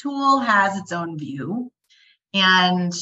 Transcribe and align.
tool 0.00 0.38
has 0.40 0.78
its 0.78 0.92
own 0.92 1.18
view. 1.18 1.70
And 2.34 2.92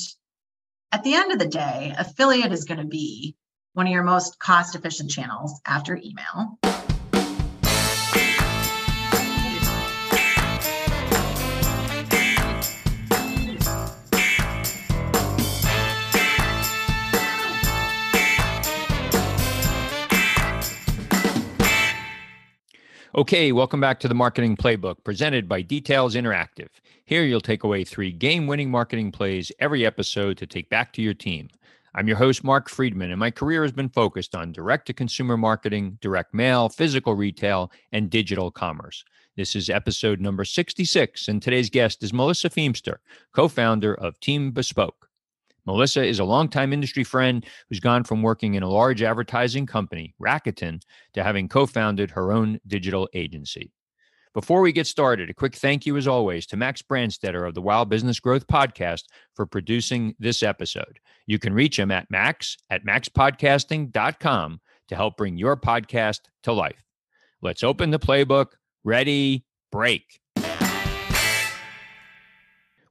at 0.92 1.04
the 1.04 1.14
end 1.14 1.32
of 1.32 1.38
the 1.38 1.46
day, 1.46 1.94
affiliate 1.96 2.52
is 2.52 2.64
going 2.64 2.80
to 2.80 2.86
be 2.86 3.36
one 3.74 3.86
of 3.86 3.92
your 3.92 4.02
most 4.02 4.38
cost 4.38 4.74
efficient 4.74 5.11
channels 5.11 5.61
after 5.66 5.96
email. 5.96 6.58
Okay, 23.20 23.52
welcome 23.52 23.82
back 23.82 24.00
to 24.00 24.09
the 24.09 24.14
Marketing 24.14 24.56
Playbook 24.56 25.05
presented 25.05 25.46
by 25.46 25.60
Details 25.60 26.14
Interactive. 26.14 26.70
Here 27.05 27.23
you'll 27.23 27.42
take 27.42 27.64
away 27.64 27.84
three 27.84 28.12
game 28.12 28.47
winning 28.47 28.70
marketing 28.70 29.12
plays 29.12 29.52
every 29.59 29.84
episode 29.84 30.38
to 30.38 30.47
take 30.47 30.70
back 30.70 30.91
to 30.95 31.02
your 31.02 31.12
team. 31.12 31.51
I'm 31.95 32.09
your 32.09 32.16
host, 32.16 32.42
Mark 32.42 32.70
Friedman, 32.70 33.11
and 33.11 33.20
my 33.20 33.30
career 33.30 33.61
has 33.61 33.73
been 33.73 33.91
focused 33.91 34.34
on 34.34 34.52
direct 34.52 34.87
to 34.87 34.95
consumer 34.95 35.37
marketing, 35.37 35.98
direct 36.01 36.33
mail, 36.33 36.70
physical 36.70 37.12
retail, 37.12 37.70
and 37.92 38.09
digital 38.09 38.51
commerce. 38.51 39.05
This 39.37 39.55
is 39.55 39.69
episode 39.69 40.19
number 40.19 40.47
66, 40.47 41.28
and 41.28 41.42
today's 41.42 41.69
guest 41.69 42.02
is 42.02 42.14
Melissa 42.14 42.48
Feemster, 42.48 43.00
co 43.34 43.48
founder 43.48 43.92
of 43.92 44.19
Team 44.20 44.50
Bespoke. 44.50 45.09
Melissa 45.66 46.05
is 46.05 46.19
a 46.19 46.24
longtime 46.24 46.73
industry 46.73 47.05
friend 47.05 47.45
who's 47.69 47.80
gone 47.80 48.05
from 48.05 48.23
working 48.23 48.55
in 48.55 48.62
a 48.62 48.69
large 48.69 49.02
advertising 49.02 49.66
company, 49.66 50.14
Rakuten, 50.20 50.80
to 51.14 51.23
having 51.23 51.48
co 51.48 51.66
founded 51.66 52.10
her 52.10 52.33
own 52.33 52.60
digital 52.66 53.09
agency. 53.14 53.73
Before 54.33 54.60
we 54.60 54.70
get 54.70 54.86
started, 54.86 55.28
a 55.28 55.34
quick 55.34 55.56
thank 55.56 55.86
you, 55.86 55.96
as 55.96 56.06
always, 56.06 56.46
to 56.46 56.56
Max 56.56 56.83
Branstetter 56.83 57.48
of 57.48 57.55
the 57.55 57.62
Wild 57.62 57.88
Business 57.88 58.20
Growth 58.20 58.46
Podcast 58.46 59.05
for 59.34 59.45
producing 59.45 60.14
this 60.20 60.44
episode. 60.44 61.00
You 61.27 61.41
can 61.41 61.52
reach 61.52 61.77
him 61.77 61.91
at 61.91 62.08
max 62.11 62.56
at 62.70 62.86
maxpodcasting.com 62.86 64.61
to 64.89 64.97
help 64.97 65.17
bring 65.17 65.36
your 65.36 65.56
podcast 65.56 66.20
to 66.45 66.52
life. 66.52 66.84
Let's 67.42 67.64
open 67.64 67.91
the 67.91 67.98
playbook. 67.98 68.52
Ready, 68.84 69.45
break. 69.72 70.20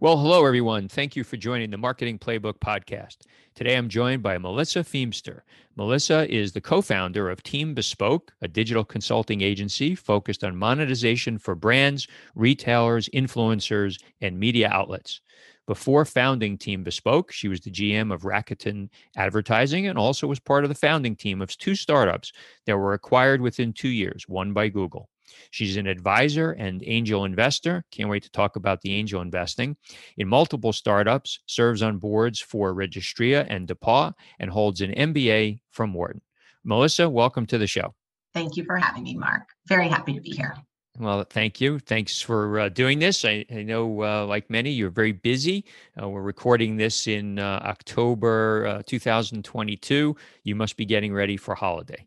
Well, 0.01 0.15
hello, 0.15 0.45
everyone. 0.45 0.87
Thank 0.87 1.17
you 1.17 1.25
for 1.25 1.35
joining 1.35 1.71
the 1.71 1.77
Marketing 1.77 2.17
Playbook 2.17 2.59
podcast. 2.59 3.17
Today, 3.53 3.75
I'm 3.75 3.89
joined 3.89 4.23
by 4.23 4.37
Melissa 4.37 4.79
Feemster. 4.79 5.41
Melissa 5.75 6.25
is 6.33 6.53
the 6.53 6.61
co 6.61 6.81
founder 6.81 7.29
of 7.29 7.43
Team 7.43 7.73
Bespoke, 7.73 8.31
a 8.41 8.47
digital 8.47 8.85
consulting 8.85 9.41
agency 9.41 9.95
focused 9.95 10.45
on 10.45 10.55
monetization 10.55 11.37
for 11.37 11.53
brands, 11.53 12.07
retailers, 12.33 13.09
influencers, 13.09 14.01
and 14.21 14.39
media 14.39 14.69
outlets. 14.71 15.19
Before 15.67 16.05
founding 16.05 16.57
Team 16.57 16.81
Bespoke, 16.81 17.33
she 17.33 17.49
was 17.49 17.59
the 17.59 17.69
GM 17.69 18.13
of 18.13 18.21
Rakuten 18.21 18.87
Advertising 19.17 19.87
and 19.87 19.99
also 19.99 20.27
was 20.27 20.39
part 20.39 20.63
of 20.63 20.69
the 20.69 20.75
founding 20.75 21.17
team 21.17 21.41
of 21.41 21.57
two 21.57 21.75
startups 21.75 22.31
that 22.65 22.77
were 22.77 22.93
acquired 22.93 23.41
within 23.41 23.73
two 23.73 23.89
years, 23.89 24.23
one 24.29 24.53
by 24.53 24.69
Google. 24.69 25.09
She's 25.51 25.77
an 25.77 25.87
advisor 25.87 26.51
and 26.51 26.83
angel 26.85 27.25
investor. 27.25 27.83
Can't 27.91 28.09
wait 28.09 28.23
to 28.23 28.31
talk 28.31 28.55
about 28.55 28.81
the 28.81 28.93
angel 28.93 29.21
investing 29.21 29.77
in 30.17 30.27
multiple 30.27 30.73
startups, 30.73 31.39
serves 31.45 31.81
on 31.81 31.97
boards 31.97 32.39
for 32.39 32.73
Registria 32.73 33.45
and 33.49 33.67
DePauw, 33.67 34.13
and 34.39 34.49
holds 34.49 34.81
an 34.81 34.91
MBA 34.91 35.59
from 35.71 35.93
Wharton. 35.93 36.21
Melissa, 36.63 37.09
welcome 37.09 37.45
to 37.47 37.57
the 37.57 37.67
show. 37.67 37.93
Thank 38.33 38.57
you 38.57 38.63
for 38.63 38.77
having 38.77 39.03
me, 39.03 39.15
Mark. 39.15 39.43
Very 39.67 39.87
happy 39.87 40.13
to 40.13 40.21
be 40.21 40.31
here. 40.31 40.55
Well, 40.99 41.23
thank 41.23 41.61
you. 41.61 41.79
Thanks 41.79 42.21
for 42.21 42.59
uh, 42.59 42.69
doing 42.69 42.99
this. 42.99 43.23
I, 43.23 43.45
I 43.49 43.63
know, 43.63 44.03
uh, 44.03 44.25
like 44.25 44.49
many, 44.49 44.71
you're 44.71 44.89
very 44.89 45.13
busy. 45.13 45.63
Uh, 45.99 46.09
we're 46.09 46.21
recording 46.21 46.75
this 46.75 47.07
in 47.07 47.39
uh, 47.39 47.61
October 47.63 48.67
uh, 48.67 48.83
2022. 48.85 50.15
You 50.43 50.55
must 50.55 50.75
be 50.75 50.85
getting 50.85 51.13
ready 51.13 51.37
for 51.37 51.55
holiday 51.55 52.05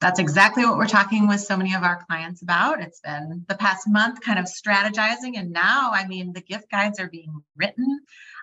that's 0.00 0.18
exactly 0.18 0.64
what 0.64 0.78
we're 0.78 0.86
talking 0.86 1.28
with 1.28 1.40
so 1.40 1.56
many 1.56 1.74
of 1.74 1.82
our 1.82 2.04
clients 2.06 2.40
about. 2.42 2.80
It's 2.80 3.00
been 3.00 3.44
the 3.48 3.54
past 3.54 3.86
month 3.86 4.20
kind 4.22 4.38
of 4.38 4.46
strategizing. 4.46 5.36
And 5.36 5.52
now, 5.52 5.90
I 5.92 6.06
mean, 6.06 6.32
the 6.32 6.40
gift 6.40 6.70
guides 6.70 6.98
are 6.98 7.08
being 7.08 7.42
written 7.56 8.00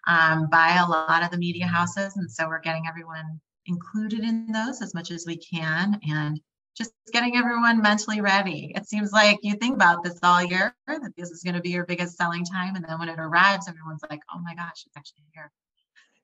um, 0.07 0.49
by 0.51 0.77
a 0.77 0.87
lot 0.87 1.23
of 1.23 1.31
the 1.31 1.37
media 1.37 1.65
houses. 1.65 2.15
And 2.15 2.31
so 2.31 2.47
we're 2.47 2.61
getting 2.61 2.83
everyone 2.87 3.41
included 3.65 4.19
in 4.19 4.51
those 4.51 4.81
as 4.83 4.93
much 4.93 5.09
as 5.09 5.25
we 5.25 5.37
can 5.37 5.99
and 6.07 6.39
just 6.77 6.91
getting 7.11 7.35
everyone 7.35 7.81
mentally 7.81 8.21
ready. 8.21 8.71
It 8.75 8.87
seems 8.87 9.11
like 9.11 9.39
you 9.41 9.55
think 9.55 9.75
about 9.75 10.03
this 10.03 10.19
all 10.21 10.43
year 10.43 10.75
that 10.85 11.13
this 11.17 11.31
is 11.31 11.41
going 11.41 11.55
to 11.55 11.61
be 11.61 11.71
your 11.71 11.85
biggest 11.85 12.17
selling 12.17 12.45
time. 12.45 12.75
And 12.75 12.85
then 12.87 12.99
when 12.99 13.09
it 13.09 13.19
arrives, 13.19 13.67
everyone's 13.67 14.03
like, 14.11 14.21
oh 14.33 14.39
my 14.43 14.53
gosh, 14.53 14.83
it's 14.85 14.95
actually 14.95 15.23
here. 15.33 15.51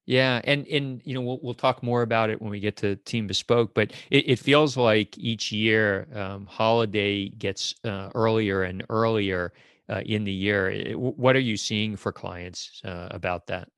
Yeah, 0.06 0.41
and 0.44 0.68
and 0.68 1.02
you 1.06 1.14
know 1.14 1.22
we'll 1.22 1.40
we'll 1.41 1.53
talk 1.53 1.81
more 1.81 2.02
about 2.02 2.30
it 2.30 2.41
when 2.41 2.52
we 2.52 2.59
get 2.59 2.75
to 2.78 2.97
Team 2.97 3.28
Bespoke, 3.28 3.74
but 3.74 3.94
it, 4.09 4.30
it 4.31 4.40
feels 4.40 4.75
like 4.75 5.18
each 5.18 5.52
year 5.52 6.08
um, 6.14 6.46
holiday 6.46 7.30
gets 7.30 7.75
uh, 7.86 8.09
earlier 8.13 8.63
and 8.63 8.84
earlier 8.90 9.53
uh, 9.90 10.02
in 10.06 10.25
the 10.25 10.31
year. 10.31 10.69
It, 10.69 11.00
what 11.00 11.38
are 11.38 11.42
you 11.42 11.56
seeing 11.56 11.96
for 11.96 12.12
clients 12.12 12.81
uh, 12.84 13.08
about 13.12 13.47
that? 13.47 13.69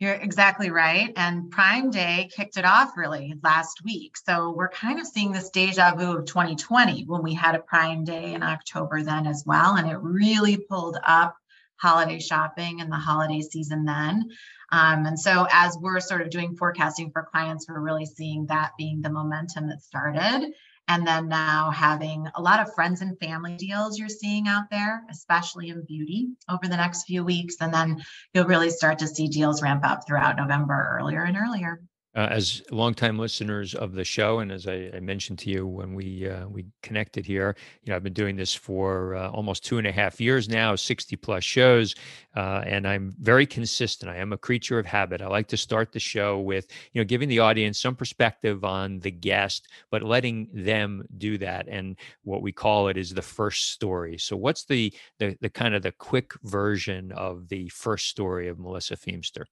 You're 0.00 0.14
exactly 0.14 0.70
right. 0.70 1.12
And 1.16 1.50
Prime 1.50 1.90
Day 1.90 2.30
kicked 2.32 2.56
it 2.56 2.64
off 2.64 2.96
really 2.96 3.34
last 3.42 3.82
week. 3.84 4.16
So 4.16 4.52
we're 4.56 4.68
kind 4.68 5.00
of 5.00 5.06
seeing 5.06 5.32
this 5.32 5.50
deja 5.50 5.96
vu 5.96 6.18
of 6.18 6.26
2020 6.26 7.04
when 7.06 7.22
we 7.22 7.34
had 7.34 7.56
a 7.56 7.60
Prime 7.60 8.04
Day 8.04 8.34
in 8.34 8.44
October 8.44 9.02
then 9.02 9.26
as 9.26 9.42
well. 9.44 9.74
And 9.76 9.90
it 9.90 9.96
really 9.96 10.56
pulled 10.56 10.98
up 11.04 11.36
holiday 11.78 12.20
shopping 12.20 12.80
and 12.80 12.92
the 12.92 12.96
holiday 12.96 13.40
season 13.40 13.84
then. 13.84 14.30
Um, 14.70 15.06
and 15.06 15.18
so, 15.18 15.46
as 15.50 15.76
we're 15.80 16.00
sort 16.00 16.20
of 16.20 16.30
doing 16.30 16.56
forecasting 16.56 17.10
for 17.10 17.28
clients, 17.30 17.66
we're 17.68 17.80
really 17.80 18.06
seeing 18.06 18.46
that 18.46 18.72
being 18.76 19.00
the 19.00 19.10
momentum 19.10 19.68
that 19.68 19.82
started. 19.82 20.52
And 20.90 21.06
then 21.06 21.28
now 21.28 21.70
having 21.70 22.26
a 22.34 22.40
lot 22.40 22.60
of 22.60 22.74
friends 22.74 23.02
and 23.02 23.18
family 23.18 23.56
deals 23.56 23.98
you're 23.98 24.08
seeing 24.08 24.48
out 24.48 24.70
there, 24.70 25.02
especially 25.10 25.68
in 25.68 25.84
beauty 25.86 26.28
over 26.48 26.66
the 26.66 26.76
next 26.76 27.04
few 27.04 27.24
weeks. 27.24 27.56
And 27.60 27.72
then 27.72 28.02
you'll 28.32 28.46
really 28.46 28.70
start 28.70 28.98
to 29.00 29.06
see 29.06 29.28
deals 29.28 29.60
ramp 29.60 29.84
up 29.84 30.06
throughout 30.06 30.36
November 30.36 30.98
earlier 30.98 31.22
and 31.22 31.36
earlier 31.36 31.82
uh, 32.14 32.28
as 32.30 32.62
longtime 32.70 33.18
listeners 33.18 33.74
of 33.74 33.92
the 33.92 34.04
show, 34.04 34.40
and 34.40 34.50
as 34.50 34.66
I, 34.66 34.90
I 34.94 35.00
mentioned 35.00 35.38
to 35.40 35.50
you 35.50 35.66
when 35.66 35.94
we 35.94 36.28
uh, 36.28 36.48
we 36.48 36.66
connected 36.82 37.26
here, 37.26 37.54
you 37.84 37.90
know 37.90 37.96
I've 37.96 38.02
been 38.02 38.14
doing 38.14 38.34
this 38.34 38.54
for 38.54 39.14
uh, 39.14 39.30
almost 39.30 39.64
two 39.64 39.78
and 39.78 39.86
a 39.86 39.92
half 39.92 40.20
years 40.20 40.48
now, 40.48 40.74
sixty 40.74 41.16
plus 41.16 41.44
shows, 41.44 41.94
uh, 42.34 42.62
and 42.66 42.88
I'm 42.88 43.14
very 43.20 43.46
consistent. 43.46 44.10
I 44.10 44.16
am 44.16 44.32
a 44.32 44.38
creature 44.38 44.78
of 44.78 44.86
habit. 44.86 45.20
I 45.20 45.26
like 45.26 45.48
to 45.48 45.56
start 45.56 45.92
the 45.92 46.00
show 46.00 46.40
with 46.40 46.66
you 46.92 47.00
know 47.00 47.04
giving 47.04 47.28
the 47.28 47.40
audience 47.40 47.78
some 47.80 47.94
perspective 47.94 48.64
on 48.64 49.00
the 49.00 49.10
guest, 49.10 49.68
but 49.90 50.02
letting 50.02 50.48
them 50.52 51.04
do 51.18 51.36
that. 51.38 51.68
And 51.68 51.96
what 52.22 52.42
we 52.42 52.52
call 52.52 52.88
it 52.88 52.96
is 52.96 53.12
the 53.12 53.22
first 53.22 53.70
story. 53.72 54.18
So, 54.18 54.36
what's 54.36 54.64
the 54.64 54.92
the, 55.18 55.36
the 55.40 55.50
kind 55.50 55.74
of 55.74 55.82
the 55.82 55.92
quick 55.92 56.32
version 56.42 57.12
of 57.12 57.48
the 57.48 57.68
first 57.68 58.08
story 58.08 58.48
of 58.48 58.58
Melissa 58.58 58.96
Feemster? 58.96 59.44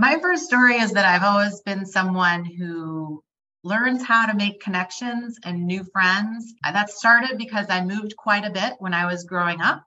My 0.00 0.18
first 0.18 0.46
story 0.46 0.76
is 0.76 0.92
that 0.92 1.04
I've 1.04 1.22
always 1.22 1.60
been 1.60 1.84
someone 1.84 2.42
who 2.42 3.22
learns 3.62 4.02
how 4.02 4.24
to 4.24 4.34
make 4.34 4.62
connections 4.62 5.38
and 5.44 5.66
new 5.66 5.84
friends. 5.92 6.54
That 6.64 6.88
started 6.88 7.36
because 7.36 7.66
I 7.68 7.84
moved 7.84 8.16
quite 8.16 8.46
a 8.46 8.50
bit 8.50 8.76
when 8.78 8.94
I 8.94 9.04
was 9.04 9.24
growing 9.24 9.60
up 9.60 9.84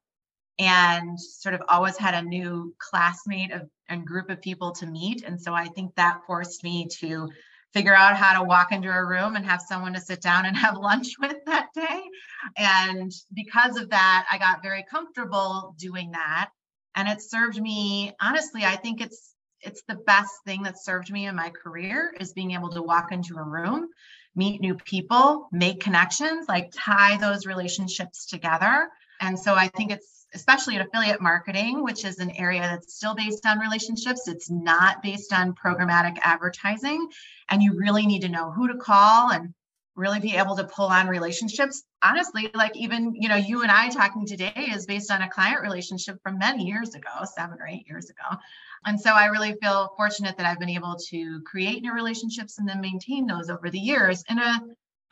and 0.60 1.20
sort 1.20 1.56
of 1.56 1.64
always 1.68 1.98
had 1.98 2.14
a 2.14 2.28
new 2.28 2.76
classmate 2.78 3.52
of, 3.52 3.68
and 3.90 4.06
group 4.06 4.30
of 4.30 4.40
people 4.40 4.74
to 4.74 4.86
meet. 4.86 5.24
And 5.24 5.42
so 5.42 5.52
I 5.52 5.66
think 5.66 5.96
that 5.96 6.20
forced 6.28 6.64
me 6.64 6.90
to 7.00 7.28
figure 7.74 7.96
out 7.96 8.16
how 8.16 8.40
to 8.40 8.48
walk 8.48 8.72
into 8.72 8.92
a 8.92 9.04
room 9.04 9.36
and 9.36 9.44
have 9.48 9.64
someone 9.68 9.94
to 9.94 10.00
sit 10.00 10.22
down 10.22 10.46
and 10.46 10.56
have 10.66 10.78
lunch 10.78 11.16
with 11.20 11.38
that 11.48 11.70
day. 11.74 12.02
And 12.56 13.12
because 13.34 13.78
of 13.78 13.90
that, 13.90 14.28
I 14.32 14.38
got 14.38 14.62
very 14.62 14.86
comfortable 14.92 15.74
doing 15.80 16.12
that. 16.12 16.52
And 16.94 17.08
it 17.08 17.24
served 17.24 17.60
me, 17.60 18.14
honestly, 18.22 18.64
I 18.64 18.76
think 18.76 19.02
it's 19.02 19.33
it's 19.64 19.84
the 19.88 19.96
best 19.96 20.32
thing 20.46 20.64
that 20.64 20.84
served 20.84 21.12
me 21.12 21.28
in 21.28 21.36
my 21.36 21.50
career 21.50 22.14
is 22.20 22.34
being 22.34 22.52
able 22.52 22.70
to 22.70 22.82
walk 22.82 23.12
into 23.12 23.38
a 23.38 23.44
room 23.44 23.90
meet 24.36 24.62
new 24.62 24.76
people 24.76 25.48
make 25.52 25.80
connections 25.80 26.48
like 26.48 26.72
tie 26.76 27.18
those 27.18 27.46
relationships 27.46 28.26
together. 28.26 28.90
And 29.22 29.38
so 29.38 29.54
i 29.56 29.68
think 29.70 29.92
it's 29.92 30.28
especially 30.34 30.76
in 30.76 30.82
affiliate 30.82 31.22
marketing 31.22 31.84
which 31.84 32.04
is 32.04 32.20
an 32.20 32.32
area 32.32 32.62
that's 32.62 32.96
still 32.96 33.16
based 33.16 33.46
on 33.46 33.60
relationships 33.60 34.28
it's 34.28 34.50
not 34.50 35.02
based 35.02 35.32
on 35.32 35.54
programmatic 35.54 36.18
advertising 36.22 37.08
and 37.50 37.62
you 37.62 37.78
really 37.78 38.06
need 38.06 38.24
to 38.24 38.30
know 38.30 38.52
who 38.52 38.68
to 38.68 38.76
call 38.76 39.32
and 39.32 39.54
really 39.96 40.20
be 40.20 40.36
able 40.36 40.56
to 40.56 40.64
pull 40.64 40.88
on 40.88 41.08
relationships. 41.08 41.84
Honestly 42.04 42.50
like 42.56 42.76
even 42.76 43.14
you 43.16 43.30
know 43.30 43.36
you 43.36 43.62
and 43.62 43.72
i 43.72 43.90
talking 43.90 44.26
today 44.26 44.70
is 44.74 44.86
based 44.86 45.12
on 45.12 45.22
a 45.22 45.30
client 45.30 45.62
relationship 45.62 46.18
from 46.24 46.40
many 46.40 46.66
years 46.66 46.96
ago 46.96 47.10
seven 47.26 47.58
or 47.60 47.68
eight 47.68 47.88
years 47.88 48.10
ago. 48.10 48.38
And 48.86 49.00
so 49.00 49.12
i 49.12 49.26
really 49.28 49.56
feel 49.62 49.94
fortunate 49.96 50.38
that 50.38 50.46
i've 50.46 50.60
been 50.60 50.70
able 50.70 50.98
to 51.10 51.42
create 51.42 51.82
new 51.82 51.94
relationships 51.94 52.60
and 52.60 52.68
then 52.68 52.82
maintain 52.82 53.28
those 53.28 53.50
over 53.50 53.70
the 53.70 53.80
years 53.80 54.24
in 54.30 54.40
a 54.40 54.62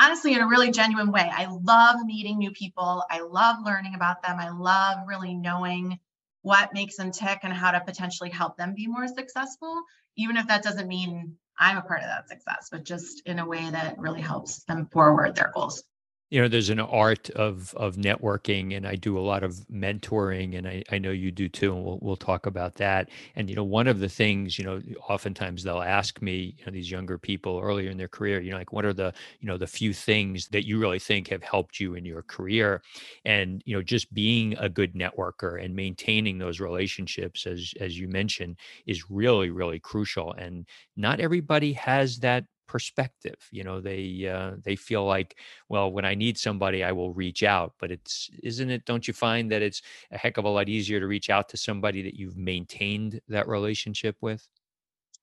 honestly 0.02 0.34
in 0.34 0.42
a 0.42 0.48
really 0.48 0.72
genuine 0.72 1.12
way. 1.12 1.30
I 1.32 1.46
love 1.46 2.04
meeting 2.06 2.40
new 2.40 2.52
people. 2.52 3.04
I 3.10 3.22
love 3.22 3.58
learning 3.64 3.94
about 3.96 4.24
them. 4.24 4.38
I 4.40 4.50
love 4.50 5.08
really 5.08 5.36
knowing 5.36 6.00
what 6.42 6.74
makes 6.74 6.96
them 6.96 7.12
tick 7.12 7.40
and 7.44 7.54
how 7.54 7.72
to 7.72 7.80
potentially 7.82 8.32
help 8.32 8.58
them 8.58 8.74
be 8.74 8.88
more 8.88 9.08
successful, 9.08 9.80
even 10.18 10.38
if 10.38 10.48
that 10.48 10.64
doesn't 10.64 10.88
mean 10.88 11.36
I'm 11.62 11.78
a 11.78 11.82
part 11.84 12.02
of 12.02 12.08
that 12.08 12.28
success, 12.28 12.70
but 12.72 12.84
just 12.84 13.22
in 13.28 13.38
a 13.38 13.48
way 13.48 13.70
that 13.70 14.00
really 14.00 14.20
helps 14.20 14.64
them 14.64 14.88
forward 14.92 15.36
their 15.36 15.52
goals 15.54 15.84
you 16.32 16.42
know 16.42 16.48
there's 16.48 16.70
an 16.70 16.80
art 16.80 17.30
of 17.32 17.74
of 17.76 17.98
networking 17.98 18.76
and 18.76 18.88
i 18.88 18.96
do 18.96 19.18
a 19.18 19.22
lot 19.22 19.44
of 19.44 19.54
mentoring 19.72 20.58
and 20.58 20.68
i, 20.68 20.82
I 20.92 20.98
know 20.98 21.12
you 21.12 21.30
do 21.32 21.50
too 21.50 21.76
and 21.76 21.84
we'll, 21.84 22.00
we'll 22.02 22.16
talk 22.18 22.46
about 22.46 22.76
that. 22.76 23.10
And 23.36 23.50
you 23.50 23.56
know 23.56 23.64
one 23.66 23.88
of 23.88 24.00
the 24.00 24.10
things 24.10 24.58
you 24.58 24.66
know 24.66 24.82
oftentimes 25.10 25.64
they'll 25.64 25.82
ask 25.82 26.22
me 26.22 26.56
you 26.58 26.66
know 26.66 26.72
these 26.72 26.90
younger 26.90 27.18
people 27.18 27.60
earlier 27.62 27.90
in 27.92 27.98
their 27.98 28.08
career 28.08 28.42
you 28.42 28.52
know 28.52 28.58
like 28.58 28.74
what 28.74 28.86
are 28.86 28.94
the 28.94 29.14
you 29.42 29.48
know 29.48 29.58
the 29.58 29.68
few 29.68 29.94
things 29.94 30.48
that 30.50 30.66
you 30.66 30.80
really 30.80 31.00
think 31.00 31.28
have 31.28 31.44
helped 31.44 31.80
you 31.80 31.96
in 31.96 32.06
your 32.06 32.24
career? 32.24 32.82
And 33.26 33.62
you 33.66 33.76
know 33.76 33.82
just 33.84 34.14
being 34.14 34.56
a 34.58 34.70
good 34.70 34.94
networker 34.94 35.64
and 35.64 35.76
maintaining 35.76 36.38
those 36.38 36.60
relationships 36.60 37.46
as 37.46 37.74
as 37.80 38.00
you 38.00 38.08
mentioned 38.08 38.58
is 38.86 39.10
really 39.10 39.50
really 39.52 39.80
crucial. 39.80 40.34
And 40.34 40.68
not 40.96 41.20
everybody 41.20 41.74
has 41.74 42.20
that 42.20 42.46
perspective 42.72 43.36
you 43.52 43.66
know 43.66 43.82
they 43.82 44.26
uh, 44.26 44.52
they 44.64 44.78
feel 44.78 45.06
like 45.06 45.38
well 45.68 45.92
when 45.92 46.06
i 46.06 46.16
need 46.16 46.38
somebody 46.38 46.86
i 46.86 46.92
will 46.94 47.14
reach 47.14 47.44
out 47.44 47.74
but 47.80 47.92
it's 47.92 48.30
isn't 48.42 48.70
it 48.70 48.86
don't 48.86 49.10
you 49.10 49.14
find 49.14 49.52
that 49.52 49.62
it's 49.62 49.82
a 50.12 50.18
heck 50.18 50.38
of 50.38 50.46
a 50.46 50.50
lot 50.50 50.70
easier 50.70 50.98
to 50.98 51.06
reach 51.06 51.30
out 51.30 51.50
to 51.50 51.58
somebody 51.58 52.02
that 52.02 52.16
you've 52.16 52.38
maintained 52.38 53.20
that 53.28 53.46
relationship 53.50 54.16
with? 54.22 54.48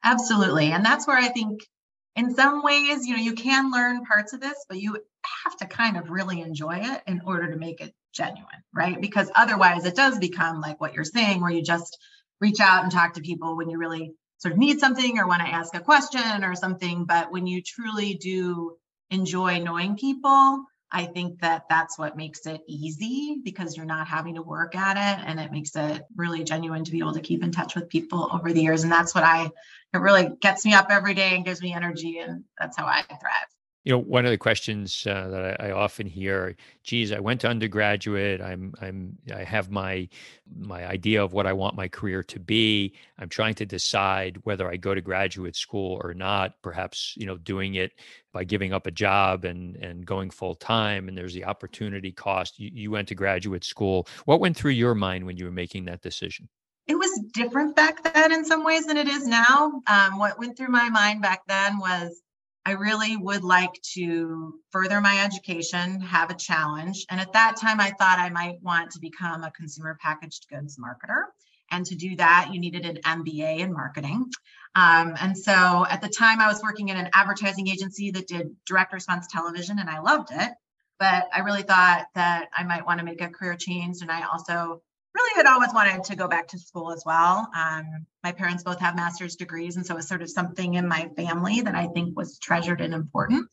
Absolutely 0.05 0.73
and 0.73 0.85
that's 0.85 1.07
where 1.07 1.17
i 1.17 1.29
think 1.29 1.67
in 2.17 2.35
some 2.35 2.63
ways 2.63 3.07
you 3.07 3.17
know 3.17 3.23
you 3.23 3.33
can 3.33 3.71
learn 3.71 4.05
parts 4.05 4.35
of 4.35 4.41
this 4.43 4.67
but 4.69 4.79
you 4.79 4.93
have 5.45 5.57
to 5.57 5.67
kind 5.67 5.97
of 5.97 6.11
really 6.11 6.43
enjoy 6.43 6.77
it 6.77 7.03
in 7.07 7.23
order 7.25 7.51
to 7.51 7.57
make 7.57 7.81
it 7.81 7.95
genuine 8.13 8.63
right? 8.75 9.01
Because 9.01 9.31
otherwise 9.35 9.87
it 9.87 9.97
does 9.97 10.19
become 10.19 10.61
like 10.61 10.81
what 10.81 10.93
you're 10.93 11.05
saying 11.05 11.41
where 11.41 11.51
you 11.51 11.63
just 11.63 11.99
reach 12.41 12.61
out 12.61 12.83
and 12.83 12.93
talk 12.93 13.15
to 13.15 13.21
people 13.21 13.57
when 13.57 13.71
you 13.71 13.79
really 13.79 14.13
sort 14.39 14.53
of 14.53 14.59
need 14.59 14.81
something 14.81 15.19
or 15.19 15.27
want 15.27 15.43
to 15.43 15.49
ask 15.49 15.75
a 15.75 15.81
question 15.81 16.45
or 16.45 16.55
something. 16.55 17.05
But 17.05 17.31
when 17.31 17.47
you 17.47 17.63
truly 17.63 18.15
do 18.15 18.77
enjoy 19.11 19.59
knowing 19.59 19.97
people, 19.97 20.65
I 20.91 21.05
think 21.05 21.41
that 21.41 21.65
that's 21.69 21.99
what 21.99 22.17
makes 22.17 22.47
it 22.47 22.63
easy 22.67 23.39
because 23.45 23.77
you're 23.77 23.85
not 23.85 24.09
having 24.09 24.37
to 24.37 24.43
work 24.43 24.75
at 24.75 24.97
it 24.97 25.25
and 25.27 25.39
it 25.39 25.53
makes 25.53 25.77
it 25.77 26.03
really 26.17 26.45
genuine 26.45 26.85
to 26.85 26.91
be 26.91 27.01
able 27.01 27.13
to 27.13 27.21
keep 27.21 27.43
in 27.43 27.53
touch 27.53 27.75
with 27.75 27.91
people 27.91 28.31
over 28.33 28.53
the 28.53 28.63
years. 28.63 28.85
And 28.85 28.93
that's 28.93 29.15
what 29.15 29.25
I, 29.25 29.51
it 29.93 29.99
really 29.99 30.31
gets 30.41 30.65
me 30.65 30.73
up 30.73 30.87
every 30.89 31.15
day 31.15 31.35
and 31.35 31.45
gives 31.45 31.61
me 31.61 31.75
energy. 31.75 32.19
And 32.19 32.45
that's 32.59 32.77
how 32.77 32.87
I 32.87 33.03
thrive 33.03 33.58
you 33.89 33.95
know 33.95 34.01
one 34.01 34.27
of 34.27 34.31
the 34.31 34.37
questions 34.37 35.07
uh, 35.07 35.29
that 35.29 35.59
I, 35.59 35.69
I, 35.69 35.71
often 35.71 36.07
hear 36.07 36.55
geez 36.85 37.11
i 37.11 37.19
went 37.19 37.41
to 37.41 37.49
undergraduate. 37.49 38.43
I'm 38.43 38.75
i'm 38.83 39.17
i 39.35 39.43
have 39.43 39.71
my 39.71 40.07
my 40.55 40.87
idea 40.87 41.25
of 41.25 41.33
what 41.33 41.47
i 41.47 41.55
want 41.55 41.75
my 41.75 41.89
career 41.89 42.23
to 42.25 42.39
be. 42.39 42.93
I'm 43.19 43.31
trying 43.31 43.55
to 43.55 43.65
decide 43.65 44.41
whether 44.45 44.69
i 44.71 44.77
go 44.77 44.95
to 44.95 45.01
graduate 45.01 45.57
school 45.57 45.99
or 46.05 46.13
not 46.13 46.61
perhaps 46.61 47.15
you 47.17 47.25
know 47.25 47.39
doing 47.39 47.77
it 47.77 47.93
by 48.35 48.45
giving 48.45 48.75
up 48.75 48.87
a 48.87 48.91
job 48.91 49.47
and 49.47 49.77
and 49.77 50.05
going 50.05 50.29
full 50.29 50.55
time 50.55 51.09
and 51.09 51.17
there's 51.17 51.33
the 51.33 51.47
opportunity 51.47 52.13
cost. 52.13 52.61
You, 52.61 52.71
you 52.75 52.91
went 52.91 53.09
to 53.09 53.15
graduate 53.15 53.65
school. 53.65 54.07
What 54.27 54.39
went 54.39 54.55
through 54.55 54.73
your 54.73 54.95
mind 54.95 55.25
when 55.25 55.39
you 55.39 55.47
were 55.47 55.51
making 55.51 55.87
that 55.87 56.03
decision? 56.03 56.47
It 56.87 56.97
was 56.97 57.21
different 57.33 57.75
back 57.75 58.03
then 58.13 58.33
in 58.33 58.45
some 58.45 58.65
ways 58.65 58.85
than 58.85 58.99
it 58.99 59.09
is 59.09 59.27
now. 59.27 59.83
Um, 59.87 60.19
what 60.19 60.39
went 60.39 60.59
through 60.59 60.69
my 60.69 60.91
mind 60.91 61.23
back 61.23 61.43
then 61.47 61.79
was 61.79 62.23
I 62.69 62.73
really 62.73 63.17
would 63.17 63.45
like 63.45 63.81
to 63.95 64.61
further 64.73 65.01
my 65.01 65.25
education, 65.25 66.03
have 66.03 66.29
a 66.29 66.35
challenge. 66.35 67.07
And 67.09 67.19
at 67.19 67.33
that 67.33 67.57
time, 67.57 67.81
I 67.81 67.93
thought 67.93 68.19
I 68.19 68.29
might 68.29 68.63
want 68.63 68.91
to 68.91 69.01
become 69.01 69.43
a 69.43 69.51
consumer 69.51 69.97
packaged 69.99 70.49
goods 70.51 70.79
marketer. 70.79 71.23
And 71.71 71.87
to 71.87 71.95
do 71.95 72.15
that, 72.17 72.51
you 72.53 72.61
needed 72.61 72.85
an 72.85 72.99
MBA 72.99 73.61
in 73.61 73.73
marketing. 73.73 74.31
Um, 74.75 75.15
and 75.19 75.35
so 75.39 75.87
at 75.89 76.03
the 76.03 76.11
time, 76.11 76.41
I 76.41 76.47
was 76.47 76.61
working 76.63 76.91
in 76.91 76.99
an 76.99 77.09
advertising 77.15 77.69
agency 77.69 78.11
that 78.11 78.27
did 78.27 78.55
direct 78.67 78.93
response 78.93 79.29
television, 79.29 79.79
and 79.79 79.89
I 79.89 80.01
loved 80.01 80.29
it. 80.31 80.53
But 80.99 81.27
I 81.33 81.39
really 81.39 81.63
thought 81.63 82.05
that 82.17 82.49
I 82.55 82.65
might 82.65 82.85
want 82.85 82.99
to 82.99 83.05
make 83.07 83.23
a 83.23 83.31
career 83.31 83.57
change. 83.57 84.03
And 84.03 84.11
I 84.11 84.27
also 84.27 84.83
really 85.19 85.37
had 85.37 85.47
always 85.47 85.75
wanted 85.75 86.05
to 86.05 86.17
go 86.17 86.29
back 86.29 86.49
to 86.49 86.59
school 86.59 86.93
as 86.93 87.03
well. 87.05 87.49
Um, 87.55 88.07
my 88.23 88.33
parents 88.33 88.63
both 88.63 88.81
have 88.81 88.97
master's 88.97 89.37
degrees, 89.37 89.77
and 89.77 89.85
so 89.85 89.95
it 89.95 89.97
was 89.97 90.09
sort 90.09 90.23
of 90.23 90.31
something 90.31 90.75
in 90.75 90.89
my 90.89 91.11
family 91.17 91.61
that 91.61 91.75
I 91.75 91.89
think 91.89 92.17
was 92.17 92.39
treasured 92.39 92.81
and 92.81 92.95
important. 92.95 93.49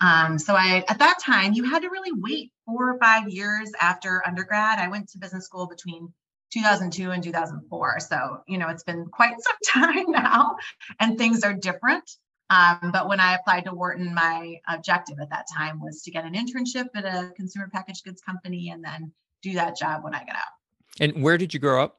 Um, 0.00 0.38
so 0.38 0.54
I, 0.54 0.84
at 0.88 0.98
that 0.98 1.18
time, 1.20 1.52
you 1.52 1.64
had 1.64 1.82
to 1.82 1.88
really 1.88 2.10
wait 2.12 2.52
four 2.66 2.90
or 2.90 2.98
five 2.98 3.28
years 3.28 3.70
after 3.80 4.22
undergrad. 4.26 4.78
I 4.78 4.88
went 4.88 5.10
to 5.10 5.18
business 5.18 5.44
school 5.44 5.66
between 5.66 6.12
2002 6.52 7.10
and 7.10 7.22
2004. 7.22 8.00
So, 8.00 8.42
you 8.48 8.58
know, 8.58 8.68
it's 8.68 8.82
been 8.82 9.06
quite 9.06 9.34
some 9.40 9.84
time 9.84 10.10
now 10.10 10.56
and 10.98 11.16
things 11.16 11.44
are 11.44 11.54
different. 11.54 12.10
Um, 12.50 12.90
but 12.92 13.08
when 13.08 13.20
I 13.20 13.34
applied 13.34 13.64
to 13.64 13.74
Wharton, 13.74 14.12
my 14.12 14.56
objective 14.68 15.18
at 15.20 15.30
that 15.30 15.46
time 15.56 15.80
was 15.80 16.02
to 16.02 16.10
get 16.10 16.24
an 16.24 16.34
internship 16.34 16.86
at 16.94 17.04
a 17.04 17.30
consumer 17.34 17.68
packaged 17.72 18.04
goods 18.04 18.20
company 18.20 18.70
and 18.70 18.84
then 18.84 19.12
do 19.42 19.54
that 19.54 19.76
job 19.76 20.04
when 20.04 20.14
I 20.14 20.18
got 20.18 20.36
out. 20.36 20.61
And 21.00 21.22
where 21.22 21.38
did 21.38 21.54
you 21.54 21.60
grow 21.60 21.82
up? 21.82 21.98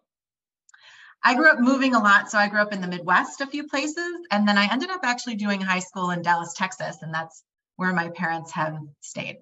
I 1.24 1.36
grew 1.36 1.50
up 1.50 1.60
moving 1.60 1.96
a 1.96 2.00
lot. 2.00 2.30
So 2.30 2.38
I 2.38 2.50
grew 2.50 2.60
up 2.60 2.74
in 2.74 2.82
the 2.82 2.88
Midwest 2.88 3.42
a 3.42 3.48
few 3.48 3.68
places. 3.68 4.14
And 4.30 4.48
then 4.48 4.58
I 4.58 4.72
ended 4.72 4.90
up 4.90 5.02
actually 5.04 5.36
doing 5.36 5.62
high 5.62 5.80
school 5.80 6.12
in 6.12 6.22
Dallas, 6.22 6.54
Texas. 6.54 7.02
And 7.02 7.14
that's 7.14 7.44
where 7.78 7.94
my 7.94 8.10
parents 8.10 8.52
have 8.52 8.78
stayed. 9.02 9.38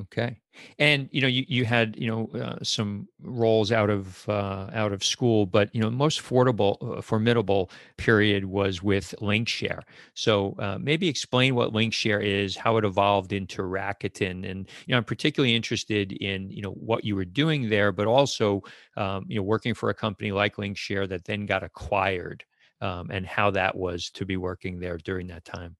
Okay, 0.00 0.40
and 0.78 1.06
you 1.12 1.20
know 1.20 1.26
you 1.26 1.44
you 1.48 1.66
had 1.66 1.96
you 1.98 2.06
know 2.06 2.26
uh, 2.40 2.56
some 2.62 3.06
roles 3.20 3.70
out 3.70 3.90
of 3.90 4.26
uh, 4.26 4.70
out 4.72 4.90
of 4.90 5.04
school, 5.04 5.44
but 5.44 5.68
you 5.74 5.82
know 5.82 5.90
most 5.90 6.20
formidable 6.20 6.78
uh, 6.80 7.02
formidable 7.02 7.70
period 7.98 8.46
was 8.46 8.82
with 8.82 9.14
Linkshare. 9.20 9.82
So 10.14 10.54
uh, 10.58 10.78
maybe 10.80 11.08
explain 11.08 11.54
what 11.54 11.74
Linkshare 11.74 12.24
is, 12.24 12.56
how 12.56 12.78
it 12.78 12.86
evolved 12.86 13.34
into 13.34 13.60
Rakuten, 13.60 14.50
and 14.50 14.66
you 14.86 14.92
know 14.92 14.96
I'm 14.96 15.04
particularly 15.04 15.54
interested 15.54 16.12
in 16.12 16.50
you 16.50 16.62
know 16.62 16.72
what 16.72 17.04
you 17.04 17.14
were 17.14 17.26
doing 17.26 17.68
there, 17.68 17.92
but 17.92 18.06
also 18.06 18.62
um, 18.96 19.26
you 19.28 19.36
know 19.36 19.42
working 19.42 19.74
for 19.74 19.90
a 19.90 19.94
company 19.94 20.32
like 20.32 20.56
Linkshare 20.56 21.06
that 21.10 21.26
then 21.26 21.44
got 21.44 21.62
acquired, 21.62 22.46
um, 22.80 23.10
and 23.10 23.26
how 23.26 23.50
that 23.50 23.76
was 23.76 24.08
to 24.12 24.24
be 24.24 24.38
working 24.38 24.80
there 24.80 24.96
during 24.96 25.26
that 25.26 25.44
time. 25.44 25.76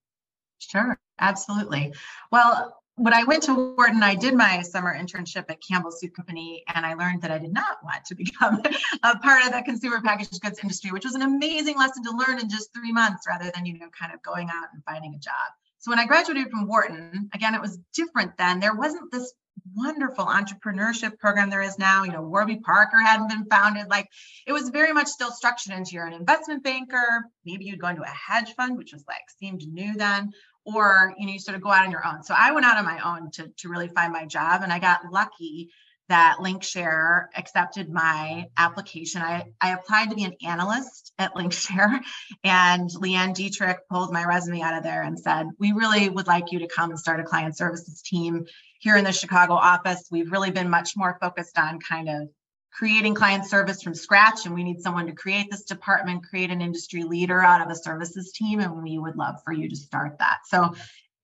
Sure, 0.58 0.99
absolutely. 1.19 1.93
Well, 2.31 2.81
when 2.97 3.15
I 3.15 3.25
went 3.25 3.43
to 3.44 3.75
Wharton, 3.77 4.03
I 4.03 4.15
did 4.15 4.35
my 4.35 4.61
summer 4.62 4.94
internship 4.94 5.44
at 5.49 5.62
Campbell 5.67 5.91
Soup 5.91 6.15
Company, 6.15 6.62
and 6.75 6.85
I 6.85 6.94
learned 6.94 7.23
that 7.23 7.31
I 7.31 7.39
did 7.39 7.53
not 7.53 7.79
want 7.83 8.05
to 8.06 8.15
become 8.17 8.62
a 9.03 9.19
part 9.19 9.47
of 9.47 9.53
the 9.53 9.62
consumer 9.62 10.00
packaged 10.03 10.41
goods 10.41 10.58
industry, 10.63 10.91
which 10.91 11.05
was 11.05 11.15
an 11.15 11.22
amazing 11.22 11.79
lesson 11.79 12.05
to 12.05 12.11
learn 12.11 12.39
in 12.39 12.49
just 12.49 12.72
three 12.75 12.93
months 12.93 13.27
rather 13.29 13.51
than, 13.55 13.67
you 13.67 13.79
know, 13.79 13.89
kind 13.99 14.13
of 14.13 14.22
going 14.22 14.49
out 14.49 14.69
and 14.75 14.82
finding 14.84 15.15
a 15.15 15.19
job. 15.19 15.32
So 15.79 15.91
when 15.91 15.99
I 15.99 16.06
graduated 16.06 16.51
from 16.51 16.69
Wharton, 16.69 17.29
again, 17.34 17.55
it 17.55 17.61
was 17.61 17.79
different 17.94 18.37
then. 18.37 18.61
There 18.61 18.75
wasn't 18.75 19.11
this 19.11 19.32
wonderful 19.75 20.27
entrepreneurship 20.27 21.19
program 21.19 21.51
there 21.51 21.63
is 21.63 21.79
now. 21.79 22.05
You 22.05 22.13
know, 22.13 22.22
Warby 22.22 22.56
Parker 22.56 23.01
hadn't 23.01 23.29
been 23.29 23.46
founded. 23.46 23.89
Like 23.89 24.08
it 24.46 24.53
was 24.53 24.69
very 24.69 24.93
much 24.93 25.08
still 25.08 25.31
structured 25.31 25.75
into 25.75 25.93
you're 25.93 26.06
an 26.06 26.13
investment 26.13 26.63
banker. 26.63 27.25
Maybe 27.44 27.65
you'd 27.65 27.81
go 27.81 27.89
into 27.89 28.03
a 28.03 28.06
hedge 28.06 28.55
fund, 28.55 28.77
which 28.77 28.93
was 28.93 29.05
like 29.08 29.22
seemed 29.39 29.67
new 29.67 29.94
then, 29.94 30.32
or 30.64 31.14
you 31.19 31.26
know 31.26 31.32
you 31.32 31.38
sort 31.38 31.56
of 31.56 31.62
go 31.62 31.70
out 31.70 31.84
on 31.84 31.90
your 31.90 32.06
own. 32.06 32.22
So 32.22 32.34
i 32.36 32.52
went 32.52 32.66
out 32.66 32.78
on 32.78 32.84
my 32.84 33.00
own 33.00 33.31
to, 33.32 33.48
to 33.58 33.69
really 33.69 33.88
find 33.88 34.12
my 34.12 34.26
job 34.26 34.62
and 34.62 34.72
i 34.72 34.78
got 34.78 35.00
lucky 35.10 35.70
that 36.08 36.38
linkshare 36.40 37.26
accepted 37.36 37.88
my 37.88 38.46
application. 38.58 39.22
I, 39.22 39.44
I 39.62 39.70
applied 39.70 40.10
to 40.10 40.16
be 40.16 40.24
an 40.24 40.34
analyst 40.44 41.12
at 41.19 41.34
linkshare 41.36 42.00
and 42.44 42.90
leanne 42.90 43.34
dietrich 43.34 43.78
pulled 43.88 44.12
my 44.12 44.24
resume 44.24 44.60
out 44.60 44.76
of 44.76 44.82
there 44.82 45.02
and 45.02 45.19
said 45.19 45.46
we 45.58 45.72
really 45.72 46.08
would 46.08 46.26
like 46.26 46.52
you 46.52 46.58
to 46.60 46.69
come 46.69 46.90
and 46.90 46.98
start 46.98 47.20
a 47.20 47.24
client 47.24 47.56
services 47.56 48.02
team 48.02 48.44
here 48.81 48.96
in 48.96 49.04
the 49.04 49.12
chicago 49.12 49.54
office. 49.54 50.08
We've 50.10 50.31
really 50.31 50.50
been 50.50 50.69
much 50.69 50.96
more 50.96 51.16
focused 51.20 51.58
on 51.58 51.78
kind 51.78 52.08
of 52.08 52.28
creating 52.72 53.14
client 53.14 53.44
service 53.44 53.82
from 53.82 53.94
scratch 53.94 54.46
and 54.46 54.55
we 54.55 54.64
need 54.64 54.81
someone 54.81 55.06
to 55.06 55.12
create 55.12 55.50
this 55.50 55.64
department 55.64 56.24
create 56.24 56.50
an 56.50 56.60
industry 56.60 57.02
leader 57.02 57.41
out 57.41 57.60
of 57.60 57.70
a 57.70 57.76
services 57.76 58.32
team 58.32 58.60
and 58.60 58.82
we 58.82 58.98
would 58.98 59.17
love 59.17 59.36
for 59.44 59.52
you 59.52 59.69
to 59.69 59.76
start 59.76 60.19
that. 60.19 60.38
So 60.46 60.74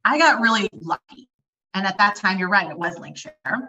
i 0.04 0.18
got 0.18 0.40
really 0.40 0.68
lucky 0.72 1.28
and 1.74 1.86
at 1.86 1.98
that 1.98 2.14
time 2.14 2.38
you're 2.38 2.48
right 2.48 2.70
it 2.70 2.78
was 2.78 2.96
linkshare 2.96 3.68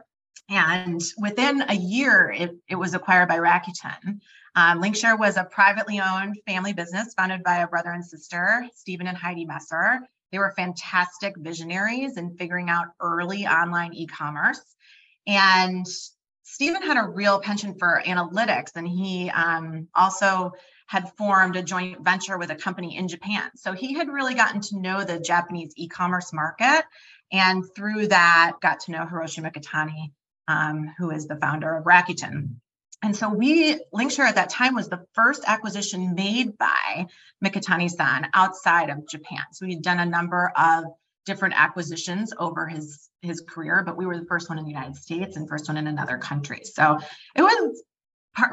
and 0.50 1.01
within 1.17 1.63
a 1.69 1.74
year 1.74 2.31
it, 2.36 2.55
it 2.67 2.75
was 2.75 2.93
acquired 2.93 3.27
by 3.27 3.38
rakuten. 3.38 4.19
Um, 4.55 4.81
linkshare 4.81 5.17
was 5.17 5.38
a 5.38 5.43
privately 5.43 6.00
owned 6.00 6.38
family 6.48 6.74
business 6.74 7.13
founded 7.15 7.43
by 7.43 7.57
a 7.57 7.67
brother 7.67 7.91
and 7.91 8.05
sister 8.05 8.67
stephen 8.75 9.07
and 9.07 9.17
heidi 9.17 9.45
messer. 9.45 10.01
They 10.31 10.38
were 10.38 10.53
fantastic 10.55 11.36
visionaries 11.38 12.17
in 12.17 12.36
figuring 12.38 12.69
out 12.69 12.88
early 13.00 13.48
online 13.48 13.93
e-commerce. 13.93 14.62
And 15.25 15.86
Stephen 16.51 16.82
had 16.82 16.98
a 16.98 17.08
real 17.08 17.39
penchant 17.39 17.77
for 17.77 18.01
analytics, 18.06 18.72
and 18.75 18.88
he 18.88 19.29
um, 19.29 19.88
also 19.94 20.51
had 20.88 21.12
formed 21.15 21.56
a 21.56 21.62
joint 21.62 22.03
venture 22.03 22.39
with 22.39 22.50
a 22.50 22.56
company 22.56 22.98
in 22.98 23.08
Japan. 23.08 23.51
So 23.56 23.74
he 23.74 23.94
had 23.94 24.10
really 24.10 24.34
gotten 24.34 24.60
to 24.62 24.79
know 24.79 25.03
the 25.03 25.20
Japanese 25.20 25.74
e 25.77 25.88
commerce 25.88 26.34
market. 26.34 26.84
And 27.32 27.63
through 27.75 28.08
that, 28.08 28.53
got 28.63 28.79
to 28.82 28.91
know 28.91 29.06
Hiroshi 29.06 29.44
Mikitani, 29.44 30.12
um, 30.48 30.91
who 30.98 31.12
is 31.12 31.27
the 31.27 31.36
founder 31.36 31.75
of 31.75 31.84
Rakuten. 31.84 32.56
And 33.03 33.15
so 33.15 33.29
we, 33.29 33.75
Linkshare 33.94 34.27
at 34.27 34.36
that 34.36 34.50
time 34.50 34.74
was 34.74 34.89
the 34.89 35.06
first 35.13 35.44
acquisition 35.46 36.15
made 36.15 36.58
by 36.58 37.06
Mikitani-san 37.46 38.27
outside 38.34 38.89
of 38.89 39.08
Japan. 39.08 39.44
So 39.51 39.68
we 39.68 39.75
had 39.75 39.84
done 39.84 40.00
a 40.00 40.06
number 40.06 40.51
of 40.58 40.86
different 41.25 41.53
acquisitions 41.57 42.33
over 42.38 42.67
his 42.67 43.09
his 43.21 43.41
career, 43.41 43.83
but 43.85 43.97
we 43.97 44.05
were 44.05 44.17
the 44.17 44.25
first 44.25 44.49
one 44.49 44.57
in 44.57 44.63
the 44.63 44.71
United 44.71 44.95
States 44.95 45.35
and 45.35 45.47
first 45.47 45.67
one 45.67 45.77
in 45.77 45.88
another 45.88 46.17
country. 46.17 46.61
So 46.63 46.99
it 47.35 47.41
was 47.41 47.83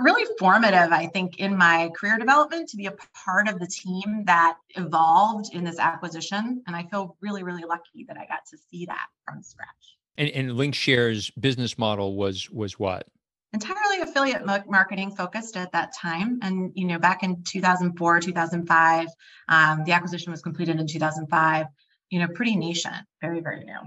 really 0.01 0.27
formative, 0.39 0.91
I 0.93 1.07
think, 1.07 1.39
in 1.39 1.57
my 1.57 1.91
career 1.97 2.19
development 2.19 2.69
to 2.71 2.77
be 2.77 2.87
a 2.87 2.95
part 3.25 3.49
of 3.49 3.61
the 3.61 3.67
team 3.67 4.25
that 4.25 4.57
evolved 4.71 5.55
in 5.55 5.65
this 5.65 5.79
acquisition. 5.79 6.63
And 6.67 6.75
I 6.75 6.85
feel 6.85 7.17
really, 7.21 7.43
really 7.43 7.63
lucky 7.63 8.05
that 8.09 8.17
I 8.17 8.27
got 8.27 8.45
to 8.51 8.59
see 8.71 8.87
that 8.87 9.07
from 9.25 9.43
scratch. 9.43 9.97
And, 10.19 10.31
and 10.31 10.51
Linkshare's 10.53 11.31
business 11.31 11.79
model 11.79 12.17
was 12.17 12.51
was 12.51 12.79
what? 12.79 13.07
entirely 13.53 14.03
affiliate 14.03 14.45
marketing 14.45 15.11
focused 15.11 15.57
at 15.57 15.73
that 15.73 15.95
time 15.95 16.39
and 16.43 16.73
you 16.75 16.85
know 16.85 16.99
back 16.99 17.23
in 17.23 17.43
2004 17.43 18.21
2005 18.21 19.07
um, 19.49 19.85
the 19.85 19.93
acquisition 19.93 20.31
was 20.31 20.43
completed 20.43 20.79
in 20.79 20.87
2005 20.87 21.67
you 22.11 22.19
know 22.19 22.29
pretty 22.29 22.57
nascent 22.57 23.07
very 23.21 23.41
very 23.41 23.65
new 23.65 23.79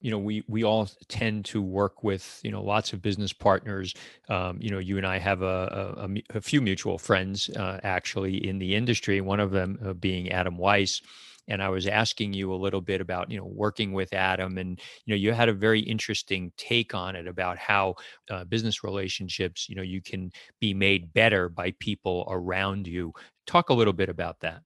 you 0.00 0.10
know 0.10 0.18
we 0.18 0.44
we 0.48 0.62
all 0.62 0.88
tend 1.08 1.44
to 1.44 1.62
work 1.62 2.04
with 2.04 2.40
you 2.42 2.50
know 2.50 2.62
lots 2.62 2.92
of 2.92 3.02
business 3.02 3.32
partners 3.32 3.94
um, 4.28 4.58
you 4.60 4.70
know 4.70 4.78
you 4.78 4.96
and 4.98 5.06
i 5.06 5.18
have 5.18 5.42
a, 5.42 5.96
a, 5.98 6.36
a 6.36 6.40
few 6.40 6.60
mutual 6.60 6.98
friends 6.98 7.48
uh, 7.50 7.80
actually 7.82 8.46
in 8.46 8.58
the 8.58 8.74
industry 8.74 9.20
one 9.20 9.40
of 9.40 9.50
them 9.50 9.78
uh, 9.84 9.92
being 9.92 10.30
adam 10.30 10.56
weiss 10.56 11.00
and 11.48 11.62
I 11.62 11.68
was 11.68 11.86
asking 11.86 12.32
you 12.32 12.52
a 12.52 12.56
little 12.56 12.80
bit 12.80 13.00
about 13.00 13.30
you 13.30 13.38
know 13.38 13.46
working 13.46 13.92
with 13.92 14.12
Adam, 14.12 14.58
and 14.58 14.80
you 15.04 15.14
know 15.14 15.16
you 15.16 15.32
had 15.32 15.48
a 15.48 15.52
very 15.52 15.80
interesting 15.80 16.52
take 16.56 16.94
on 16.94 17.16
it 17.16 17.26
about 17.26 17.58
how 17.58 17.94
uh, 18.30 18.44
business 18.44 18.82
relationships 18.82 19.68
you 19.68 19.76
know 19.76 19.82
you 19.82 20.02
can 20.02 20.32
be 20.60 20.74
made 20.74 21.12
better 21.12 21.48
by 21.48 21.72
people 21.78 22.26
around 22.28 22.86
you. 22.86 23.12
Talk 23.46 23.70
a 23.70 23.74
little 23.74 23.92
bit 23.92 24.08
about 24.08 24.40
that. 24.40 24.62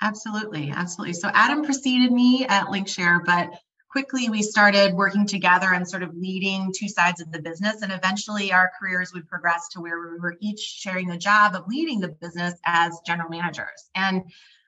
Absolutely, 0.00 0.70
absolutely. 0.70 1.14
So 1.14 1.30
Adam 1.32 1.64
preceded 1.64 2.12
me 2.12 2.46
at 2.46 2.66
Linkshare, 2.66 3.24
but 3.24 3.50
quickly 3.90 4.28
we 4.28 4.42
started 4.42 4.94
working 4.94 5.26
together 5.26 5.72
and 5.72 5.88
sort 5.88 6.02
of 6.02 6.14
leading 6.14 6.72
two 6.76 6.88
sides 6.88 7.20
of 7.20 7.32
the 7.32 7.40
business 7.40 7.80
and 7.80 7.90
eventually 7.90 8.52
our 8.52 8.70
careers 8.78 9.12
would 9.14 9.26
progress 9.26 9.68
to 9.70 9.80
where 9.80 9.98
we 9.98 10.18
were 10.18 10.36
each 10.40 10.60
sharing 10.60 11.08
the 11.08 11.16
job 11.16 11.54
of 11.54 11.66
leading 11.66 12.00
the 12.00 12.08
business 12.08 12.54
as 12.66 13.00
general 13.06 13.30
managers 13.30 13.88
and 13.94 14.22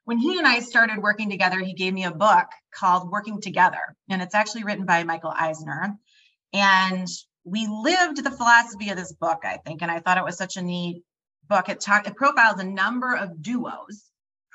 when 0.09 0.17
he 0.17 0.39
and 0.39 0.47
I 0.47 0.61
started 0.61 1.03
working 1.03 1.29
together, 1.29 1.59
he 1.61 1.75
gave 1.75 1.93
me 1.93 2.07
a 2.07 2.11
book 2.11 2.47
called 2.75 3.11
Working 3.11 3.43
Together. 3.43 3.95
And 4.09 4.23
it's 4.23 4.35
actually 4.35 4.65
written 4.65 4.87
by 4.87 5.05
Michael 5.05 5.35
Eisner. 5.39 5.99
And 6.55 7.07
we 7.45 7.67
lived 7.67 8.25
the 8.25 8.31
philosophy 8.31 8.89
of 8.89 8.97
this 8.97 9.13
book, 9.13 9.41
I 9.45 9.59
think. 9.59 9.83
And 9.83 9.91
I 9.91 10.01
thought 10.01 10.17
it 10.17 10.25
was 10.25 10.39
such 10.39 10.57
a 10.57 10.63
neat 10.63 11.03
book. 11.47 11.69
It, 11.69 11.81
talk, 11.81 12.09
it 12.09 12.17
profiles 12.17 12.59
a 12.59 12.65
number 12.65 13.15
of 13.15 13.43
duos 13.43 14.03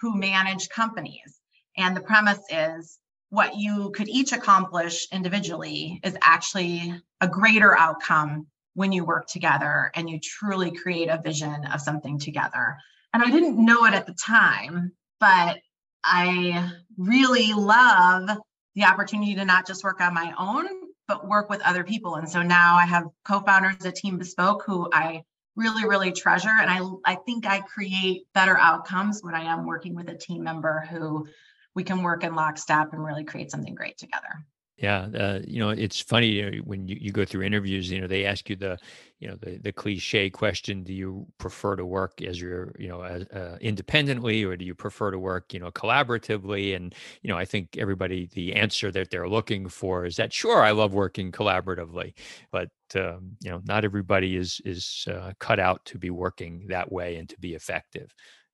who 0.04 0.18
manage 0.18 0.68
companies. 0.68 1.40
And 1.78 1.96
the 1.96 2.02
premise 2.02 2.42
is 2.50 3.00
what 3.30 3.56
you 3.56 3.90
could 3.96 4.10
each 4.10 4.34
accomplish 4.34 5.08
individually 5.14 6.02
is 6.04 6.18
actually 6.22 6.94
a 7.22 7.28
greater 7.30 7.76
outcome 7.78 8.48
when 8.74 8.92
you 8.92 9.06
work 9.06 9.28
together 9.28 9.92
and 9.96 10.10
you 10.10 10.20
truly 10.20 10.72
create 10.72 11.08
a 11.08 11.22
vision 11.24 11.66
of 11.74 11.80
something 11.80 12.20
together. 12.20 12.76
And 13.14 13.24
I 13.24 13.32
didn't 13.32 13.64
know 13.64 13.86
it 13.86 13.94
at 13.94 14.06
the 14.06 14.14
time, 14.14 14.92
but 15.22 15.60
I 16.04 16.70
really 16.98 17.54
love 17.54 18.30
the 18.76 18.84
opportunity 18.84 19.36
to 19.36 19.46
not 19.46 19.66
just 19.66 19.86
work 19.86 20.02
on 20.02 20.14
my 20.14 20.34
own, 20.38 20.68
but 21.08 21.26
work 21.26 21.50
with 21.50 21.62
other 21.62 21.86
people. 21.86 22.16
And 22.16 22.30
so 22.30 22.42
now 22.42 22.76
I 22.76 22.86
have 22.86 23.06
co-founders 23.24 23.86
at 23.86 23.96
Team 23.96 24.18
Bespoke 24.18 24.64
who 24.66 24.90
I 24.92 25.24
really, 25.56 25.86
really 25.86 26.12
treasure. 26.12 26.50
And 26.50 26.70
I, 26.70 27.14
I 27.14 27.16
think 27.16 27.46
I 27.46 27.62
create 27.62 28.24
better 28.34 28.58
outcomes 28.58 29.22
when 29.22 29.36
I 29.36 29.44
am 29.44 29.66
working 29.66 29.96
with 29.96 30.10
a 30.10 30.16
team 30.16 30.44
member 30.44 30.88
who 30.90 31.28
we 31.76 31.84
can 31.84 32.04
work 32.04 32.24
in 32.24 32.36
lockstep 32.36 32.94
and 32.94 33.04
really 33.04 33.24
create 33.24 33.52
something 33.52 33.76
great 33.76 33.98
together. 33.98 34.46
Yeah, 34.78 35.08
uh, 35.16 35.40
you 35.48 35.60
know, 35.60 35.70
it's 35.70 36.02
funny 36.02 36.28
you 36.28 36.50
know, 36.50 36.58
when 36.64 36.88
you, 36.88 36.98
you 37.00 37.12
go 37.12 37.26
through 37.26 37.44
interviews. 37.44 37.92
You 37.92 38.02
know, 38.02 38.08
they 38.08 38.26
ask 38.26 38.50
you 38.50 38.56
the, 38.56 38.80
you 39.20 39.28
know, 39.28 39.36
the 39.36 39.60
the 39.60 39.72
cliche 39.72 40.32
question: 40.32 40.84
Do 40.84 40.94
you 40.94 41.28
prefer 41.38 41.76
to 41.76 41.86
work 41.86 42.24
as 42.24 42.42
your, 42.42 42.74
you 42.80 42.88
know, 42.88 43.02
as, 43.04 43.24
uh, 43.28 43.58
independently, 43.62 44.44
or 44.44 44.58
do 44.58 44.66
you 44.66 44.74
prefer 44.74 45.12
to 45.12 45.20
work, 45.20 45.54
you 45.54 45.60
know, 45.60 45.70
collaboratively? 45.70 46.76
And 46.76 46.96
you 47.22 47.30
know, 47.30 47.38
I 47.38 47.46
think 47.46 47.78
everybody 47.78 48.28
the 48.34 48.56
answer 48.56 48.92
that 48.92 49.12
they're 49.12 49.30
looking 49.30 49.70
for 49.70 50.06
is 50.06 50.16
that 50.16 50.34
sure, 50.34 50.64
I 50.64 50.72
love 50.72 50.94
working 50.94 51.32
collaboratively, 51.32 52.16
but 52.52 52.70
um, 52.96 53.38
you 53.42 53.52
know, 53.52 53.62
not 53.66 53.86
everybody 53.86 54.36
is 54.36 54.60
is 54.66 55.06
uh, 55.08 55.34
cut 55.40 55.60
out 55.60 55.86
to 55.86 56.00
be 56.00 56.10
working 56.10 56.66
that 56.70 56.92
way 56.92 57.18
and 57.18 57.30
to 57.30 57.40
be 57.40 57.54
effective. 57.54 58.12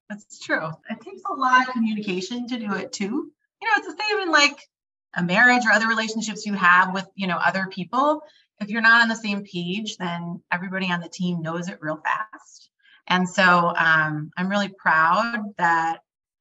That's 0.10 0.38
true. 0.40 0.68
It 0.90 1.00
takes 1.00 1.22
a 1.32 1.34
lot 1.34 1.68
of 1.68 1.74
communication 1.74 2.46
to 2.48 2.58
do 2.58 2.74
it 2.74 2.92
too. 2.92 3.32
You 3.62 3.68
know, 3.68 3.74
it's 3.78 3.88
the 3.88 4.04
same 4.04 4.20
in 4.20 4.32
like 4.32 4.68
a 5.16 5.24
marriage 5.24 5.66
or 5.66 5.72
other 5.72 5.88
relationships 5.88 6.46
you 6.46 6.54
have 6.54 6.94
with 6.94 7.08
you 7.16 7.28
know 7.28 7.38
other 7.38 7.68
people 7.72 8.22
if 8.60 8.70
you're 8.70 8.82
not 8.82 9.02
on 9.02 9.10
the 9.10 9.16
same 9.16 9.44
page 9.44 9.98
then 9.98 10.42
everybody 10.52 10.92
on 10.92 11.00
the 11.00 11.10
team 11.10 11.42
knows 11.42 11.70
it 11.70 11.80
real 11.82 12.02
fast. 12.04 12.70
And 13.08 13.28
so 13.28 13.74
um, 13.76 14.32
i'm 14.38 14.50
really 14.50 14.70
proud 14.70 15.44
that 15.58 16.00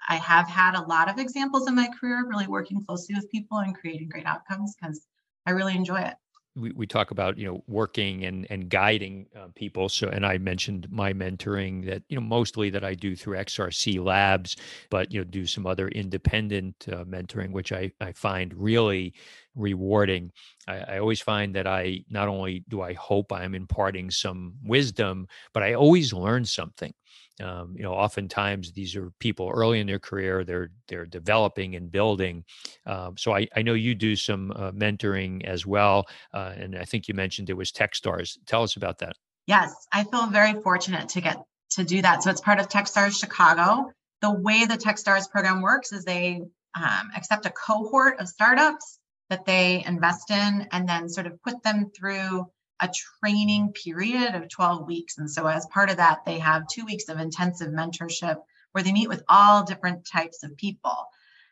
i 0.08 0.16
have 0.16 0.48
had 0.48 0.74
a 0.74 0.86
lot 0.86 1.10
of 1.10 1.18
examples 1.18 1.68
in 1.68 1.74
my 1.74 1.88
career 1.98 2.24
really 2.28 2.46
working 2.46 2.84
closely 2.84 3.14
with 3.14 3.30
people 3.30 3.58
and 3.58 3.74
creating 3.74 4.08
great 4.08 4.26
outcomes 4.26 4.74
because 4.74 5.06
i 5.46 5.50
really 5.50 5.74
enjoy 5.74 6.00
it 6.00 6.14
we, 6.56 6.72
we 6.72 6.86
talk 6.86 7.10
about 7.10 7.38
you 7.38 7.46
know 7.46 7.62
working 7.66 8.24
and 8.24 8.46
and 8.50 8.68
guiding 8.68 9.26
uh, 9.36 9.48
people. 9.54 9.88
So 9.88 10.08
and 10.08 10.26
i 10.26 10.38
mentioned 10.38 10.88
my 10.90 11.12
mentoring 11.12 11.86
that 11.86 12.02
you 12.08 12.16
know 12.16 12.26
mostly 12.26 12.70
that 12.70 12.84
i 12.84 12.94
do 12.94 13.14
through 13.16 13.36
xrc 13.38 14.04
labs 14.04 14.56
but 14.90 15.12
you 15.12 15.20
know 15.20 15.24
do 15.24 15.46
some 15.46 15.66
other 15.66 15.88
independent 15.88 16.74
uh, 16.92 17.04
mentoring 17.04 17.50
which 17.52 17.72
i 17.72 17.90
i 18.00 18.12
find 18.12 18.54
really 18.54 19.14
rewarding. 19.54 20.30
I, 20.68 20.78
I 20.78 20.98
always 20.98 21.20
find 21.20 21.54
that 21.54 21.66
i 21.66 22.04
not 22.10 22.28
only 22.28 22.64
do 22.68 22.82
i 22.82 22.92
hope 22.94 23.32
i'm 23.32 23.54
imparting 23.54 24.10
some 24.10 24.54
wisdom 24.64 25.26
but 25.52 25.62
i 25.62 25.74
always 25.74 26.12
learn 26.12 26.44
something 26.44 26.92
um, 27.40 27.74
you 27.76 27.82
know, 27.82 27.92
oftentimes 27.92 28.72
these 28.72 28.96
are 28.96 29.10
people 29.18 29.50
early 29.54 29.80
in 29.80 29.86
their 29.86 29.98
career; 29.98 30.44
they're 30.44 30.70
they're 30.88 31.06
developing 31.06 31.76
and 31.76 31.90
building. 31.90 32.44
Um, 32.86 33.16
so 33.16 33.34
I, 33.34 33.48
I 33.54 33.62
know 33.62 33.74
you 33.74 33.94
do 33.94 34.16
some 34.16 34.50
uh, 34.52 34.72
mentoring 34.72 35.44
as 35.44 35.66
well, 35.66 36.06
uh, 36.34 36.52
and 36.56 36.76
I 36.76 36.84
think 36.84 37.08
you 37.08 37.14
mentioned 37.14 37.50
it 37.50 37.56
was 37.56 37.72
TechStars. 37.72 38.38
Tell 38.46 38.62
us 38.62 38.76
about 38.76 38.98
that. 38.98 39.16
Yes, 39.46 39.74
I 39.92 40.04
feel 40.04 40.26
very 40.26 40.60
fortunate 40.60 41.08
to 41.10 41.20
get 41.20 41.42
to 41.70 41.84
do 41.84 42.02
that. 42.02 42.22
So 42.22 42.30
it's 42.30 42.40
part 42.40 42.60
of 42.60 42.68
TechStars 42.68 43.18
Chicago. 43.18 43.92
The 44.20 44.32
way 44.32 44.64
the 44.64 44.76
TechStars 44.76 45.30
program 45.30 45.62
works 45.62 45.92
is 45.92 46.04
they 46.04 46.42
um, 46.76 47.10
accept 47.16 47.46
a 47.46 47.50
cohort 47.50 48.20
of 48.20 48.28
startups 48.28 48.98
that 49.30 49.44
they 49.44 49.84
invest 49.86 50.30
in, 50.30 50.66
and 50.72 50.88
then 50.88 51.08
sort 51.08 51.26
of 51.26 51.40
put 51.42 51.62
them 51.62 51.90
through 51.96 52.46
a 52.80 52.88
training 53.22 53.72
period 53.72 54.34
of 54.34 54.48
12 54.48 54.86
weeks. 54.86 55.18
And 55.18 55.30
so, 55.30 55.46
as 55.46 55.66
part 55.66 55.90
of 55.90 55.96
that, 55.96 56.24
they 56.24 56.38
have 56.38 56.68
two 56.68 56.84
weeks 56.84 57.08
of 57.08 57.18
intensive 57.18 57.68
mentorship 57.68 58.36
where 58.72 58.84
they 58.84 58.92
meet 58.92 59.08
with 59.08 59.22
all 59.28 59.64
different 59.64 60.06
types 60.06 60.42
of 60.42 60.56
people. 60.56 61.08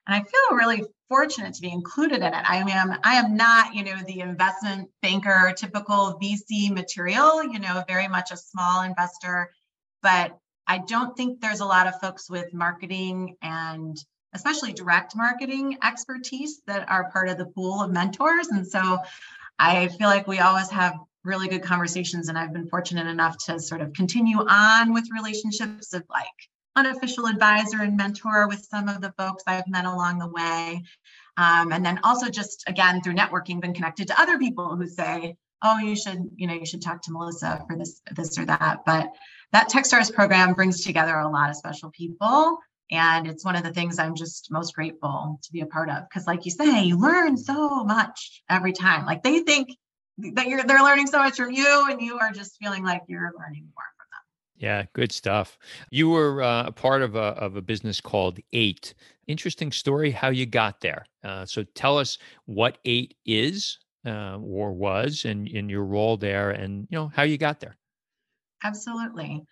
And 0.06 0.14
I 0.14 0.21
feel 0.21 0.56
really 0.56 0.85
fortunate 1.09 1.54
to 1.54 1.61
be 1.61 1.73
included 1.73 2.18
in 2.18 2.35
it. 2.35 2.45
I 2.49 2.59
am 2.59 2.99
I 3.02 3.14
am 3.14 3.37
not, 3.37 3.75
you 3.75 3.85
know, 3.85 3.97
the 4.06 4.21
investment 4.21 4.88
banker 5.02 5.52
typical 5.56 6.18
VC 6.23 6.71
material, 6.71 7.42
you 7.42 7.59
know, 7.59 7.83
very 7.88 8.09
much 8.09 8.30
a 8.30 8.37
small 8.37 8.83
investor, 8.83 9.50
but 10.02 10.38
I 10.68 10.78
don't 10.78 11.16
think 11.16 11.40
there's 11.40 11.61
a 11.61 11.66
lot 11.66 11.87
of 11.87 12.00
folks 12.00 12.28
with 12.28 12.52
marketing 12.52 13.37
and 13.42 13.97
especially 14.35 14.73
direct 14.73 15.16
marketing 15.16 15.78
expertise 15.83 16.61
that 16.66 16.88
are 16.88 17.11
part 17.11 17.28
of 17.28 17.38
the 17.38 17.47
pool 17.47 17.83
of 17.83 17.92
mentors. 17.92 18.49
And 18.49 18.66
so 18.66 18.99
I 19.59 19.88
feel 19.88 20.09
like 20.09 20.26
we 20.26 20.40
always 20.40 20.71
have 20.71 20.95
really 21.26 21.49
good 21.49 21.62
conversations. 21.62 22.28
And 22.28 22.38
I've 22.38 22.52
been 22.52 22.68
fortunate 22.68 23.06
enough 23.06 23.37
to 23.47 23.59
sort 23.61 23.80
of 23.80 23.92
continue 23.92 24.38
on 24.38 24.95
with 24.95 25.09
relationships 25.12 25.92
of 25.92 26.04
like 26.09 26.26
unofficial 26.76 27.26
advisor 27.26 27.83
and 27.83 27.97
mentor 27.97 28.49
with 28.49 28.66
some 28.71 28.88
of 28.88 29.00
the 29.00 29.12
folks 29.18 29.42
I've 29.47 29.68
met 29.68 29.85
along 29.85 30.18
the 30.18 30.28
way. 30.28 30.83
Um, 31.37 31.73
and 31.73 31.85
then 31.85 32.00
also 32.04 32.30
just 32.30 32.64
again 32.66 33.02
through 33.02 33.14
networking, 33.14 33.61
been 33.61 33.75
connected 33.75 34.09
to 34.09 34.21
other 34.21 34.38
people 34.38 34.76
who 34.76 34.87
say, 34.87 35.37
oh, 35.62 35.78
you 35.78 35.97
should, 35.97 36.30
you 36.37 36.47
know, 36.47 36.54
you 36.54 36.66
should 36.66 36.83
talk 36.83 37.02
to 37.02 37.12
Melissa 37.12 37.64
for 37.66 37.76
this, 37.76 38.00
this 38.14 38.38
or 38.38 38.45
that. 38.45 38.80
But 38.87 39.12
that 39.52 39.68
TechStars 39.68 40.12
program 40.12 40.54
brings 40.54 40.85
together 40.85 41.16
a 41.18 41.28
lot 41.28 41.50
of 41.50 41.56
special 41.56 41.90
people. 41.90 42.59
And 42.90 43.26
it's 43.26 43.45
one 43.45 43.56
of 43.56 43.64
the 43.64 43.73
things 43.73 43.99
I'm 43.99 44.14
just 44.14 44.49
most 44.50 44.75
grateful 44.75 45.40
to 45.42 45.52
be 45.52 45.61
a 45.61 45.66
part 45.66 45.90
of. 45.90 46.04
Because, 46.09 46.26
like 46.26 46.45
you 46.45 46.52
say, 46.52 46.85
you 46.85 47.00
learn 47.00 47.37
so 47.37 47.83
much 47.83 48.42
every 48.49 48.73
time. 48.73 49.04
Like 49.06 49.23
they 49.23 49.40
think 49.40 49.71
that 50.18 50.46
you're 50.46 50.64
they're 50.64 50.82
learning 50.82 51.06
so 51.06 51.18
much 51.18 51.37
from 51.37 51.50
you 51.50 51.87
and 51.90 52.00
you 52.00 52.18
are 52.18 52.30
just 52.30 52.56
feeling 52.58 52.85
like 52.85 53.02
you're 53.06 53.32
learning 53.38 53.64
more 53.75 53.85
from 53.96 54.06
them. 54.11 54.23
Yeah 54.56 54.85
good 54.92 55.12
stuff. 55.12 55.58
You 55.90 56.11
were 56.11 56.42
uh, 56.42 56.64
a 56.66 56.73
part 56.73 57.02
of 57.02 57.16
a, 57.16 57.35
of 57.38 57.56
a 57.56 57.62
business 57.62 58.00
called 58.00 58.38
eight. 58.52 58.94
Interesting 59.26 59.73
story 59.73 60.11
how 60.11 60.28
you 60.28 60.46
got 60.46 60.80
there. 60.80 61.04
Uh, 61.25 61.44
so 61.44 61.64
tell 61.75 61.99
us 61.99 62.18
what 62.46 62.78
eight 62.85 63.14
is 63.26 63.78
uh, 64.06 64.38
or 64.38 64.73
was 64.73 65.25
and 65.25 65.49
in 65.49 65.68
your 65.68 65.85
role 65.85 66.16
there 66.16 66.50
and 66.50 66.87
you 66.90 66.96
know 66.96 67.08
how 67.08 67.23
you 67.23 67.37
got 67.37 67.61
there. 67.61 67.76
Absolutely. 68.62 69.44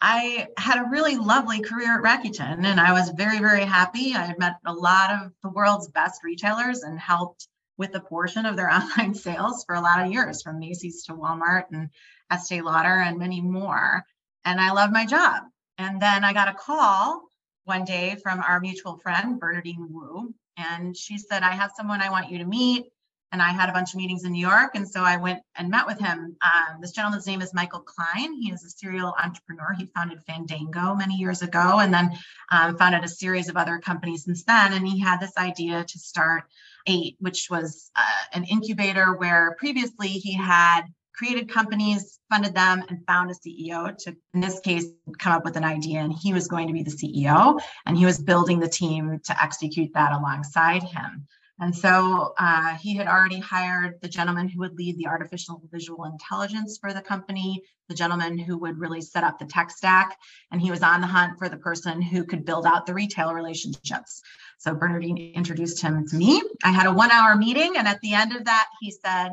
I 0.00 0.48
had 0.58 0.78
a 0.78 0.88
really 0.90 1.16
lovely 1.16 1.60
career 1.60 1.98
at 1.98 2.04
Rakuten 2.04 2.64
and 2.64 2.78
I 2.78 2.92
was 2.92 3.10
very, 3.16 3.38
very 3.38 3.64
happy. 3.64 4.14
I 4.14 4.24
had 4.24 4.38
met 4.38 4.56
a 4.66 4.72
lot 4.72 5.10
of 5.10 5.32
the 5.42 5.48
world's 5.48 5.88
best 5.88 6.22
retailers 6.22 6.82
and 6.82 6.98
helped 6.98 7.48
with 7.78 7.94
a 7.94 8.00
portion 8.00 8.46
of 8.46 8.56
their 8.56 8.70
online 8.72 9.14
sales 9.14 9.64
for 9.64 9.74
a 9.74 9.80
lot 9.80 10.04
of 10.04 10.12
years, 10.12 10.42
from 10.42 10.58
Macy's 10.58 11.04
to 11.04 11.14
Walmart 11.14 11.64
and 11.72 11.90
Estee 12.30 12.62
Lauder 12.62 13.00
and 13.00 13.18
many 13.18 13.40
more. 13.40 14.04
And 14.44 14.60
I 14.60 14.72
loved 14.72 14.92
my 14.92 15.06
job. 15.06 15.44
And 15.78 16.00
then 16.00 16.24
I 16.24 16.32
got 16.32 16.48
a 16.48 16.54
call 16.54 17.22
one 17.64 17.84
day 17.84 18.16
from 18.22 18.40
our 18.40 18.60
mutual 18.60 18.96
friend, 18.98 19.38
Bernardine 19.38 19.88
Wu. 19.90 20.34
And 20.56 20.96
she 20.96 21.18
said, 21.18 21.42
I 21.42 21.52
have 21.52 21.72
someone 21.76 22.00
I 22.00 22.10
want 22.10 22.30
you 22.30 22.38
to 22.38 22.44
meet 22.44 22.86
and 23.32 23.42
I 23.42 23.50
had 23.50 23.68
a 23.68 23.72
bunch 23.72 23.92
of 23.92 23.98
meetings 23.98 24.24
in 24.24 24.32
New 24.32 24.46
York. 24.46 24.70
And 24.74 24.88
so 24.88 25.02
I 25.02 25.16
went 25.16 25.40
and 25.56 25.68
met 25.68 25.86
with 25.86 25.98
him. 25.98 26.36
Um, 26.42 26.80
this 26.80 26.92
gentleman's 26.92 27.26
name 27.26 27.42
is 27.42 27.52
Michael 27.52 27.80
Klein. 27.80 28.32
He 28.34 28.50
is 28.50 28.64
a 28.64 28.70
serial 28.70 29.14
entrepreneur. 29.22 29.74
He 29.76 29.90
founded 29.94 30.22
Fandango 30.26 30.94
many 30.94 31.16
years 31.16 31.42
ago 31.42 31.80
and 31.80 31.92
then 31.92 32.16
um, 32.50 32.78
founded 32.78 33.04
a 33.04 33.08
series 33.08 33.48
of 33.48 33.56
other 33.56 33.78
companies 33.78 34.24
since 34.24 34.44
then. 34.44 34.72
And 34.72 34.86
he 34.86 35.00
had 35.00 35.20
this 35.20 35.36
idea 35.36 35.84
to 35.84 35.98
start 35.98 36.44
Eight, 36.86 37.16
which 37.18 37.48
was 37.50 37.90
uh, 37.96 38.02
an 38.32 38.44
incubator 38.44 39.14
where 39.14 39.56
previously 39.58 40.08
he 40.08 40.34
had 40.34 40.82
created 41.16 41.48
companies, 41.48 42.18
funded 42.30 42.54
them, 42.54 42.84
and 42.88 43.04
found 43.06 43.30
a 43.30 43.34
CEO 43.34 43.96
to, 43.96 44.14
in 44.34 44.40
this 44.40 44.60
case, 44.60 44.86
come 45.18 45.32
up 45.32 45.44
with 45.44 45.56
an 45.56 45.64
idea. 45.64 46.00
And 46.00 46.12
he 46.12 46.32
was 46.32 46.46
going 46.46 46.66
to 46.66 46.72
be 46.72 46.82
the 46.82 46.90
CEO 46.90 47.58
and 47.86 47.96
he 47.96 48.04
was 48.04 48.18
building 48.18 48.60
the 48.60 48.68
team 48.68 49.18
to 49.24 49.42
execute 49.42 49.92
that 49.94 50.12
alongside 50.12 50.82
him. 50.82 51.26
And 51.58 51.74
so 51.74 52.34
uh, 52.38 52.74
he 52.76 52.94
had 52.94 53.06
already 53.06 53.38
hired 53.38 53.94
the 54.02 54.08
gentleman 54.08 54.46
who 54.46 54.60
would 54.60 54.76
lead 54.76 54.98
the 54.98 55.06
artificial 55.06 55.62
visual 55.72 56.04
intelligence 56.04 56.76
for 56.78 56.92
the 56.92 57.00
company, 57.00 57.62
the 57.88 57.94
gentleman 57.94 58.36
who 58.36 58.58
would 58.58 58.78
really 58.78 59.00
set 59.00 59.24
up 59.24 59.38
the 59.38 59.46
tech 59.46 59.70
stack. 59.70 60.18
And 60.50 60.60
he 60.60 60.70
was 60.70 60.82
on 60.82 61.00
the 61.00 61.06
hunt 61.06 61.38
for 61.38 61.48
the 61.48 61.56
person 61.56 62.02
who 62.02 62.24
could 62.24 62.44
build 62.44 62.66
out 62.66 62.84
the 62.84 62.92
retail 62.92 63.32
relationships. 63.32 64.20
So 64.58 64.74
Bernardine 64.74 65.32
introduced 65.34 65.80
him 65.80 66.06
to 66.08 66.16
me. 66.16 66.42
I 66.64 66.70
had 66.70 66.86
a 66.86 66.92
one 66.92 67.10
hour 67.10 67.36
meeting. 67.36 67.76
And 67.76 67.86
at 67.86 68.00
the 68.00 68.14
end 68.14 68.34
of 68.34 68.44
that, 68.44 68.66
he 68.80 68.90
said, 68.90 69.32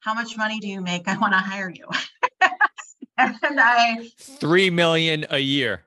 How 0.00 0.14
much 0.14 0.36
money 0.36 0.60
do 0.60 0.68
you 0.68 0.80
make? 0.80 1.08
I 1.08 1.16
want 1.16 1.32
to 1.32 1.38
hire 1.38 1.70
you. 1.70 1.88
and 3.18 3.60
I, 3.60 4.08
three 4.18 4.70
million 4.70 5.26
a 5.30 5.38
year. 5.38 5.84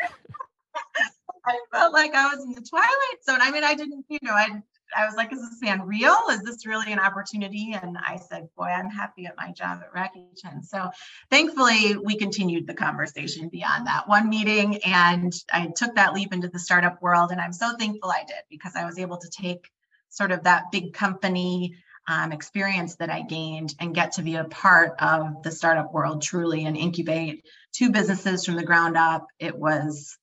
I 1.46 1.58
felt 1.72 1.92
like 1.92 2.14
I 2.14 2.34
was 2.34 2.44
in 2.44 2.52
the 2.52 2.60
twilight 2.60 3.24
zone. 3.24 3.38
I 3.40 3.50
mean, 3.50 3.64
I 3.64 3.74
didn't, 3.74 4.04
you 4.08 4.18
know, 4.22 4.32
I 4.32 4.62
I 4.94 5.06
was 5.06 5.14
like, 5.16 5.32
is 5.32 5.40
this 5.40 5.60
man 5.62 5.82
real? 5.82 6.16
Is 6.30 6.42
this 6.42 6.66
really 6.66 6.92
an 6.92 6.98
opportunity? 6.98 7.76
And 7.80 7.96
I 7.98 8.16
said, 8.16 8.48
boy, 8.56 8.64
I'm 8.64 8.90
happy 8.90 9.26
at 9.26 9.36
my 9.36 9.52
job 9.52 9.80
at 9.82 9.92
Rakuten. 9.92 10.64
So 10.64 10.90
thankfully, 11.30 11.96
we 11.96 12.16
continued 12.16 12.66
the 12.66 12.74
conversation 12.74 13.48
beyond 13.48 13.86
that 13.86 14.08
one 14.08 14.28
meeting. 14.28 14.78
And 14.84 15.32
I 15.52 15.68
took 15.74 15.94
that 15.96 16.14
leap 16.14 16.32
into 16.32 16.48
the 16.48 16.58
startup 16.58 17.00
world. 17.02 17.30
And 17.30 17.40
I'm 17.40 17.52
so 17.52 17.76
thankful 17.76 18.10
I 18.10 18.24
did 18.26 18.42
because 18.50 18.76
I 18.76 18.84
was 18.84 18.98
able 18.98 19.18
to 19.18 19.28
take 19.30 19.70
sort 20.08 20.32
of 20.32 20.44
that 20.44 20.70
big 20.70 20.92
company 20.92 21.76
um, 22.08 22.32
experience 22.32 22.96
that 22.96 23.10
I 23.10 23.22
gained 23.22 23.74
and 23.80 23.94
get 23.94 24.12
to 24.12 24.22
be 24.22 24.36
a 24.36 24.44
part 24.44 24.94
of 25.00 25.42
the 25.42 25.50
startup 25.50 25.92
world 25.92 26.22
truly 26.22 26.64
and 26.64 26.76
incubate 26.76 27.44
two 27.72 27.90
businesses 27.90 28.44
from 28.44 28.56
the 28.56 28.64
ground 28.64 28.96
up. 28.96 29.26
It 29.38 29.58
was 29.58 30.16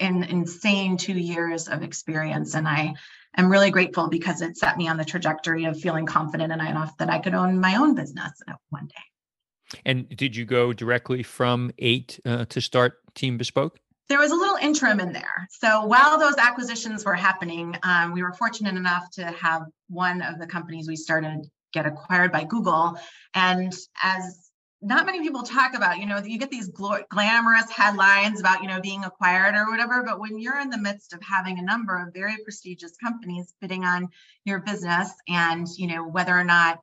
an 0.00 0.24
insane 0.24 0.96
two 0.96 1.18
years 1.18 1.68
of 1.68 1.82
experience. 1.82 2.54
And 2.54 2.66
I 2.66 2.94
am 3.36 3.50
really 3.50 3.70
grateful 3.70 4.08
because 4.08 4.42
it 4.42 4.56
set 4.56 4.76
me 4.76 4.88
on 4.88 4.96
the 4.96 5.04
trajectory 5.04 5.64
of 5.64 5.80
feeling 5.80 6.06
confident 6.06 6.52
and 6.52 6.60
enough 6.60 6.96
that 6.98 7.10
I 7.10 7.18
could 7.18 7.34
own 7.34 7.60
my 7.60 7.76
own 7.76 7.94
business 7.94 8.32
one 8.70 8.86
day. 8.86 9.78
And 9.84 10.08
did 10.08 10.34
you 10.34 10.44
go 10.44 10.72
directly 10.72 11.22
from 11.22 11.70
eight 11.78 12.18
uh, 12.24 12.44
to 12.46 12.60
start 12.60 12.94
Team 13.14 13.38
Bespoke? 13.38 13.78
There 14.08 14.18
was 14.18 14.32
a 14.32 14.34
little 14.34 14.56
interim 14.56 14.98
in 14.98 15.12
there. 15.12 15.48
So 15.50 15.84
while 15.84 16.18
those 16.18 16.36
acquisitions 16.36 17.04
were 17.04 17.14
happening, 17.14 17.76
um, 17.84 18.12
we 18.12 18.24
were 18.24 18.32
fortunate 18.32 18.74
enough 18.74 19.08
to 19.12 19.26
have 19.26 19.62
one 19.88 20.20
of 20.22 20.40
the 20.40 20.46
companies 20.46 20.88
we 20.88 20.96
started 20.96 21.48
get 21.72 21.86
acquired 21.86 22.32
by 22.32 22.42
Google. 22.42 22.98
And 23.34 23.72
as 24.02 24.49
not 24.82 25.04
many 25.06 25.20
people 25.20 25.42
talk 25.42 25.74
about 25.74 25.98
you 25.98 26.06
know 26.06 26.18
you 26.18 26.38
get 26.38 26.50
these 26.50 26.70
gl- 26.70 27.06
glamorous 27.08 27.70
headlines 27.70 28.40
about 28.40 28.62
you 28.62 28.68
know 28.68 28.80
being 28.80 29.04
acquired 29.04 29.54
or 29.54 29.70
whatever 29.70 30.02
but 30.02 30.18
when 30.18 30.38
you're 30.38 30.60
in 30.60 30.70
the 30.70 30.78
midst 30.78 31.12
of 31.12 31.20
having 31.22 31.58
a 31.58 31.62
number 31.62 31.98
of 31.98 32.14
very 32.14 32.36
prestigious 32.42 32.96
companies 32.96 33.54
bidding 33.60 33.84
on 33.84 34.08
your 34.44 34.60
business 34.60 35.12
and 35.28 35.66
you 35.76 35.86
know 35.86 36.06
whether 36.06 36.36
or 36.36 36.44
not 36.44 36.80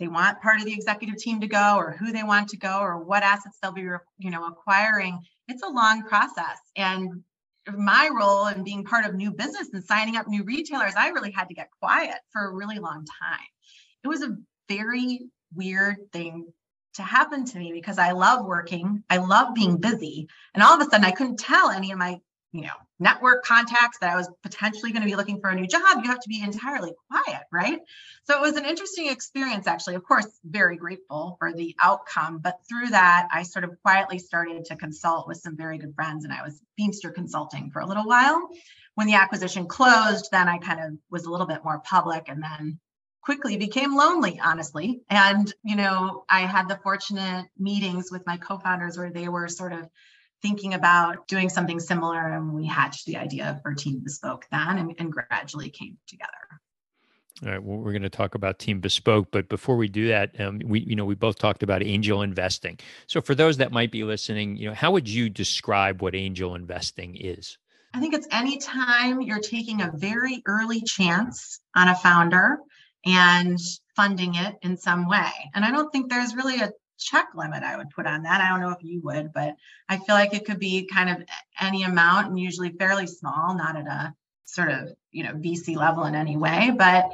they 0.00 0.08
want 0.08 0.40
part 0.42 0.58
of 0.58 0.66
the 0.66 0.72
executive 0.72 1.16
team 1.16 1.40
to 1.40 1.46
go 1.46 1.76
or 1.76 1.92
who 1.92 2.12
they 2.12 2.22
want 2.22 2.48
to 2.48 2.56
go 2.56 2.80
or 2.80 2.98
what 2.98 3.22
assets 3.22 3.58
they'll 3.62 3.72
be 3.72 3.82
you 4.18 4.30
know 4.30 4.46
acquiring 4.46 5.18
it's 5.48 5.62
a 5.62 5.68
long 5.68 6.02
process. 6.04 6.58
And 6.76 7.22
my 7.76 8.10
role 8.12 8.46
in 8.48 8.64
being 8.64 8.84
part 8.84 9.06
of 9.06 9.14
new 9.14 9.30
business 9.30 9.70
and 9.72 9.82
signing 9.82 10.16
up 10.16 10.28
new 10.28 10.44
retailers 10.44 10.92
i 10.98 11.08
really 11.08 11.30
had 11.30 11.48
to 11.48 11.54
get 11.54 11.70
quiet 11.80 12.16
for 12.30 12.46
a 12.46 12.52
really 12.52 12.78
long 12.78 13.04
time. 13.22 13.46
It 14.02 14.08
was 14.08 14.22
a 14.22 14.36
very 14.68 15.20
weird 15.54 15.96
thing 16.12 16.52
to 16.94 17.02
happen 17.02 17.44
to 17.44 17.58
me 17.58 17.72
because 17.72 17.98
I 17.98 18.12
love 18.12 18.44
working. 18.46 19.02
I 19.10 19.18
love 19.18 19.54
being 19.54 19.78
busy. 19.78 20.28
And 20.54 20.62
all 20.62 20.74
of 20.74 20.80
a 20.80 20.90
sudden 20.90 21.04
I 21.04 21.10
couldn't 21.10 21.38
tell 21.38 21.70
any 21.70 21.92
of 21.92 21.98
my, 21.98 22.20
you 22.52 22.62
know, 22.62 22.74
network 23.00 23.44
contacts 23.44 23.98
that 23.98 24.12
I 24.12 24.16
was 24.16 24.30
potentially 24.42 24.92
going 24.92 25.02
to 25.02 25.08
be 25.08 25.16
looking 25.16 25.40
for 25.40 25.50
a 25.50 25.54
new 25.54 25.66
job. 25.66 26.02
You 26.02 26.10
have 26.10 26.20
to 26.20 26.28
be 26.28 26.42
entirely 26.42 26.92
quiet, 27.10 27.42
right? 27.52 27.80
So 28.24 28.36
it 28.36 28.40
was 28.40 28.56
an 28.56 28.64
interesting 28.64 29.08
experience 29.08 29.66
actually. 29.66 29.96
Of 29.96 30.04
course, 30.04 30.26
very 30.44 30.76
grateful 30.76 31.36
for 31.38 31.52
the 31.52 31.74
outcome, 31.82 32.38
but 32.38 32.60
through 32.68 32.88
that 32.88 33.28
I 33.32 33.42
sort 33.42 33.64
of 33.64 33.80
quietly 33.82 34.18
started 34.18 34.64
to 34.66 34.76
consult 34.76 35.26
with 35.26 35.38
some 35.38 35.56
very 35.56 35.78
good 35.78 35.94
friends 35.94 36.24
and 36.24 36.32
I 36.32 36.42
was 36.42 36.62
Feemster 36.78 37.12
consulting 37.12 37.70
for 37.70 37.80
a 37.80 37.86
little 37.86 38.06
while. 38.06 38.48
When 38.94 39.08
the 39.08 39.14
acquisition 39.14 39.66
closed, 39.66 40.28
then 40.30 40.48
I 40.48 40.58
kind 40.58 40.80
of 40.80 40.92
was 41.10 41.24
a 41.24 41.30
little 41.30 41.48
bit 41.48 41.64
more 41.64 41.80
public 41.80 42.28
and 42.28 42.40
then 42.40 42.78
quickly 43.24 43.56
became 43.56 43.96
lonely, 43.96 44.38
honestly. 44.42 45.00
And, 45.08 45.52
you 45.64 45.76
know, 45.76 46.24
I 46.28 46.40
had 46.40 46.68
the 46.68 46.76
fortunate 46.82 47.46
meetings 47.58 48.10
with 48.12 48.26
my 48.26 48.36
co 48.36 48.58
founders 48.58 48.98
where 48.98 49.10
they 49.10 49.28
were 49.28 49.48
sort 49.48 49.72
of 49.72 49.88
thinking 50.42 50.74
about 50.74 51.26
doing 51.26 51.48
something 51.48 51.80
similar. 51.80 52.20
And 52.20 52.52
we 52.52 52.66
hatched 52.66 53.06
the 53.06 53.16
idea 53.16 53.58
for 53.62 53.74
Team 53.74 54.00
Bespoke 54.04 54.44
then 54.50 54.78
and, 54.78 54.94
and 54.98 55.10
gradually 55.10 55.70
came 55.70 55.96
together. 56.06 56.30
All 57.44 57.50
right. 57.50 57.62
Well, 57.62 57.78
we're 57.78 57.92
going 57.92 58.02
to 58.02 58.10
talk 58.10 58.34
about 58.34 58.58
Team 58.58 58.80
Bespoke, 58.80 59.28
but 59.32 59.48
before 59.48 59.76
we 59.76 59.88
do 59.88 60.08
that, 60.08 60.38
um, 60.40 60.60
we 60.64 60.80
you 60.80 60.94
know 60.94 61.04
we 61.04 61.16
both 61.16 61.36
talked 61.36 61.64
about 61.64 61.82
angel 61.82 62.22
investing. 62.22 62.78
So 63.08 63.20
for 63.20 63.34
those 63.34 63.56
that 63.56 63.72
might 63.72 63.90
be 63.90 64.04
listening, 64.04 64.56
you 64.56 64.68
know, 64.68 64.74
how 64.74 64.92
would 64.92 65.08
you 65.08 65.28
describe 65.28 66.00
what 66.00 66.14
angel 66.14 66.54
investing 66.54 67.16
is? 67.16 67.58
I 67.92 68.00
think 68.00 68.14
it's 68.14 68.28
anytime 68.30 69.20
you're 69.20 69.40
taking 69.40 69.82
a 69.82 69.90
very 69.94 70.42
early 70.46 70.80
chance 70.82 71.60
on 71.74 71.88
a 71.88 71.94
founder 71.96 72.58
and 73.04 73.58
funding 73.96 74.34
it 74.34 74.56
in 74.62 74.76
some 74.76 75.08
way. 75.08 75.30
And 75.54 75.64
I 75.64 75.70
don't 75.70 75.90
think 75.90 76.10
there's 76.10 76.34
really 76.34 76.60
a 76.60 76.72
check 76.98 77.28
limit 77.34 77.62
I 77.62 77.76
would 77.76 77.90
put 77.90 78.06
on 78.06 78.22
that. 78.22 78.40
I 78.40 78.48
don't 78.48 78.60
know 78.60 78.70
if 78.70 78.82
you 78.82 79.00
would, 79.02 79.32
but 79.32 79.54
I 79.88 79.98
feel 79.98 80.14
like 80.14 80.34
it 80.34 80.44
could 80.44 80.58
be 80.58 80.88
kind 80.92 81.10
of 81.10 81.26
any 81.60 81.82
amount 81.82 82.28
and 82.28 82.38
usually 82.38 82.70
fairly 82.70 83.06
small, 83.06 83.54
not 83.54 83.76
at 83.76 83.86
a 83.86 84.14
sort 84.44 84.70
of, 84.70 84.90
you 85.10 85.24
know, 85.24 85.32
VC 85.32 85.76
level 85.76 86.04
in 86.04 86.14
any 86.14 86.36
way, 86.36 86.72
but 86.76 87.10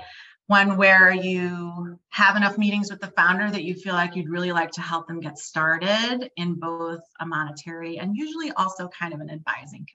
one 0.46 0.76
where 0.76 1.12
you 1.12 1.96
have 2.09 2.37
enough 2.37 2.59
meetings 2.59 2.90
with 2.90 3.00
the 3.00 3.12
founder 3.16 3.48
that 3.48 3.62
you 3.62 3.74
feel 3.74 3.94
like 3.94 4.16
you'd 4.16 4.29
really 4.29 4.50
like 4.50 4.72
to 4.72 4.81
help 4.81 5.07
them 5.07 5.20
get 5.20 5.38
started 5.38 6.29
in 6.37 6.55
both 6.55 7.00
a 7.20 7.26
monetary 7.26 7.98
and 7.98 8.16
usually 8.16 8.50
also 8.53 8.88
kind 8.88 9.14
of 9.14 9.20
an 9.20 9.31
advising 9.31 9.87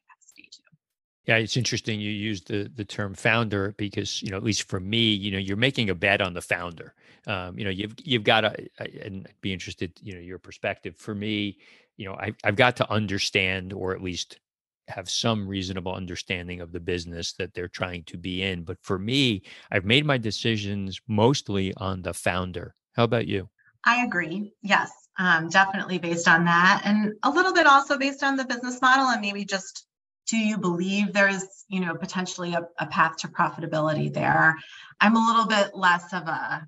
yeah, 1.27 1.37
it's 1.37 1.57
interesting 1.57 1.99
you 1.99 2.11
used 2.11 2.47
the 2.47 2.71
the 2.75 2.85
term 2.85 3.15
founder 3.15 3.73
because 3.77 4.21
you 4.21 4.29
know 4.29 4.37
at 4.37 4.43
least 4.43 4.67
for 4.69 4.79
me, 4.79 5.13
you 5.13 5.31
know, 5.31 5.37
you're 5.37 5.57
making 5.57 5.89
a 5.89 5.95
bet 5.95 6.21
on 6.21 6.33
the 6.33 6.41
founder. 6.41 6.93
Um, 7.27 7.57
you 7.57 7.63
know, 7.63 7.71
you've 7.71 7.95
you've 8.03 8.23
got 8.23 8.41
to 8.41 8.55
and 9.03 9.27
be 9.41 9.51
interested, 9.51 9.91
you 10.01 10.13
know, 10.13 10.19
your 10.19 10.37
perspective. 10.37 10.95
For 10.97 11.15
me, 11.15 11.57
you 11.97 12.05
know, 12.05 12.13
I, 12.13 12.33
I've 12.43 12.55
got 12.55 12.75
to 12.77 12.91
understand 12.91 13.73
or 13.73 13.93
at 13.93 14.03
least 14.03 14.39
have 14.87 15.09
some 15.09 15.47
reasonable 15.47 15.93
understanding 15.93 16.61
of 16.61 16.71
the 16.71 16.79
business 16.79 17.33
that 17.33 17.55
they're 17.55 17.67
trying 17.67 18.03
to 18.03 18.17
be 18.17 18.43
in. 18.43 18.63
But 18.63 18.77
for 18.83 18.99
me, 18.99 19.41
I've 19.71 19.85
made 19.85 20.05
my 20.05 20.19
decisions 20.19 21.01
mostly 21.07 21.73
on 21.77 22.03
the 22.03 22.13
founder. 22.13 22.75
How 22.95 23.03
about 23.03 23.27
you? 23.27 23.49
I 23.83 24.03
agree. 24.05 24.53
Yes, 24.61 24.91
um, 25.17 25.49
definitely 25.49 25.97
based 25.97 26.27
on 26.27 26.45
that, 26.45 26.81
and 26.85 27.13
a 27.23 27.31
little 27.31 27.53
bit 27.53 27.65
also 27.65 27.97
based 27.97 28.23
on 28.23 28.35
the 28.35 28.45
business 28.45 28.79
model, 28.81 29.07
and 29.07 29.21
maybe 29.21 29.43
just 29.45 29.87
do 30.27 30.37
you 30.37 30.57
believe 30.57 31.13
there's 31.13 31.65
you 31.67 31.79
know 31.79 31.95
potentially 31.95 32.53
a, 32.53 32.67
a 32.79 32.87
path 32.87 33.17
to 33.17 33.27
profitability 33.27 34.11
there 34.13 34.55
i'm 35.01 35.15
a 35.15 35.27
little 35.27 35.45
bit 35.47 35.75
less 35.75 36.13
of 36.13 36.27
a 36.27 36.67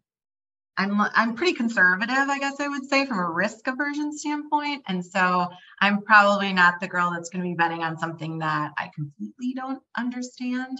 I'm 0.78 1.02
I'm 1.02 1.34
pretty 1.34 1.54
conservative, 1.54 2.16
I 2.16 2.38
guess 2.38 2.60
I 2.60 2.68
would 2.68 2.86
say, 2.86 3.06
from 3.06 3.18
a 3.18 3.30
risk 3.30 3.68
aversion 3.68 4.16
standpoint. 4.16 4.84
And 4.88 5.04
so 5.04 5.48
I'm 5.82 6.04
probably 6.04 6.54
not 6.54 6.80
the 6.80 6.88
girl 6.88 7.12
that's 7.12 7.30
going 7.30 7.44
to 7.44 7.50
be 7.50 7.56
betting 7.56 7.82
on 7.82 7.98
something 7.98 8.38
that 8.40 8.74
I 8.78 8.92
completely 8.94 9.54
don't 9.56 9.82
understand, 9.98 10.78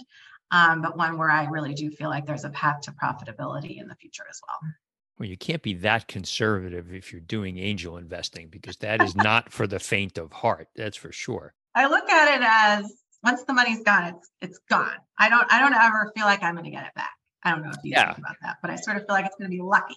um, 0.52 0.82
but 0.82 0.96
one 0.96 1.18
where 1.18 1.30
I 1.30 1.46
really 1.46 1.74
do 1.74 1.90
feel 1.90 2.10
like 2.10 2.26
there's 2.26 2.44
a 2.44 2.50
path 2.50 2.82
to 2.82 2.92
profitability 2.92 3.80
in 3.80 3.88
the 3.88 3.96
future 3.96 4.24
as 4.30 4.40
well. 4.46 4.72
Well, 5.18 5.28
you 5.28 5.36
can't 5.36 5.62
be 5.62 5.74
that 5.74 6.06
conservative 6.06 6.94
if 6.94 7.10
you're 7.10 7.20
doing 7.20 7.58
angel 7.58 7.96
investing 7.96 8.48
because 8.48 8.76
that 8.76 9.02
is 9.02 9.16
not 9.16 9.52
for 9.52 9.66
the 9.66 9.80
faint 9.80 10.16
of 10.16 10.32
heart. 10.32 10.68
That's 10.76 10.96
for 10.96 11.10
sure. 11.10 11.54
I 11.74 11.86
look 11.86 12.08
at 12.10 12.36
it 12.36 12.44
as 12.44 12.92
once 13.22 13.42
the 13.44 13.52
money's 13.52 13.82
gone, 13.82 14.14
it's 14.14 14.30
it's 14.40 14.58
gone. 14.70 14.96
I 15.18 15.28
don't 15.28 15.46
I 15.52 15.60
don't 15.60 15.74
ever 15.74 16.12
feel 16.16 16.24
like 16.24 16.42
I'm 16.42 16.54
going 16.54 16.64
to 16.64 16.70
get 16.70 16.86
it 16.86 16.94
back. 16.94 17.10
I 17.42 17.50
don't 17.52 17.62
know 17.62 17.70
if 17.70 17.78
you 17.84 17.92
yeah. 17.92 18.06
think 18.06 18.18
about 18.18 18.36
that, 18.42 18.56
but 18.62 18.70
I 18.70 18.76
sort 18.76 18.96
of 18.96 19.06
feel 19.06 19.14
like 19.14 19.26
it's 19.26 19.36
going 19.36 19.50
to 19.50 19.56
be 19.56 19.62
lucky. 19.62 19.96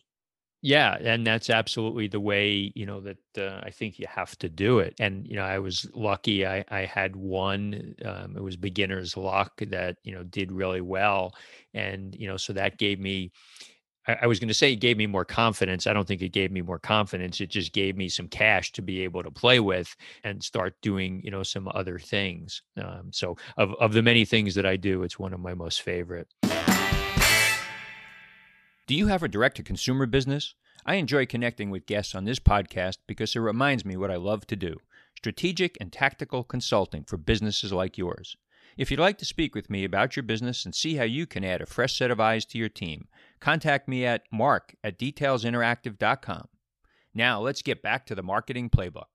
Yeah, 0.64 0.96
and 1.02 1.26
that's 1.26 1.50
absolutely 1.50 2.08
the 2.08 2.20
way 2.20 2.72
you 2.76 2.86
know 2.86 3.02
that 3.02 3.18
uh, 3.38 3.62
I 3.64 3.72
think 3.72 3.98
you 3.98 4.06
have 4.08 4.38
to 4.40 4.50
do 4.50 4.78
it. 4.78 4.94
And 5.00 5.28
you 5.28 5.36
know, 5.36 5.44
I 5.44 5.58
was 5.58 5.90
lucky. 5.96 6.46
I 6.46 6.64
I 6.70 6.82
had 6.82 7.16
one. 7.16 7.96
Um, 8.06 8.38
it 8.38 8.44
was 8.44 8.58
beginner's 8.58 9.18
luck 9.18 9.54
that 9.68 9.98
you 10.04 10.14
know 10.14 10.24
did 10.24 10.52
really 10.52 10.82
well, 10.82 11.34
and 11.74 12.16
you 12.16 12.28
know, 12.28 12.38
so 12.38 12.54
that 12.54 12.78
gave 12.78 13.00
me. 13.00 13.32
I, 14.08 14.26
was 14.26 14.40
going 14.40 14.48
to 14.48 14.54
say 14.54 14.74
it 14.74 14.78
gave 14.78 14.98
me 14.98 15.06
more 15.06 15.26
confidence. 15.26 15.86
I 15.86 15.94
don't 15.94 16.08
think 16.08 16.22
it 16.22 16.32
gave 16.32 16.52
me 16.52 16.62
more 16.62 16.80
confidence. 16.80 17.40
It 17.40 17.50
just 17.50 17.72
gave 17.72 17.96
me 17.96 18.10
some 18.10 18.28
cash 18.28 18.72
to 18.74 18.82
be 18.82 19.02
able 19.02 19.22
to 19.22 19.30
play 19.30 19.60
with 19.60 19.96
and 20.24 20.44
start 20.44 20.76
doing 20.82 21.22
you 21.24 21.30
know 21.32 21.44
some 21.44 21.70
other 21.74 22.00
things. 22.00 22.64
Um, 22.78 23.10
so 23.12 23.38
of 23.58 23.74
of 23.76 23.94
the 23.94 24.02
many 24.02 24.26
things 24.26 24.56
that 24.56 24.66
I 24.66 24.76
do, 24.76 25.04
it's 25.04 25.20
one 25.20 25.34
of 25.34 25.40
my 25.40 25.54
most 25.54 25.82
favorite. 25.82 26.28
Do 28.88 28.96
you 28.96 29.08
have 29.08 29.24
a 29.24 29.28
direct 29.28 29.58
to 29.58 29.64
consumer 29.64 30.06
business? 30.06 30.56
I 30.86 30.96
enjoy 30.96 31.28
connecting 31.28 31.70
with 31.70 31.86
guests 31.86 32.16
on 32.16 32.26
this 32.26 32.40
podcast 32.40 32.98
because 33.08 33.36
it 33.36 33.40
reminds 33.40 33.86
me 33.86 33.96
what 33.96 34.12
I 34.12 34.16
love 34.16 34.48
to 34.48 34.56
do 34.56 34.78
strategic 35.16 35.78
and 35.80 35.94
tactical 35.94 36.44
consulting 36.44 37.04
for 37.04 37.18
businesses 37.18 37.72
like 37.72 37.98
yours. 37.98 38.36
If 38.78 38.90
you'd 38.90 39.00
like 39.00 39.18
to 39.18 39.26
speak 39.26 39.54
with 39.54 39.70
me 39.70 39.84
about 39.84 40.16
your 40.16 40.24
business 40.24 40.64
and 40.64 40.74
see 40.74 40.96
how 40.96 41.04
you 41.04 41.26
can 41.26 41.44
add 41.44 41.62
a 41.62 41.66
fresh 41.66 41.98
set 41.98 42.10
of 42.10 42.22
eyes 42.22 42.46
to 42.46 42.58
your 42.58 42.70
team, 42.70 43.08
contact 43.40 43.88
me 43.88 44.06
at 44.06 44.24
mark 44.32 44.76
at 44.84 44.98
detailsinteractive.com. 44.98 46.48
Now, 47.14 47.42
let's 47.42 47.62
get 47.62 47.82
back 47.82 48.06
to 48.06 48.16
the 48.16 48.24
marketing 48.24 48.70
playbook. 48.70 49.08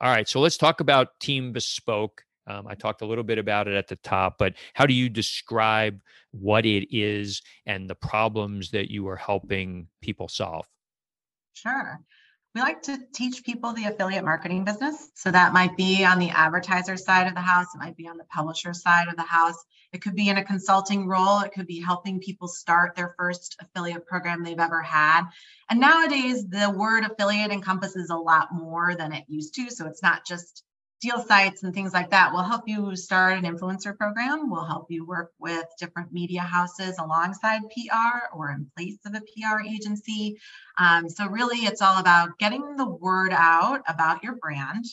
All 0.00 0.12
right, 0.12 0.28
so 0.28 0.38
let's 0.40 0.56
talk 0.56 0.80
about 0.80 1.18
Team 1.18 1.52
Bespoke. 1.52 2.22
Um, 2.46 2.68
I 2.68 2.76
talked 2.76 3.02
a 3.02 3.06
little 3.06 3.24
bit 3.24 3.38
about 3.38 3.66
it 3.66 3.74
at 3.74 3.88
the 3.88 3.96
top, 3.96 4.36
but 4.38 4.54
how 4.74 4.86
do 4.86 4.94
you 4.94 5.08
describe 5.08 6.00
what 6.30 6.64
it 6.64 6.86
is 6.96 7.42
and 7.66 7.90
the 7.90 7.96
problems 7.96 8.70
that 8.70 8.90
you 8.90 9.08
are 9.08 9.16
helping 9.16 9.88
people 10.00 10.28
solve? 10.28 10.66
Sure. 11.54 12.00
We 12.58 12.62
like 12.62 12.82
to 12.82 12.98
teach 13.14 13.44
people 13.44 13.72
the 13.72 13.84
affiliate 13.84 14.24
marketing 14.24 14.64
business. 14.64 15.10
So 15.14 15.30
that 15.30 15.52
might 15.52 15.76
be 15.76 16.04
on 16.04 16.18
the 16.18 16.30
advertiser 16.30 16.96
side 16.96 17.28
of 17.28 17.36
the 17.36 17.40
house, 17.40 17.68
it 17.72 17.78
might 17.78 17.96
be 17.96 18.08
on 18.08 18.16
the 18.16 18.24
publisher 18.24 18.74
side 18.74 19.06
of 19.06 19.14
the 19.14 19.22
house. 19.22 19.54
It 19.92 20.02
could 20.02 20.16
be 20.16 20.28
in 20.28 20.38
a 20.38 20.44
consulting 20.44 21.06
role, 21.06 21.38
it 21.38 21.52
could 21.52 21.68
be 21.68 21.80
helping 21.80 22.18
people 22.18 22.48
start 22.48 22.96
their 22.96 23.14
first 23.16 23.54
affiliate 23.60 24.06
program 24.06 24.42
they've 24.42 24.58
ever 24.58 24.82
had. 24.82 25.28
And 25.70 25.78
nowadays, 25.78 26.48
the 26.48 26.68
word 26.76 27.04
affiliate 27.04 27.52
encompasses 27.52 28.10
a 28.10 28.16
lot 28.16 28.48
more 28.52 28.96
than 28.96 29.12
it 29.12 29.22
used 29.28 29.54
to. 29.54 29.70
So 29.70 29.86
it's 29.86 30.02
not 30.02 30.26
just 30.26 30.64
deal 31.00 31.22
sites 31.22 31.62
and 31.62 31.72
things 31.72 31.92
like 31.92 32.10
that 32.10 32.32
will 32.32 32.42
help 32.42 32.62
you 32.66 32.96
start 32.96 33.38
an 33.38 33.44
influencer 33.44 33.96
program 33.96 34.50
will 34.50 34.64
help 34.64 34.86
you 34.90 35.06
work 35.06 35.32
with 35.38 35.64
different 35.78 36.12
media 36.12 36.40
houses 36.40 36.98
alongside 36.98 37.62
pr 37.70 38.34
or 38.36 38.50
in 38.50 38.70
place 38.76 38.98
of 39.06 39.14
a 39.14 39.20
pr 39.20 39.60
agency. 39.66 40.38
Um, 40.78 41.08
so 41.08 41.26
really 41.26 41.58
it's 41.58 41.82
all 41.82 41.98
about 41.98 42.38
getting 42.38 42.76
the 42.76 42.88
word 42.88 43.32
out 43.32 43.82
about 43.86 44.24
your 44.24 44.36
brand 44.36 44.84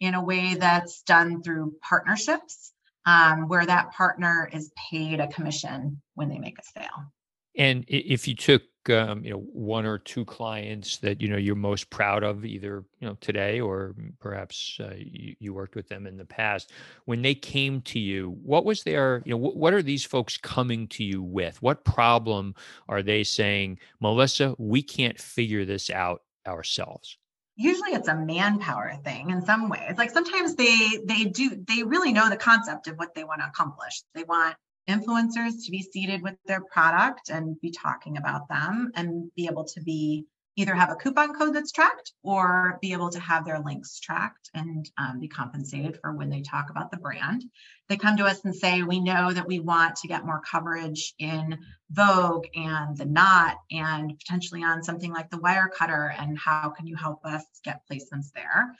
in 0.00 0.14
a 0.14 0.24
way 0.24 0.54
that's 0.54 1.02
done 1.02 1.42
through 1.42 1.74
partnerships 1.80 2.72
um, 3.06 3.48
where 3.48 3.64
that 3.64 3.92
partner 3.92 4.50
is 4.52 4.72
paid 4.90 5.20
a 5.20 5.28
commission 5.28 6.00
when 6.14 6.28
they 6.28 6.38
make 6.38 6.58
a 6.58 6.80
sale. 6.80 7.12
And 7.56 7.84
if 7.86 8.26
you 8.26 8.34
took 8.34 8.62
um, 8.90 9.24
you 9.24 9.30
know 9.30 9.38
one 9.38 9.86
or 9.86 9.98
two 9.98 10.24
clients 10.24 10.98
that 10.98 11.20
you 11.20 11.28
know 11.28 11.36
you're 11.36 11.54
most 11.54 11.90
proud 11.90 12.22
of, 12.22 12.44
either 12.44 12.84
you 13.00 13.08
know 13.08 13.16
today 13.20 13.60
or 13.60 13.94
perhaps 14.20 14.78
uh, 14.80 14.94
you, 14.96 15.34
you, 15.38 15.54
worked 15.54 15.74
with 15.74 15.88
them 15.88 16.06
in 16.06 16.16
the 16.16 16.24
past, 16.24 16.72
when 17.04 17.22
they 17.22 17.34
came 17.34 17.80
to 17.82 17.98
you, 17.98 18.36
what 18.42 18.64
was 18.64 18.82
their 18.82 19.22
you 19.24 19.32
know 19.32 19.38
what, 19.38 19.56
what 19.56 19.74
are 19.74 19.82
these 19.82 20.04
folks 20.04 20.36
coming 20.36 20.88
to 20.88 21.04
you 21.04 21.22
with? 21.22 21.60
What 21.62 21.84
problem 21.84 22.54
are 22.88 23.02
they 23.02 23.24
saying, 23.24 23.78
Melissa? 24.00 24.54
We 24.58 24.82
can't 24.82 25.20
figure 25.20 25.64
this 25.64 25.90
out 25.90 26.22
ourselves 26.46 27.18
usually 27.56 27.90
it's 27.92 28.08
a 28.08 28.14
manpower 28.14 28.94
thing 29.04 29.30
in 29.30 29.44
some 29.44 29.68
ways 29.68 29.94
like 29.98 30.10
sometimes 30.10 30.54
they 30.54 30.98
they 31.04 31.24
do 31.24 31.62
they 31.68 31.82
really 31.82 32.12
know 32.12 32.28
the 32.28 32.36
concept 32.36 32.88
of 32.88 32.96
what 32.96 33.14
they 33.14 33.24
want 33.24 33.40
to 33.40 33.46
accomplish 33.46 34.02
they 34.14 34.24
want 34.24 34.56
influencers 34.88 35.64
to 35.64 35.70
be 35.70 35.82
seated 35.82 36.22
with 36.22 36.34
their 36.46 36.60
product 36.60 37.30
and 37.30 37.60
be 37.60 37.70
talking 37.70 38.16
about 38.16 38.48
them 38.48 38.90
and 38.94 39.30
be 39.34 39.46
able 39.46 39.64
to 39.64 39.80
be 39.80 40.26
either 40.56 40.74
have 40.74 40.90
a 40.90 40.96
coupon 40.96 41.32
code 41.32 41.54
that's 41.54 41.72
tracked 41.72 42.12
or 42.22 42.78
be 42.82 42.92
able 42.92 43.08
to 43.08 43.20
have 43.20 43.44
their 43.44 43.60
links 43.60 43.98
tracked 44.00 44.50
and 44.54 44.90
um, 44.98 45.18
be 45.18 45.28
compensated 45.28 45.98
for 46.00 46.12
when 46.12 46.28
they 46.28 46.42
talk 46.42 46.68
about 46.68 46.90
the 46.90 46.96
brand. 46.98 47.42
They 47.88 47.96
come 47.96 48.18
to 48.18 48.26
us 48.26 48.44
and 48.44 48.54
say, 48.54 48.82
We 48.82 49.00
know 49.00 49.32
that 49.32 49.46
we 49.46 49.60
want 49.60 49.96
to 49.96 50.08
get 50.08 50.26
more 50.26 50.42
coverage 50.42 51.14
in 51.18 51.58
Vogue 51.90 52.46
and 52.54 52.96
The 52.96 53.06
Knot 53.06 53.56
and 53.70 54.18
potentially 54.18 54.62
on 54.62 54.82
something 54.82 55.12
like 55.12 55.30
the 55.30 55.38
Wirecutter. 55.38 56.14
And 56.18 56.38
how 56.38 56.70
can 56.70 56.86
you 56.86 56.96
help 56.96 57.24
us 57.24 57.44
get 57.64 57.82
placements 57.90 58.32
there? 58.34 58.76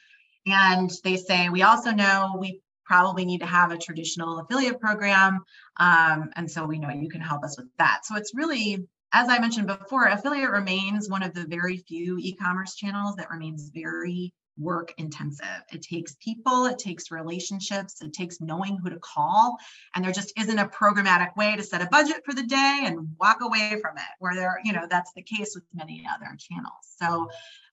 And 0.47 0.91
they 1.05 1.17
say, 1.17 1.49
We 1.49 1.63
also 1.63 1.91
know 1.93 2.37
we 2.39 2.61
probably 2.93 3.25
need 3.25 3.41
to 3.41 3.47
have 3.47 3.73
a 3.73 3.79
traditional 3.79 4.41
affiliate 4.41 4.79
program. 4.79 5.43
Um, 5.79 6.29
and 6.37 6.51
so 6.51 6.67
we 6.67 6.79
know 6.79 6.91
you 6.91 7.09
can 7.09 7.23
help 7.23 7.43
us 7.43 7.57
with 7.57 7.69
that. 7.79 8.01
So 8.05 8.17
it's 8.17 8.35
really, 8.35 8.87
as 9.15 9.31
I 9.31 9.39
mentioned 9.39 9.67
before, 9.67 10.09
affiliate 10.09 10.51
remains 10.51 11.09
one 11.09 11.23
of 11.23 11.33
the 11.33 11.47
very 11.47 11.79
few 11.79 12.19
e 12.19 12.35
commerce 12.35 12.75
channels 12.75 13.17
that 13.17 13.31
remains 13.31 13.71
very 13.73 14.35
work 14.59 14.93
intensive. 14.99 15.63
It 15.73 15.81
takes 15.81 16.17
people, 16.17 16.67
it 16.67 16.79
takes 16.79 17.11
relationships, 17.11 18.03
it 18.03 18.13
takes 18.13 18.43
knowing 18.43 18.77
who 18.77 18.91
to 18.91 18.99
call. 18.99 19.57
And 19.95 20.05
there 20.05 20.13
just 20.13 20.39
isn't 20.39 20.59
a 20.59 20.69
programmatic 20.69 21.35
way 21.35 21.57
to 21.57 21.63
set 21.63 21.81
a 21.81 21.87
budget 21.87 22.21
for 22.27 22.35
the 22.35 22.43
day 22.43 22.83
and 22.85 23.09
walk 23.19 23.39
away 23.41 23.79
from 23.81 23.97
it, 23.97 24.13
where 24.19 24.35
there, 24.35 24.61
you 24.65 24.75
know, 24.75 24.87
that's 24.91 25.15
the 25.15 25.23
case 25.23 25.53
with 25.55 25.65
many 25.73 26.05
other 26.15 26.37
channels. 26.39 26.85
So 27.01 27.31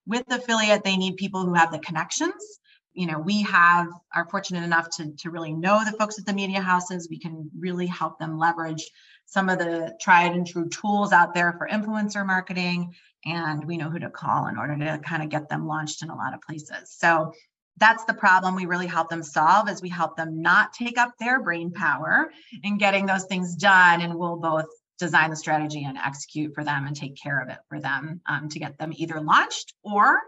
with 0.08 0.24
affiliate, 0.30 0.86
they 0.86 0.96
need 0.96 1.18
people 1.18 1.46
who 1.46 1.56
have 1.56 1.74
the 1.74 1.80
connections 1.80 2.60
you 3.00 3.08
know 3.08 3.18
we 3.18 3.42
have 3.44 3.88
are 4.14 4.28
fortunate 4.30 4.62
enough 4.62 4.90
to, 4.98 5.14
to 5.20 5.30
really 5.30 5.54
know 5.54 5.82
the 5.86 5.98
folks 5.98 6.20
at 6.20 6.26
the 6.26 6.34
media 6.34 6.60
houses. 6.60 7.08
We 7.10 7.18
can 7.18 7.50
really 7.58 7.86
help 7.86 8.20
them 8.20 8.38
leverage 8.38 8.92
some 9.26 9.48
of 9.48 9.58
the 9.58 9.96
tried 10.02 10.34
and 10.34 10.46
true 10.46 10.68
tools 10.68 11.14
out 11.14 11.34
there 11.34 11.56
for 11.58 11.70
influencer 11.70 12.26
marketing 12.26 12.94
and 13.24 13.64
we 13.64 13.78
know 13.78 13.90
who 13.90 14.00
to 14.00 14.10
call 14.10 14.48
in 14.48 14.58
order 14.58 14.78
to 14.78 15.00
kind 15.00 15.24
of 15.24 15.30
get 15.30 15.48
them 15.48 15.66
launched 15.66 16.04
in 16.04 16.10
a 16.10 16.16
lot 16.16 16.34
of 16.34 16.42
places. 16.42 16.92
So 16.98 17.32
that's 17.78 18.04
the 18.04 18.14
problem 18.14 18.56
we 18.56 18.66
really 18.66 18.88
help 18.88 19.10
them 19.10 19.24
solve 19.24 19.70
is 19.70 19.82
we 19.82 19.88
help 19.88 20.18
them 20.18 20.42
not 20.42 20.74
take 20.74 20.98
up 20.98 21.14
their 21.20 21.42
brain 21.42 21.72
power 21.72 22.30
in 22.64 22.78
getting 22.78 23.06
those 23.06 23.26
things 23.26 23.56
done 23.56 24.02
and 24.02 24.16
we'll 24.16 24.36
both 24.36 24.66
design 24.98 25.30
the 25.30 25.38
strategy 25.38 25.86
and 25.86 25.98
execute 25.98 26.54
for 26.54 26.66
them 26.66 26.86
and 26.86 26.98
take 26.98 27.16
care 27.16 27.42
of 27.42 27.48
it 27.48 27.60
for 27.70 27.80
them 27.80 28.20
um, 28.28 28.50
to 28.50 28.60
get 28.60 28.78
them 28.78 28.92
either 28.98 29.22
launched 29.22 29.74
or 29.84 30.20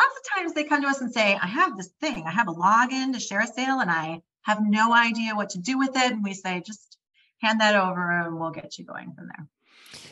lots 0.00 0.16
of 0.18 0.36
times 0.36 0.54
they 0.54 0.64
come 0.64 0.82
to 0.82 0.88
us 0.88 1.00
and 1.00 1.12
say, 1.12 1.36
I 1.40 1.46
have 1.46 1.76
this 1.76 1.90
thing, 2.00 2.24
I 2.26 2.30
have 2.30 2.48
a 2.48 2.54
login 2.54 3.12
to 3.12 3.18
ShareASale 3.18 3.82
and 3.82 3.90
I 3.90 4.22
have 4.42 4.60
no 4.62 4.94
idea 4.94 5.34
what 5.34 5.50
to 5.50 5.58
do 5.58 5.78
with 5.78 5.90
it. 5.90 6.12
And 6.12 6.24
we 6.24 6.34
say, 6.34 6.62
just 6.64 6.98
hand 7.38 7.60
that 7.60 7.74
over 7.74 8.10
and 8.10 8.38
we'll 8.38 8.50
get 8.50 8.78
you 8.78 8.84
going 8.84 9.12
from 9.14 9.28
there. 9.28 9.46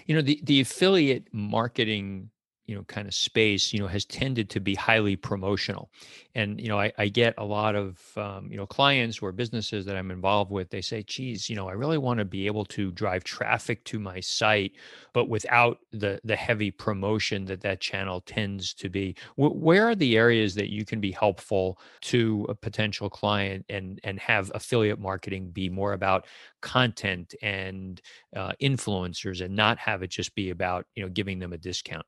You 0.07 0.17
know, 0.17 0.23
the, 0.23 0.41
the 0.43 0.61
affiliate 0.61 1.29
marketing 1.33 2.31
you 2.69 2.75
know 2.77 2.85
kind 2.85 3.09
of 3.09 3.15
space 3.15 3.73
you 3.73 3.81
know 3.81 3.89
has 3.89 4.05
tended 4.05 4.51
to 4.51 4.61
be 4.61 4.75
highly 4.77 5.17
promotional. 5.17 5.91
And 6.35 6.61
you 6.61 6.69
know 6.69 6.79
i, 6.79 6.93
I 6.99 7.09
get 7.09 7.35
a 7.39 7.45
lot 7.45 7.75
of 7.75 8.17
um, 8.17 8.51
you 8.51 8.57
know 8.57 8.67
clients 8.67 9.21
or 9.21 9.33
businesses 9.33 9.85
that 9.87 9.97
i'm 9.97 10.11
involved 10.11 10.51
with 10.51 10.71
they 10.71 10.81
say 10.83 11.03
geez 11.03 11.49
you 11.51 11.57
know 11.57 11.69
i 11.69 11.73
really 11.73 11.99
want 11.99 12.19
to 12.19 12.25
be 12.25 12.47
able 12.47 12.65
to 12.67 12.91
drive 12.93 13.25
traffic 13.25 13.85
to 13.85 13.99
my 13.99 14.21
site 14.21 14.73
but 15.13 15.29
without 15.29 15.79
the 15.93 16.21
the 16.25 16.37
heavy 16.37 16.71
promotion 16.71 17.45
that 17.47 17.61
that 17.63 17.81
channel 17.81 18.21
tends 18.23 18.75
to 18.75 18.89
be. 18.89 19.17
W- 19.37 19.55
where 19.59 19.87
are 19.89 19.95
the 19.95 20.17
areas 20.17 20.55
that 20.55 20.71
you 20.71 20.85
can 20.85 21.01
be 21.01 21.11
helpful 21.13 21.79
to 22.03 22.47
a 22.49 22.55
potential 22.55 23.11
client 23.11 23.65
and 23.69 24.01
and 24.05 24.19
have 24.21 24.51
affiliate 24.55 24.99
marketing 24.99 25.51
be 25.51 25.69
more 25.69 25.93
about 25.93 26.27
content 26.61 27.35
and 27.43 28.01
uh, 28.37 28.53
influencers 28.63 29.45
and 29.45 29.55
not 29.55 29.79
have 29.79 30.03
it 30.03 30.09
just 30.11 30.35
be 30.35 30.51
about 30.51 30.87
you 30.95 31.03
know 31.03 31.09
giving 31.09 31.39
them 31.39 31.53
a 31.53 31.59
discount 31.59 32.07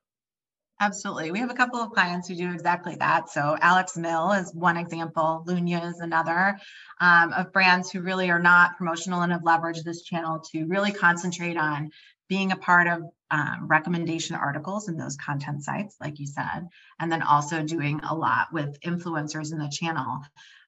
Absolutely. 0.83 1.31
We 1.31 1.41
have 1.41 1.51
a 1.51 1.55
couple 1.55 1.79
of 1.79 1.93
clients 1.93 2.27
who 2.27 2.35
do 2.35 2.51
exactly 2.53 2.97
that. 2.97 3.29
So, 3.29 3.55
Alex 3.61 3.99
Mill 3.99 4.33
is 4.33 4.55
one 4.55 4.79
example, 4.79 5.45
Lunya 5.47 5.87
is 5.87 6.01
another 6.01 6.59
um, 7.01 7.35
of 7.35 7.53
brands 7.53 7.91
who 7.91 8.01
really 8.01 8.31
are 8.31 8.41
not 8.41 8.79
promotional 8.79 9.21
and 9.21 9.31
have 9.31 9.43
leveraged 9.43 9.85
this 9.85 10.03
channel 10.03 10.41
to 10.53 10.65
really 10.65 10.91
concentrate 10.91 11.59
on 11.59 11.91
being 12.31 12.53
a 12.53 12.57
part 12.57 12.87
of 12.87 13.03
um, 13.31 13.67
recommendation 13.69 14.37
articles 14.37 14.89
in 14.89 14.97
those 14.97 15.17
content 15.17 15.63
sites, 15.63 15.97
like 16.01 16.19
you 16.19 16.27
said, 16.27 16.67
and 16.99 17.13
then 17.13 17.23
also 17.23 17.63
doing 17.63 18.01
a 18.09 18.15
lot 18.15 18.49
with 18.51 18.81
influencers 18.81 19.53
in 19.53 19.59
the 19.59 19.69
channel. 19.69 20.21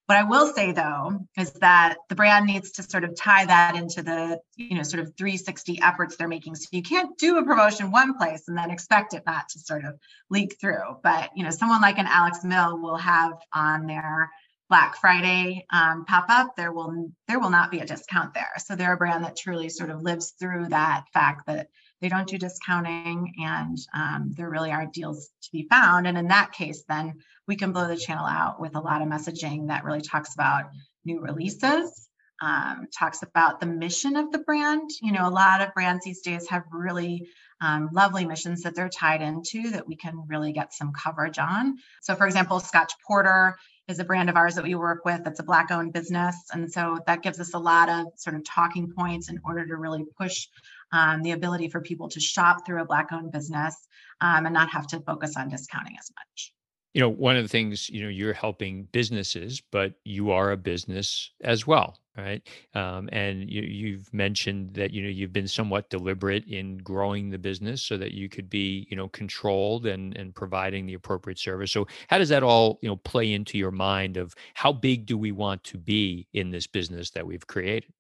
What 0.07 0.19
I 0.19 0.25
will 0.25 0.53
say 0.53 0.73
though 0.73 1.27
is 1.38 1.53
that 1.55 1.97
the 2.09 2.15
brand 2.15 2.47
needs 2.47 2.73
to 2.73 2.83
sort 2.83 3.05
of 3.05 3.17
tie 3.17 3.47
that 3.47 3.77
into 3.77 4.03
the, 4.03 4.41
you 4.57 4.77
know, 4.77 4.83
sort 4.83 5.01
of 5.03 5.17
360 5.17 5.81
efforts 5.81 6.17
they're 6.17 6.29
making. 6.29 6.57
So 6.57 6.69
you 6.73 6.83
can't 6.83 7.17
do 7.19 7.38
a 7.38 7.45
promotion 7.45 7.93
one 7.93 8.19
place 8.19 8.49
and 8.49 8.59
then 8.59 8.71
expect 8.71 9.15
it 9.15 9.23
not 9.25 9.49
to 9.51 9.59
sort 9.61 9.85
of 9.85 9.99
leak 10.29 10.57
through. 10.61 10.99
But, 11.03 11.31
you 11.37 11.45
know, 11.45 11.51
someone 11.51 11.81
like 11.81 11.99
an 11.99 12.07
Alex 12.09 12.45
Mill 12.45 12.79
will 12.79 12.97
have 12.97 13.33
on 13.55 13.87
their 13.87 14.31
Black 14.73 14.97
Friday 14.97 15.67
um, 15.71 16.07
pop 16.07 16.25
up, 16.31 16.57
there 16.57 16.73
will 16.73 17.11
there 17.29 17.38
will 17.38 17.51
not 17.51 17.71
be 17.71 17.81
a 17.81 17.85
discount 17.85 18.33
there. 18.33 18.53
So 18.57 18.75
they're 18.75 18.95
a 18.95 18.97
brand 18.97 19.23
that 19.23 19.37
truly 19.37 19.69
sort 19.69 19.91
of 19.91 20.01
lives 20.01 20.31
through 20.41 20.69
that 20.69 21.05
fact 21.12 21.47
that 21.47 21.69
they 22.03 22.09
don't 22.09 22.29
do 22.29 22.37
discounting 22.37 23.33
and 23.38 23.79
um, 23.95 24.33
there 24.37 24.51
really 24.51 24.73
are 24.73 24.87
deals 24.87 25.31
to 25.43 25.49
be 25.53 25.67
found. 25.71 26.07
And 26.07 26.19
in 26.19 26.29
that 26.29 26.53
case, 26.53 26.83
then 26.88 27.15
we 27.47 27.57
can 27.57 27.73
blow 27.73 27.87
the 27.87 27.97
channel 27.97 28.27
out 28.27 28.61
with 28.61 28.75
a 28.75 28.81
lot 28.81 29.01
of 29.01 29.09
messaging 29.09 29.69
that 29.69 29.85
really 29.85 30.01
talks 30.01 30.35
about 30.35 30.65
new 31.05 31.21
releases, 31.21 32.09
um, 32.43 32.88
talks 32.93 33.23
about 33.23 33.61
the 33.61 33.67
mission 33.67 34.17
of 34.17 34.33
the 34.33 34.41
brand. 34.41 34.91
You 35.01 35.12
know, 35.12 35.29
a 35.29 35.31
lot 35.31 35.62
of 35.62 35.73
brands 35.75 36.05
these 36.05 36.23
days 36.23 36.49
have 36.49 36.65
really 36.73 37.29
um, 37.61 37.91
lovely 37.93 38.25
missions 38.25 38.62
that 38.62 38.75
they're 38.75 38.88
tied 38.88 39.23
into 39.23 39.71
that 39.71 39.87
we 39.87 39.95
can 39.95 40.25
really 40.27 40.53
get 40.53 40.75
some 40.75 40.93
coverage 40.93 41.38
on. 41.38 41.77
So, 42.01 42.17
for 42.17 42.27
example, 42.27 42.59
Scotch 42.59 42.95
Porter 43.07 43.57
is 43.88 44.01
a 44.01 44.05
brand 44.05 44.29
of 44.29 44.37
ours 44.37 44.57
that 44.57 44.65
we 44.65 44.75
work 44.75 45.05
with 45.05 45.23
that's 45.25 45.41
a 45.41 45.45
black 45.45 45.71
owned 45.71 45.93
business 45.93 46.37
and 46.53 46.73
so 46.73 46.99
that 47.07 47.23
gives 47.23 47.41
us 47.41 47.53
a 47.53 47.59
lot 47.59 47.88
of 47.88 48.07
sort 48.17 48.37
of 48.37 48.45
talking 48.45 48.93
points 48.97 49.29
in 49.29 49.41
order 49.45 49.67
to 49.67 49.77
really 49.77 50.05
push 50.19 50.47
um, 50.92 51.22
the 51.22 51.33
ability 51.33 51.68
for 51.68 51.81
people 51.81 52.09
to 52.11 52.20
shop 52.20 52.66
through 52.66 52.83
a 52.83 52.85
Black 52.85 53.09
owned 53.12 53.33
business 53.33 53.74
um, 54.20 54.46
and 54.46 54.55
not 54.55 54.70
have 54.70 54.87
to 54.88 55.00
focus 55.00 55.35
on 55.37 55.48
discounting 55.48 55.96
as 55.98 56.11
much. 56.16 56.52
You 56.94 57.00
know, 57.00 57.09
one 57.09 57.37
of 57.37 57.42
the 57.42 57.48
things, 57.48 57.88
you 57.88 58.02
know, 58.02 58.11
you're 58.11 58.35
helping 58.35 58.85
businesses, 58.92 59.62
but 59.70 59.94
you 60.05 60.31
are 60.31 60.50
a 60.50 60.59
business 60.59 61.31
as 61.42 61.66
well, 61.66 61.98
right? 62.18 62.46
Um, 62.74 63.09
and 63.12 63.48
you, 63.50 63.62
you've 63.62 64.12
mentioned 64.12 64.74
that, 64.74 64.90
you 64.90 65.02
know, 65.02 65.09
you've 65.09 65.33
been 65.33 65.48
somewhat 65.48 65.88
deliberate 65.88 66.44
in 66.44 66.76
growing 66.76 67.31
the 67.31 67.38
business 67.38 67.81
so 67.81 67.96
that 67.96 68.12
you 68.12 68.28
could 68.28 68.50
be, 68.50 68.87
you 68.90 68.96
know, 68.98 69.09
controlled 69.09 69.87
and, 69.87 70.14
and 70.18 70.35
providing 70.35 70.85
the 70.85 70.92
appropriate 70.92 71.38
service. 71.38 71.72
So 71.72 71.87
how 72.09 72.18
does 72.18 72.28
that 72.28 72.42
all, 72.42 72.78
you 72.83 72.90
know, 72.90 72.96
play 72.96 73.33
into 73.33 73.57
your 73.57 73.70
mind 73.70 74.18
of 74.18 74.35
how 74.52 74.70
big 74.70 75.07
do 75.07 75.16
we 75.16 75.33
want 75.33 75.64
to 75.64 75.78
be 75.78 76.28
in 76.35 76.50
this 76.50 76.66
business 76.66 77.09
that 77.12 77.26
we've 77.26 77.46
created? 77.46 77.90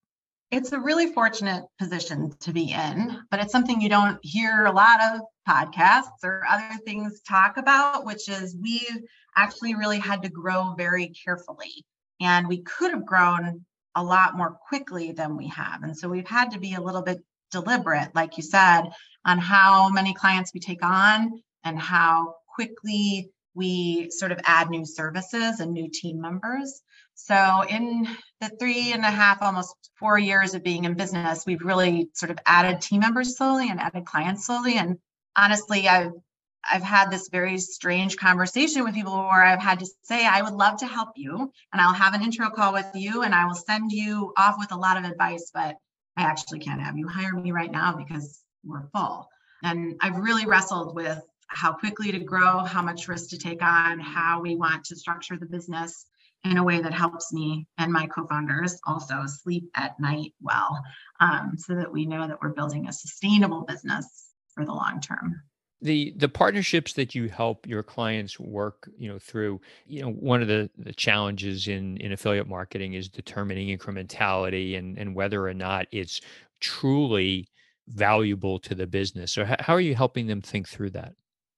It's 0.52 0.72
a 0.72 0.78
really 0.78 1.06
fortunate 1.12 1.64
position 1.78 2.30
to 2.40 2.52
be 2.52 2.72
in, 2.72 3.18
but 3.30 3.40
it's 3.40 3.50
something 3.50 3.80
you 3.80 3.88
don't 3.88 4.18
hear 4.22 4.66
a 4.66 4.72
lot 4.72 5.00
of 5.02 5.22
podcasts 5.48 6.22
or 6.22 6.44
other 6.48 6.78
things 6.84 7.22
talk 7.22 7.56
about, 7.56 8.04
which 8.04 8.28
is 8.28 8.54
we've 8.60 9.02
actually 9.34 9.74
really 9.74 9.98
had 9.98 10.22
to 10.22 10.28
grow 10.28 10.74
very 10.76 11.08
carefully. 11.24 11.86
And 12.20 12.46
we 12.46 12.58
could 12.58 12.90
have 12.90 13.06
grown 13.06 13.64
a 13.94 14.04
lot 14.04 14.36
more 14.36 14.58
quickly 14.68 15.12
than 15.12 15.38
we 15.38 15.48
have. 15.48 15.82
And 15.84 15.96
so 15.96 16.06
we've 16.06 16.28
had 16.28 16.50
to 16.50 16.60
be 16.60 16.74
a 16.74 16.82
little 16.82 17.02
bit 17.02 17.24
deliberate, 17.50 18.14
like 18.14 18.36
you 18.36 18.42
said, 18.42 18.82
on 19.24 19.38
how 19.38 19.88
many 19.88 20.12
clients 20.12 20.52
we 20.52 20.60
take 20.60 20.84
on 20.84 21.42
and 21.64 21.78
how 21.78 22.34
quickly 22.54 23.30
we 23.54 24.10
sort 24.10 24.32
of 24.32 24.40
add 24.44 24.68
new 24.68 24.84
services 24.84 25.60
and 25.60 25.72
new 25.72 25.88
team 25.90 26.20
members. 26.20 26.82
So, 27.14 27.64
in 27.68 28.08
the 28.40 28.48
three 28.48 28.92
and 28.92 29.04
a 29.04 29.10
half, 29.10 29.42
almost 29.42 29.74
four 29.96 30.18
years 30.18 30.54
of 30.54 30.62
being 30.62 30.84
in 30.84 30.94
business, 30.94 31.46
we've 31.46 31.62
really 31.62 32.08
sort 32.14 32.30
of 32.30 32.38
added 32.46 32.80
team 32.80 33.00
members 33.00 33.36
slowly 33.36 33.68
and 33.70 33.80
added 33.80 34.06
clients 34.06 34.46
slowly. 34.46 34.76
And 34.76 34.98
honestly, 35.36 35.88
I've 35.88 36.12
I've 36.70 36.82
had 36.82 37.10
this 37.10 37.28
very 37.28 37.58
strange 37.58 38.16
conversation 38.16 38.84
with 38.84 38.94
people 38.94 39.14
where 39.14 39.44
I've 39.44 39.62
had 39.62 39.80
to 39.80 39.86
say, 40.02 40.24
I 40.24 40.42
would 40.42 40.52
love 40.52 40.78
to 40.78 40.86
help 40.86 41.10
you, 41.16 41.52
and 41.72 41.80
I'll 41.80 41.92
have 41.92 42.14
an 42.14 42.22
intro 42.22 42.50
call 42.50 42.72
with 42.72 42.86
you, 42.94 43.22
and 43.22 43.34
I 43.34 43.46
will 43.46 43.54
send 43.54 43.90
you 43.90 44.32
off 44.36 44.56
with 44.58 44.70
a 44.72 44.76
lot 44.76 44.96
of 44.96 45.04
advice, 45.04 45.50
but 45.52 45.76
I 46.16 46.22
actually 46.22 46.60
can't 46.60 46.80
have 46.80 46.96
you 46.96 47.08
hire 47.08 47.34
me 47.34 47.52
right 47.52 47.70
now 47.70 47.96
because 47.96 48.40
we're 48.64 48.86
full. 48.94 49.28
And 49.64 49.96
I've 50.00 50.16
really 50.16 50.46
wrestled 50.46 50.94
with 50.94 51.20
how 51.48 51.72
quickly 51.72 52.12
to 52.12 52.20
grow, 52.20 52.58
how 52.58 52.82
much 52.82 53.08
risk 53.08 53.30
to 53.30 53.38
take 53.38 53.62
on, 53.62 53.98
how 53.98 54.40
we 54.40 54.56
want 54.56 54.84
to 54.86 54.96
structure 54.96 55.36
the 55.36 55.46
business 55.46 56.06
in 56.44 56.56
a 56.56 56.64
way 56.64 56.80
that 56.80 56.92
helps 56.92 57.32
me 57.32 57.66
and 57.78 57.92
my 57.92 58.06
co-founders 58.06 58.80
also 58.86 59.22
sleep 59.26 59.70
at 59.76 59.98
night 60.00 60.32
well 60.40 60.82
um, 61.20 61.52
so 61.56 61.74
that 61.74 61.92
we 61.92 62.04
know 62.04 62.26
that 62.26 62.38
we're 62.42 62.52
building 62.52 62.88
a 62.88 62.92
sustainable 62.92 63.62
business 63.62 64.30
for 64.54 64.64
the 64.64 64.72
long 64.72 65.00
term. 65.00 65.40
The 65.80 66.14
the 66.16 66.28
partnerships 66.28 66.92
that 66.92 67.14
you 67.14 67.28
help 67.28 67.66
your 67.66 67.82
clients 67.82 68.38
work 68.38 68.88
you 68.96 69.08
know 69.08 69.18
through 69.18 69.60
you 69.86 70.02
know 70.02 70.10
one 70.10 70.40
of 70.40 70.48
the, 70.48 70.70
the 70.78 70.92
challenges 70.92 71.66
in 71.66 71.96
in 71.96 72.12
affiliate 72.12 72.48
marketing 72.48 72.94
is 72.94 73.08
determining 73.08 73.76
incrementality 73.76 74.78
and 74.78 74.96
and 74.96 75.16
whether 75.16 75.46
or 75.46 75.54
not 75.54 75.86
it's 75.90 76.20
truly 76.60 77.48
valuable 77.88 78.60
to 78.60 78.74
the 78.76 78.86
business. 78.86 79.32
So 79.32 79.44
how, 79.44 79.56
how 79.58 79.74
are 79.74 79.80
you 79.80 79.96
helping 79.96 80.28
them 80.28 80.40
think 80.40 80.68
through 80.68 80.90
that 80.90 81.14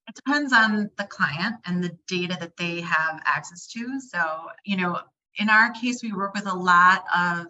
it 0.09 0.15
depends 0.15 0.53
on 0.53 0.91
the 0.97 1.05
client 1.05 1.57
and 1.67 1.83
the 1.83 1.97
data 2.07 2.37
that 2.41 2.57
they 2.57 2.81
have 2.81 3.21
access 3.25 3.67
to. 3.69 4.01
So, 4.01 4.49
you 4.65 4.77
know, 4.77 5.01
in 5.37 5.49
our 5.49 5.73
case, 5.73 6.03
we 6.03 6.13
work 6.13 6.35
with 6.35 6.47
a 6.47 6.55
lot 6.55 7.05
of 7.15 7.47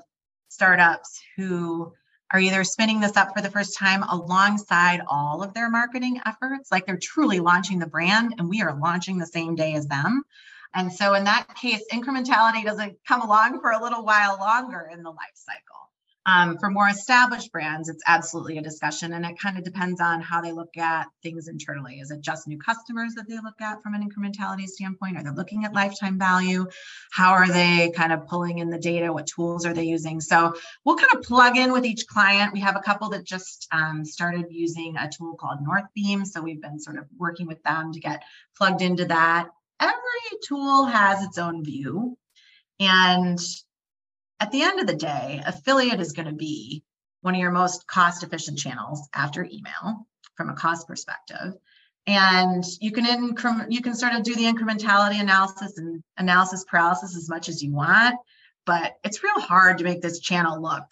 startups 0.49 1.21
who 1.37 1.93
are 2.33 2.40
either 2.40 2.64
spinning 2.64 3.01
this 3.01 3.17
up 3.17 3.35
for 3.35 3.43
the 3.43 3.51
first 3.51 3.77
time 3.79 4.03
alongside 4.03 5.01
all 5.09 5.43
of 5.43 5.53
their 5.53 5.69
marketing 5.69 6.21
efforts, 6.25 6.71
like 6.73 6.87
they're 6.87 6.99
truly 7.01 7.40
launching 7.40 7.79
the 7.79 7.87
brand 7.87 8.35
and 8.38 8.49
we 8.49 8.62
are 8.62 8.79
launching 8.79 9.19
the 9.19 9.27
same 9.27 9.55
day 9.55 9.75
as 9.75 9.87
them. 9.87 10.23
And 10.75 10.93
so, 10.93 11.14
in 11.14 11.25
that 11.25 11.55
case, 11.55 11.83
incrementality 11.93 12.64
doesn't 12.64 12.99
come 13.07 13.23
along 13.23 13.61
for 13.61 13.71
a 13.71 13.83
little 13.83 14.05
while 14.05 14.37
longer 14.38 14.88
in 14.93 15.03
the 15.03 15.11
life 15.11 15.35
cycle. 15.35 15.90
Um, 16.27 16.57
for 16.59 16.71
more 16.71 16.89
established 16.89 17.53
brands, 17.53 17.91
it's 17.91 18.03
absolutely 18.07 18.57
a 18.57 18.63
discussion, 18.63 19.13
and 19.13 19.27
it 19.27 19.39
kind 19.39 19.59
of 19.59 19.65
depends 19.65 20.01
on 20.01 20.23
how 20.23 20.41
they 20.41 20.53
look 20.53 20.75
at 20.79 21.07
things 21.23 21.49
internally. 21.49 22.01
Is 22.01 22.11
it 22.11 22.23
just 22.23 22.49
new 22.49 22.59
customers 22.59 23.13
that 23.15 23.29
they 23.29 23.35
look 23.35 23.61
at 23.61 23.83
from 23.83 23.93
an 23.93 24.09
incrementality 24.09 24.67
standpoint? 24.67 25.19
Are 25.19 25.23
they 25.23 25.31
looking 25.31 25.67
at 25.67 25.75
lifetime 25.75 26.19
value? 26.19 26.67
How 27.13 27.33
are 27.33 27.49
they 27.49 27.93
kind 27.95 28.11
of 28.13 28.27
pulling 28.27 28.59
in 28.59 28.71
the 28.71 28.79
data? 28.79 29.13
What 29.13 29.27
tools 29.27 29.67
are 29.67 29.75
they 29.75 29.85
using? 29.85 30.23
So 30.23 30.55
we'll 30.85 30.97
kind 30.97 31.15
of 31.15 31.23
plug 31.25 31.59
in 31.59 31.73
with 31.73 31.85
each 31.85 32.07
client. 32.07 32.55
We 32.55 32.61
have 32.61 32.77
a 32.77 32.81
couple 32.81 33.11
that 33.11 33.25
just 33.25 33.69
um, 33.71 34.05
started 34.07 34.47
using 34.49 34.97
a 34.97 35.11
tool 35.11 35.35
called 35.35 35.59
Northbeam, 35.61 36.25
so 36.25 36.41
we've 36.41 36.63
been 36.63 36.81
sort 36.81 36.97
of 36.97 37.05
working 37.19 37.47
with 37.47 37.63
them 37.65 37.93
to 37.93 38.01
get 38.01 38.23
plugged 38.57 38.81
into 38.81 39.05
that. 39.07 39.49
Every 39.79 40.39
tool 40.49 40.87
has 40.87 41.23
its 41.23 41.37
own 41.37 41.65
view. 41.65 42.17
And 42.81 43.39
at 44.40 44.51
the 44.51 44.62
end 44.62 44.81
of 44.81 44.87
the 44.87 44.94
day, 44.94 45.42
affiliate 45.47 46.01
is 46.01 46.12
going 46.12 46.29
to 46.29 46.35
be 46.35 46.83
one 47.23 47.35
of 47.35 47.40
your 47.40 47.51
most 47.51 47.87
cost 47.87 48.23
efficient 48.23 48.59
channels 48.59 49.09
after 49.14 49.44
email 49.44 50.07
from 50.37 50.51
a 50.51 50.55
cost 50.55 50.87
perspective. 50.87 51.55
And 52.07 52.62
you 52.81 52.92
can 52.92 53.35
you 53.70 53.81
can 53.81 53.94
sort 53.94 54.12
of 54.12 54.25
do 54.25 54.35
the 54.35 54.44
incrementality 54.44 55.20
analysis 55.20 55.79
and 55.79 56.03
analysis 56.18 56.64
paralysis 56.68 57.16
as 57.16 57.31
much 57.31 57.49
as 57.49 57.62
you 57.62 57.73
want, 57.73 58.16
but 58.66 58.97
it's 59.05 59.23
real 59.23 59.40
hard 59.40 59.79
to 59.79 59.85
make 59.85 60.03
this 60.03 60.20
channel 60.20 60.61
look 60.61 60.85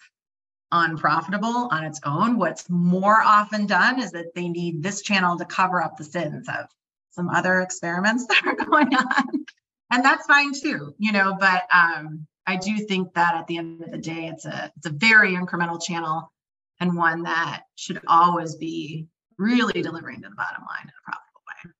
unprofitable 0.71 1.67
on 1.69 1.83
its 1.83 1.99
own. 2.03 2.37
What's 2.37 2.67
more 2.67 3.21
often 3.21 3.67
done 3.67 4.01
is 4.01 4.11
that 4.13 4.33
they 4.33 4.49
need 4.49 4.81
this 4.81 5.03
channel 5.03 5.37
to 5.37 5.45
cover 5.45 5.83
up 5.83 5.97
the 5.97 6.03
sins 6.03 6.49
of 6.49 6.65
some 7.11 7.29
other 7.29 7.61
experiments 7.61 8.25
that 8.27 8.41
are 8.45 8.65
going 8.65 8.93
on. 8.95 9.45
And 9.91 10.03
that's 10.03 10.25
fine 10.25 10.53
too, 10.53 10.95
you 10.97 11.11
know, 11.11 11.37
but 11.39 11.63
um, 11.71 12.25
I 12.45 12.57
do 12.57 12.77
think 12.77 13.13
that 13.13 13.35
at 13.35 13.47
the 13.47 13.57
end 13.57 13.81
of 13.83 13.91
the 13.91 13.97
day, 13.97 14.27
it's 14.27 14.45
a 14.45 14.71
it's 14.75 14.85
a 14.85 14.91
very 14.91 15.33
incremental 15.33 15.81
channel 15.81 16.31
and 16.79 16.97
one 16.97 17.23
that 17.23 17.63
should 17.75 18.01
always 18.07 18.55
be 18.55 19.07
really 19.37 19.81
delivering 19.81 20.21
to 20.21 20.29
the 20.29 20.35
bottom 20.35 20.63
line 20.67 20.83
in 20.83 20.89
a 20.89 21.03
profitable 21.03 21.41
way. 21.47 21.73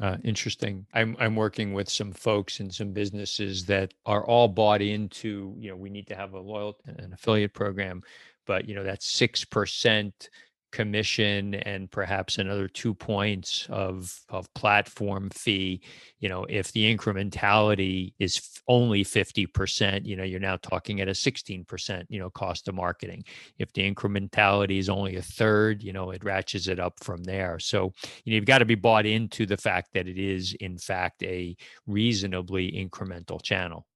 Uh, 0.00 0.16
interesting. 0.24 0.86
I'm 0.94 1.16
I'm 1.18 1.34
working 1.34 1.72
with 1.72 1.88
some 1.88 2.12
folks 2.12 2.60
and 2.60 2.72
some 2.72 2.92
businesses 2.92 3.64
that 3.66 3.94
are 4.06 4.24
all 4.24 4.48
bought 4.48 4.82
into. 4.82 5.54
You 5.58 5.70
know, 5.70 5.76
we 5.76 5.90
need 5.90 6.06
to 6.08 6.14
have 6.14 6.34
a 6.34 6.40
loyal 6.40 6.78
an 6.86 7.12
affiliate 7.12 7.54
program, 7.54 8.02
but 8.46 8.68
you 8.68 8.74
know 8.74 8.84
that 8.84 9.02
six 9.02 9.44
percent 9.44 10.30
commission 10.70 11.54
and 11.54 11.90
perhaps 11.90 12.38
another 12.38 12.68
two 12.68 12.94
points 12.94 13.66
of 13.70 14.20
of 14.28 14.52
platform 14.54 15.30
fee 15.30 15.80
you 16.20 16.28
know 16.28 16.44
if 16.48 16.72
the 16.72 16.94
incrementality 16.94 18.12
is 18.18 18.60
only 18.68 19.02
50% 19.04 20.04
you 20.04 20.14
know 20.14 20.22
you're 20.22 20.40
now 20.40 20.56
talking 20.56 21.00
at 21.00 21.08
a 21.08 21.12
16% 21.12 22.04
you 22.08 22.18
know 22.18 22.30
cost 22.30 22.68
of 22.68 22.74
marketing. 22.74 23.24
If 23.58 23.72
the 23.72 23.92
incrementality 23.92 24.78
is 24.78 24.88
only 24.88 25.16
a 25.16 25.22
third 25.22 25.82
you 25.82 25.92
know 25.92 26.10
it 26.10 26.24
ratchets 26.24 26.68
it 26.68 26.78
up 26.78 27.02
from 27.02 27.24
there. 27.24 27.58
So 27.58 27.92
you 28.24 28.32
know, 28.32 28.36
you've 28.36 28.44
got 28.44 28.58
to 28.58 28.64
be 28.64 28.74
bought 28.74 29.06
into 29.06 29.46
the 29.46 29.56
fact 29.56 29.94
that 29.94 30.06
it 30.06 30.18
is 30.18 30.54
in 30.60 30.78
fact 30.78 31.22
a 31.22 31.56
reasonably 31.86 32.72
incremental 32.72 33.42
channel 33.42 33.86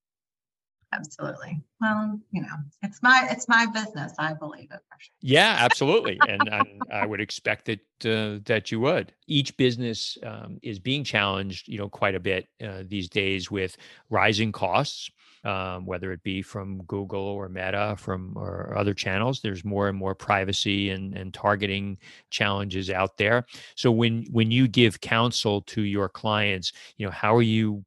absolutely. 0.93 1.61
Well, 1.81 2.21
you 2.31 2.43
know, 2.43 2.57
it's 2.83 3.03
my 3.03 3.29
it's 3.31 3.49
my 3.49 3.67
business. 3.67 4.13
I 4.19 4.35
believe 4.35 4.69
it. 4.71 4.81
Sure. 4.99 5.13
Yeah, 5.21 5.57
absolutely, 5.61 6.19
and, 6.29 6.49
and, 6.49 6.83
I 6.93 7.07
would 7.07 7.21
expect 7.21 7.67
that 7.67 7.81
uh, 8.05 8.41
that 8.45 8.71
you 8.71 8.81
would. 8.81 9.13
Each 9.27 9.57
business 9.57 10.19
um, 10.23 10.59
is 10.63 10.79
being 10.79 11.05
challenged, 11.05 11.69
you 11.69 11.79
know, 11.79 11.89
quite 11.89 12.15
a 12.15 12.21
bit 12.21 12.49
uh, 12.65 12.83
these 12.87 13.09
days 13.09 13.51
with 13.51 13.77
rising 14.11 14.53
costs. 14.53 15.11
Um, 15.45 15.87
whether 15.87 16.13
it 16.13 16.23
be 16.23 16.41
from 16.41 16.85
Google 16.85 17.21
or 17.21 17.49
Meta, 17.49 17.97
from 17.99 18.39
or 18.39 18.77
other 18.77 18.95
channels, 18.95 19.41
there's 19.41 19.65
more 19.65 19.89
and 19.89 19.99
more 19.99 20.15
privacy 20.15 20.91
and, 20.91 21.17
and 21.17 21.35
targeting 21.35 21.99
challenges 22.31 22.91
out 22.91 23.17
there. 23.17 23.45
So 23.75 23.91
when 23.91 24.25
when 24.31 24.53
you 24.53 24.69
give 24.69 25.01
counsel 25.01 25.63
to 25.63 25.83
your 25.83 26.09
clients, 26.09 26.73
you 26.97 27.05
know, 27.05 27.11
how 27.11 27.35
are 27.35 27.43
you 27.43 27.85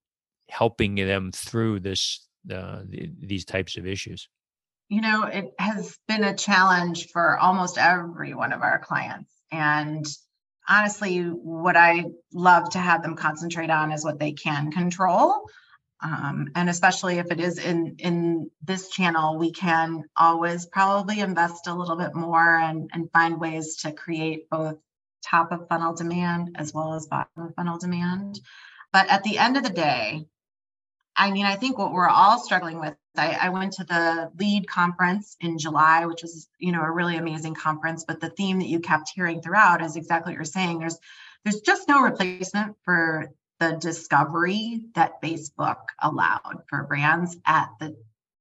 helping 0.49 0.95
them 0.95 1.31
through 1.31 1.79
this 1.79 2.24
uh, 2.51 2.81
these 2.87 3.45
types 3.45 3.77
of 3.77 3.85
issues? 3.85 4.27
You 4.89 5.01
know, 5.01 5.23
it 5.23 5.53
has 5.57 5.97
been 6.07 6.23
a 6.23 6.35
challenge 6.35 7.07
for 7.11 7.37
almost 7.37 7.77
every 7.77 8.33
one 8.33 8.53
of 8.53 8.61
our 8.61 8.79
clients. 8.79 9.31
And 9.51 10.05
honestly, 10.67 11.19
what 11.19 11.75
I 11.75 12.05
love 12.33 12.69
to 12.71 12.79
have 12.79 13.01
them 13.01 13.15
concentrate 13.15 13.69
on 13.69 13.91
is 13.91 14.03
what 14.03 14.19
they 14.19 14.33
can 14.33 14.71
control. 14.71 15.47
Um, 16.03 16.49
and 16.55 16.69
especially 16.69 17.17
if 17.17 17.31
it 17.31 17.39
is 17.39 17.57
in 17.57 17.95
in 17.99 18.51
this 18.61 18.89
channel, 18.89 19.37
we 19.39 19.51
can 19.51 20.03
always 20.15 20.65
probably 20.65 21.19
invest 21.19 21.67
a 21.67 21.73
little 21.73 21.95
bit 21.95 22.13
more 22.13 22.59
and, 22.59 22.89
and 22.93 23.11
find 23.11 23.39
ways 23.39 23.77
to 23.77 23.91
create 23.91 24.49
both 24.49 24.77
top 25.23 25.51
of 25.51 25.67
funnel 25.67 25.95
demand 25.95 26.55
as 26.59 26.73
well 26.73 26.93
as 26.93 27.07
bottom 27.07 27.47
of 27.47 27.55
funnel 27.55 27.79
demand. 27.79 28.39
But 28.93 29.09
at 29.09 29.23
the 29.23 29.37
end 29.37 29.57
of 29.57 29.63
the 29.63 29.69
day, 29.69 30.27
I 31.17 31.31
mean, 31.31 31.45
I 31.45 31.55
think 31.55 31.77
what 31.77 31.93
we're 31.93 32.09
all 32.09 32.39
struggling 32.39 32.79
with. 32.79 32.95
I, 33.17 33.37
I, 33.43 33.49
went 33.49 33.73
to 33.73 33.85
the 33.85 34.29
lead 34.37 34.67
conference 34.67 35.37
in 35.39 35.57
July, 35.57 36.05
which 36.05 36.21
was, 36.21 36.49
you 36.59 36.73
know, 36.73 36.81
a 36.81 36.91
really 36.91 37.15
amazing 37.15 37.53
conference. 37.53 38.03
But 38.05 38.19
the 38.19 38.29
theme 38.29 38.59
that 38.59 38.67
you 38.67 38.81
kept 38.81 39.11
hearing 39.15 39.41
throughout 39.41 39.81
is 39.81 39.95
exactly 39.95 40.31
what 40.33 40.35
you're 40.35 40.43
saying. 40.43 40.79
There's 40.79 40.99
there's 41.45 41.61
just 41.61 41.87
no 41.87 42.01
replacement 42.01 42.75
for 42.83 43.31
the 43.59 43.77
discovery 43.79 44.81
that 44.95 45.21
Facebook 45.21 45.77
allowed 46.01 46.63
for 46.67 46.83
brands 46.83 47.37
at 47.45 47.69
the 47.79 47.95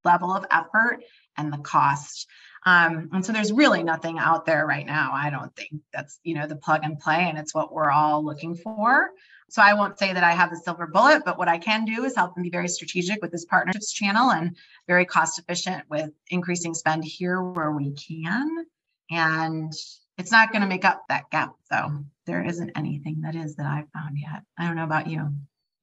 level 0.04 0.32
of 0.32 0.44
effort 0.50 1.04
and 1.36 1.52
the 1.52 1.58
cost. 1.58 2.26
Um, 2.66 3.10
and 3.12 3.24
so 3.24 3.32
there's 3.32 3.52
really 3.52 3.82
nothing 3.82 4.18
out 4.18 4.46
there 4.46 4.66
right 4.66 4.86
now. 4.86 5.12
I 5.12 5.30
don't 5.30 5.54
think 5.54 5.82
that's, 5.92 6.18
you 6.24 6.34
know, 6.34 6.46
the 6.46 6.56
plug 6.56 6.80
and 6.82 6.98
play, 6.98 7.28
and 7.28 7.38
it's 7.38 7.54
what 7.54 7.72
we're 7.72 7.90
all 7.90 8.24
looking 8.24 8.56
for. 8.56 9.10
So 9.54 9.62
I 9.62 9.74
won't 9.74 10.00
say 10.00 10.12
that 10.12 10.24
I 10.24 10.32
have 10.32 10.50
the 10.50 10.56
silver 10.56 10.88
bullet, 10.88 11.22
but 11.24 11.38
what 11.38 11.46
I 11.46 11.58
can 11.58 11.84
do 11.84 12.02
is 12.02 12.16
help 12.16 12.34
them 12.34 12.42
be 12.42 12.50
very 12.50 12.66
strategic 12.66 13.22
with 13.22 13.30
this 13.30 13.44
partnerships 13.44 13.92
channel 13.92 14.32
and 14.32 14.56
very 14.88 15.04
cost 15.04 15.38
efficient 15.38 15.84
with 15.88 16.10
increasing 16.28 16.74
spend 16.74 17.04
here 17.04 17.40
where 17.40 17.70
we 17.70 17.92
can. 17.92 18.66
And 19.12 19.72
it's 20.18 20.32
not 20.32 20.50
going 20.50 20.62
to 20.62 20.66
make 20.66 20.84
up 20.84 21.04
that 21.08 21.30
gap. 21.30 21.52
though. 21.70 22.00
there 22.26 22.44
isn't 22.44 22.72
anything 22.74 23.20
that 23.20 23.36
is 23.36 23.54
that 23.54 23.66
I've 23.66 23.88
found 23.92 24.18
yet. 24.18 24.42
I 24.58 24.66
don't 24.66 24.74
know 24.74 24.82
about 24.82 25.06
you. 25.06 25.32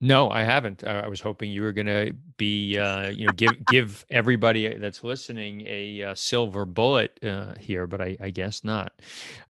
No, 0.04 0.32
I 0.32 0.44
haven't. 0.44 0.84
I 0.84 1.08
was 1.08 1.22
hoping 1.22 1.52
you 1.52 1.62
were 1.62 1.74
going 1.74 1.86
to 1.86 2.12
be, 2.38 2.78
uh, 2.80 3.10
you 3.10 3.28
know, 3.28 3.34
give 3.34 3.64
give 3.68 4.04
everybody 4.10 4.76
that's 4.76 5.04
listening 5.04 5.64
a 5.68 6.04
uh, 6.04 6.16
silver 6.16 6.66
bullet 6.66 7.20
uh, 7.24 7.54
here, 7.60 7.86
but 7.86 8.02
I, 8.02 8.18
I, 8.20 8.32
guess 8.32 8.64
not. 8.64 8.94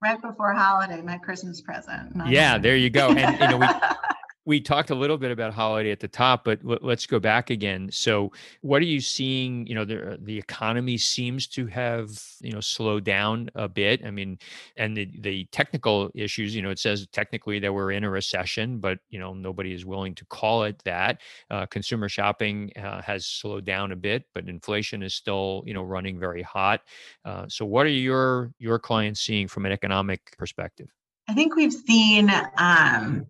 Right 0.00 0.22
before 0.22 0.52
holiday, 0.52 1.02
my 1.02 1.18
Christmas 1.18 1.60
present. 1.60 2.12
Yeah, 2.28 2.58
there 2.58 2.76
you 2.76 2.90
go. 2.90 3.08
And 3.10 3.40
you 3.40 3.48
know, 3.48 3.56
we 3.58 3.66
we 4.46 4.60
talked 4.60 4.90
a 4.90 4.94
little 4.94 5.18
bit 5.18 5.32
about 5.32 5.52
holiday 5.52 5.90
at 5.90 5.98
the 5.98 6.08
top, 6.08 6.44
but 6.44 6.60
l- 6.66 6.78
let's 6.80 7.04
go 7.04 7.18
back 7.18 7.50
again. 7.50 7.90
So, 7.90 8.32
what 8.62 8.80
are 8.80 8.86
you 8.86 9.00
seeing? 9.00 9.66
You 9.66 9.74
know, 9.74 9.84
the 9.84 10.18
the 10.22 10.38
economy 10.38 10.96
seems 10.96 11.48
to 11.48 11.66
have 11.66 12.08
you 12.40 12.52
know 12.52 12.60
slowed 12.60 13.04
down 13.04 13.50
a 13.56 13.68
bit. 13.68 14.04
I 14.06 14.10
mean, 14.10 14.38
and 14.76 14.96
the 14.96 15.10
the 15.18 15.44
technical 15.46 16.10
issues. 16.14 16.54
You 16.54 16.62
know, 16.62 16.70
it 16.70 16.78
says 16.78 17.06
technically 17.12 17.58
that 17.58 17.74
we're 17.74 17.90
in 17.90 18.04
a 18.04 18.10
recession, 18.10 18.78
but 18.78 19.00
you 19.10 19.18
know 19.18 19.34
nobody 19.34 19.74
is 19.74 19.84
willing 19.84 20.14
to 20.14 20.24
call 20.26 20.62
it 20.62 20.80
that. 20.84 21.20
Uh, 21.50 21.66
consumer 21.66 22.08
shopping 22.08 22.70
uh, 22.76 23.02
has 23.02 23.26
slowed 23.26 23.64
down 23.64 23.90
a 23.90 23.96
bit, 23.96 24.24
but 24.32 24.48
inflation 24.48 25.02
is 25.02 25.12
still 25.12 25.64
you 25.66 25.74
know 25.74 25.82
running 25.82 26.20
very 26.20 26.42
hot. 26.42 26.82
Uh, 27.24 27.46
so, 27.48 27.66
what 27.66 27.84
are 27.84 27.90
your 27.90 28.52
your 28.60 28.78
clients 28.78 29.20
seeing 29.20 29.48
from 29.48 29.66
an 29.66 29.72
economic 29.72 30.36
perspective? 30.38 30.88
I 31.28 31.34
think 31.34 31.56
we've 31.56 31.72
seen 31.72 32.30
um, 32.56 33.26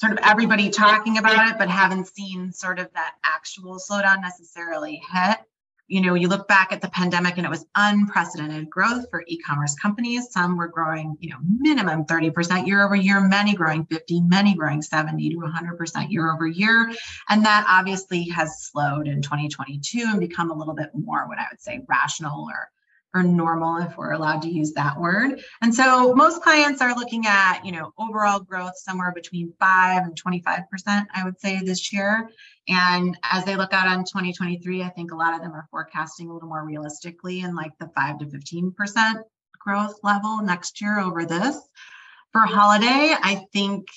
sort 0.00 0.12
of 0.12 0.18
everybody 0.22 0.70
talking 0.70 1.18
about 1.18 1.48
it, 1.48 1.58
but 1.58 1.68
haven't 1.68 2.06
seen 2.06 2.52
sort 2.52 2.78
of 2.78 2.90
that 2.94 3.16
actual 3.22 3.78
slowdown 3.78 4.22
necessarily 4.22 5.02
hit. 5.12 5.38
You 5.88 6.00
know, 6.00 6.14
you 6.14 6.28
look 6.28 6.46
back 6.48 6.72
at 6.72 6.80
the 6.80 6.88
pandemic 6.88 7.36
and 7.36 7.44
it 7.44 7.50
was 7.50 7.66
unprecedented 7.74 8.70
growth 8.70 9.10
for 9.10 9.24
e-commerce 9.26 9.74
companies. 9.74 10.30
Some 10.30 10.56
were 10.56 10.68
growing, 10.68 11.16
you 11.20 11.30
know, 11.30 11.38
minimum 11.58 12.04
30% 12.04 12.66
year 12.66 12.84
over 12.84 12.94
year, 12.94 13.20
many 13.20 13.54
growing 13.54 13.84
50, 13.86 14.22
many 14.22 14.54
growing 14.54 14.82
70 14.82 15.30
to 15.30 15.36
100% 15.36 16.10
year 16.10 16.32
over 16.32 16.46
year. 16.46 16.92
And 17.28 17.44
that 17.44 17.66
obviously 17.68 18.28
has 18.28 18.62
slowed 18.62 19.08
in 19.08 19.20
2022 19.20 20.04
and 20.06 20.20
become 20.20 20.50
a 20.50 20.54
little 20.56 20.74
bit 20.74 20.90
more 20.94 21.26
what 21.26 21.38
I 21.38 21.46
would 21.50 21.60
say 21.60 21.84
rational 21.88 22.48
or 22.48 22.70
or 23.14 23.22
normal 23.22 23.78
if 23.78 23.96
we're 23.96 24.12
allowed 24.12 24.42
to 24.42 24.50
use 24.50 24.72
that 24.72 24.98
word. 24.98 25.40
And 25.62 25.74
so 25.74 26.14
most 26.14 26.42
clients 26.42 26.80
are 26.80 26.94
looking 26.94 27.26
at, 27.26 27.62
you 27.64 27.72
know, 27.72 27.92
overall 27.98 28.40
growth 28.40 28.76
somewhere 28.76 29.12
between 29.12 29.52
5 29.58 30.04
and 30.04 30.22
25%, 30.22 31.06
I 31.12 31.24
would 31.24 31.40
say 31.40 31.60
this 31.60 31.92
year. 31.92 32.30
And 32.68 33.18
as 33.24 33.44
they 33.44 33.56
look 33.56 33.72
out 33.72 33.88
on 33.88 34.04
2023, 34.04 34.82
I 34.82 34.88
think 34.90 35.12
a 35.12 35.16
lot 35.16 35.34
of 35.34 35.40
them 35.40 35.52
are 35.52 35.66
forecasting 35.70 36.30
a 36.30 36.34
little 36.34 36.48
more 36.48 36.64
realistically 36.64 37.40
in 37.40 37.56
like 37.56 37.72
the 37.80 37.90
5 37.96 38.18
to 38.20 38.26
15% 38.26 39.22
growth 39.58 39.98
level 40.02 40.40
next 40.42 40.80
year 40.80 41.00
over 41.00 41.24
this. 41.24 41.58
For 42.32 42.42
holiday, 42.42 43.14
I 43.20 43.44
think 43.52 43.88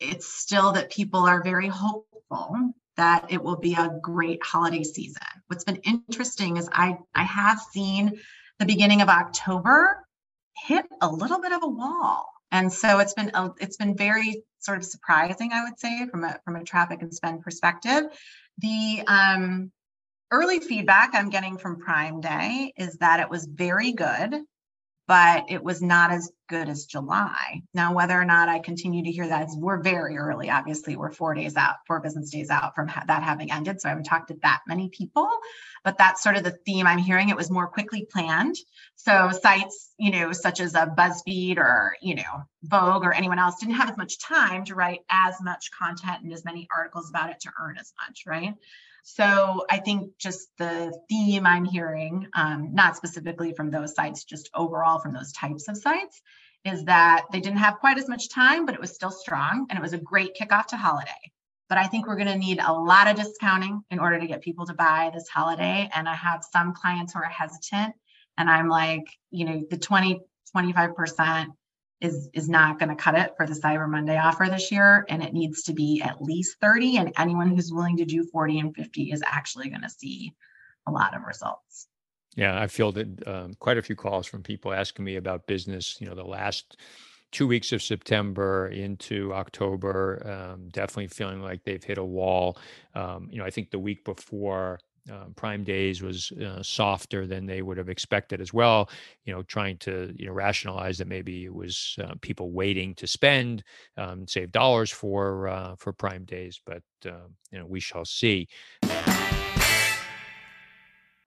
it's 0.00 0.26
still 0.26 0.72
that 0.72 0.90
people 0.90 1.20
are 1.20 1.42
very 1.42 1.68
hopeful 1.68 2.72
that 2.96 3.26
it 3.30 3.42
will 3.42 3.56
be 3.56 3.74
a 3.74 3.98
great 4.00 4.42
holiday 4.42 4.82
season. 4.82 5.22
What's 5.48 5.64
been 5.64 5.80
interesting 5.84 6.56
is 6.56 6.68
I 6.72 6.98
I 7.14 7.24
have 7.24 7.60
seen 7.72 8.20
the 8.58 8.66
beginning 8.66 9.02
of 9.02 9.08
October 9.08 10.04
hit 10.66 10.86
a 11.00 11.08
little 11.08 11.40
bit 11.40 11.52
of 11.52 11.62
a 11.62 11.68
wall. 11.68 12.26
And 12.50 12.72
so 12.72 13.00
it's 13.00 13.14
been 13.14 13.32
it's 13.58 13.76
been 13.76 13.96
very 13.96 14.44
sort 14.60 14.78
of 14.78 14.84
surprising, 14.84 15.52
I 15.52 15.64
would 15.64 15.78
say, 15.78 16.06
from 16.06 16.24
a 16.24 16.38
from 16.44 16.56
a 16.56 16.64
traffic 16.64 17.02
and 17.02 17.12
spend 17.12 17.42
perspective. 17.42 18.04
The 18.58 19.02
um, 19.06 19.72
early 20.30 20.60
feedback 20.60 21.10
I'm 21.14 21.30
getting 21.30 21.58
from 21.58 21.80
Prime 21.80 22.20
Day 22.20 22.72
is 22.76 22.96
that 22.98 23.20
it 23.20 23.28
was 23.28 23.46
very 23.46 23.92
good 23.92 24.34
but 25.06 25.44
it 25.48 25.62
was 25.62 25.82
not 25.82 26.10
as 26.10 26.30
good 26.48 26.68
as 26.68 26.86
July. 26.86 27.62
Now, 27.74 27.94
whether 27.94 28.18
or 28.18 28.24
not 28.24 28.48
I 28.48 28.58
continue 28.58 29.04
to 29.04 29.10
hear 29.10 29.28
that, 29.28 29.48
we're 29.56 29.82
very 29.82 30.16
early. 30.16 30.50
Obviously, 30.50 30.96
we're 30.96 31.12
four 31.12 31.34
days 31.34 31.56
out, 31.56 31.76
four 31.86 32.00
business 32.00 32.30
days 32.30 32.50
out 32.50 32.74
from 32.74 32.88
ha- 32.88 33.04
that 33.06 33.22
having 33.22 33.50
ended. 33.50 33.80
So 33.80 33.88
I 33.88 33.90
haven't 33.90 34.04
talked 34.04 34.28
to 34.28 34.38
that 34.42 34.60
many 34.66 34.88
people, 34.88 35.28
but 35.84 35.98
that's 35.98 36.22
sort 36.22 36.36
of 36.36 36.44
the 36.44 36.56
theme 36.64 36.86
I'm 36.86 36.98
hearing. 36.98 37.28
It 37.28 37.36
was 37.36 37.50
more 37.50 37.66
quickly 37.66 38.06
planned. 38.10 38.56
So 38.96 39.30
sites, 39.30 39.92
you 39.98 40.10
know, 40.10 40.32
such 40.32 40.60
as 40.60 40.74
a 40.74 40.86
BuzzFeed 40.86 41.58
or, 41.58 41.96
you 42.00 42.14
know, 42.14 42.44
Vogue 42.62 43.04
or 43.04 43.12
anyone 43.12 43.38
else 43.38 43.56
didn't 43.60 43.74
have 43.74 43.90
as 43.90 43.96
much 43.96 44.18
time 44.18 44.64
to 44.64 44.74
write 44.74 45.00
as 45.10 45.34
much 45.42 45.70
content 45.78 46.22
and 46.22 46.32
as 46.32 46.44
many 46.44 46.66
articles 46.74 47.10
about 47.10 47.30
it 47.30 47.40
to 47.40 47.50
earn 47.60 47.76
as 47.78 47.92
much, 48.06 48.24
right? 48.26 48.54
So 49.06 49.66
I 49.70 49.80
think 49.80 50.16
just 50.18 50.48
the 50.56 50.98
theme 51.10 51.46
I'm 51.46 51.66
hearing, 51.66 52.26
um, 52.34 52.74
not 52.74 52.96
specifically 52.96 53.52
from 53.52 53.70
those 53.70 53.94
sites, 53.94 54.24
just 54.24 54.48
overall 54.54 54.98
from 54.98 55.12
those 55.12 55.30
types 55.32 55.68
of 55.68 55.76
sites, 55.76 56.22
is 56.64 56.84
that 56.84 57.26
they 57.30 57.40
didn't 57.40 57.58
have 57.58 57.80
quite 57.80 57.98
as 57.98 58.08
much 58.08 58.30
time, 58.30 58.64
but 58.64 58.74
it 58.74 58.80
was 58.80 58.94
still 58.94 59.10
strong 59.10 59.66
and 59.68 59.78
it 59.78 59.82
was 59.82 59.92
a 59.92 59.98
great 59.98 60.34
kickoff 60.34 60.68
to 60.68 60.78
holiday. 60.78 61.10
But 61.68 61.76
I 61.76 61.86
think 61.86 62.06
we're 62.06 62.16
going 62.16 62.28
to 62.28 62.38
need 62.38 62.60
a 62.64 62.72
lot 62.72 63.06
of 63.06 63.16
discounting 63.16 63.82
in 63.90 63.98
order 63.98 64.18
to 64.18 64.26
get 64.26 64.40
people 64.40 64.64
to 64.66 64.74
buy 64.74 65.10
this 65.12 65.28
holiday. 65.28 65.90
And 65.94 66.08
I 66.08 66.14
have 66.14 66.42
some 66.42 66.72
clients 66.72 67.12
who 67.12 67.18
are 67.18 67.24
hesitant. 67.24 67.94
And 68.38 68.48
I'm 68.48 68.70
like, 68.70 69.04
you 69.30 69.44
know, 69.44 69.64
the 69.68 69.76
20, 69.76 70.22
25% 70.56 71.46
is 72.00 72.28
is 72.34 72.48
not 72.48 72.78
going 72.78 72.88
to 72.88 72.94
cut 72.96 73.14
it 73.14 73.34
for 73.36 73.46
the 73.46 73.54
Cyber 73.54 73.88
Monday 73.88 74.18
offer 74.18 74.46
this 74.50 74.70
year 74.70 75.06
and 75.08 75.22
it 75.22 75.32
needs 75.32 75.62
to 75.64 75.72
be 75.72 76.02
at 76.02 76.20
least 76.20 76.58
30 76.60 76.98
and 76.98 77.12
anyone 77.18 77.48
who's 77.48 77.72
willing 77.72 77.96
to 77.98 78.04
do 78.04 78.24
40 78.24 78.58
and 78.58 78.74
50 78.74 79.12
is 79.12 79.22
actually 79.24 79.68
going 79.68 79.82
to 79.82 79.90
see 79.90 80.34
a 80.86 80.90
lot 80.90 81.16
of 81.16 81.22
results. 81.22 81.88
Yeah, 82.36 82.60
I 82.60 82.66
fielded 82.66 83.22
um, 83.26 83.54
quite 83.60 83.78
a 83.78 83.82
few 83.82 83.96
calls 83.96 84.26
from 84.26 84.42
people 84.42 84.72
asking 84.72 85.04
me 85.04 85.16
about 85.16 85.46
business, 85.46 85.96
you 86.00 86.08
know, 86.08 86.16
the 86.16 86.24
last 86.24 86.76
two 87.30 87.46
weeks 87.46 87.72
of 87.72 87.82
September 87.82 88.68
into 88.68 89.32
October, 89.32 90.52
um, 90.54 90.68
definitely 90.68 91.08
feeling 91.08 91.40
like 91.40 91.64
they've 91.64 91.82
hit 91.82 91.98
a 91.98 92.04
wall. 92.04 92.58
Um, 92.94 93.28
you 93.30 93.38
know, 93.38 93.44
I 93.44 93.50
think 93.50 93.70
the 93.70 93.78
week 93.78 94.04
before 94.04 94.80
uh, 95.12 95.26
Prime 95.36 95.64
Days 95.64 96.02
was 96.02 96.32
uh, 96.32 96.62
softer 96.62 97.26
than 97.26 97.46
they 97.46 97.62
would 97.62 97.76
have 97.76 97.88
expected 97.88 98.40
as 98.40 98.52
well. 98.52 98.88
You 99.24 99.34
know, 99.34 99.42
trying 99.42 99.78
to 99.78 100.14
you 100.16 100.26
know 100.26 100.32
rationalize 100.32 100.98
that 100.98 101.08
maybe 101.08 101.44
it 101.44 101.54
was 101.54 101.96
uh, 102.02 102.14
people 102.20 102.50
waiting 102.50 102.94
to 102.96 103.06
spend, 103.06 103.62
um, 103.96 104.26
save 104.26 104.52
dollars 104.52 104.90
for 104.90 105.48
uh, 105.48 105.76
for 105.76 105.92
Prime 105.92 106.24
Days, 106.24 106.60
but 106.64 106.82
um, 107.06 107.34
you 107.50 107.58
know 107.58 107.66
we 107.66 107.80
shall 107.80 108.04
see. 108.04 108.48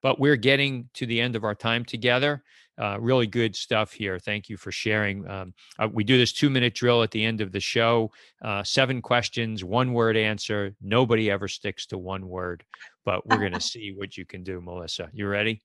But 0.02 0.20
we're 0.20 0.36
getting 0.36 0.90
to 0.96 1.06
the 1.06 1.20
end 1.20 1.36
of 1.36 1.44
our 1.44 1.56
time 1.56 1.84
together. 1.84 2.44
Uh, 2.80 2.98
really 3.00 3.26
good 3.26 3.56
stuff 3.56 3.92
here. 3.92 4.20
Thank 4.20 4.50
you 4.50 4.58
for 4.58 4.72
sharing. 4.72 5.28
Um, 5.28 5.54
uh, 5.80 5.88
we 5.92 6.04
do 6.04 6.18
this 6.18 6.32
two 6.32 6.50
minute 6.50 6.76
drill 6.76 7.02
at 7.02 7.10
the 7.10 7.26
end 7.26 7.42
of 7.42 7.52
the 7.52 7.60
show. 7.60 8.12
Uh, 8.42 8.64
seven 8.64 9.02
questions, 9.02 9.64
one 9.64 9.94
word 9.94 10.16
answer. 10.16 10.76
Nobody 10.80 11.32
ever 11.32 11.48
sticks 11.48 11.88
to 11.88 11.98
one 11.98 12.28
word, 12.28 12.64
but 13.04 13.26
we're 13.26 13.40
going 13.40 13.52
to 13.54 13.62
see 13.62 13.94
what 13.96 14.16
you 14.16 14.26
can 14.26 14.44
do, 14.44 14.62
Melissa. 14.62 15.10
You 15.12 15.28
ready? 15.28 15.64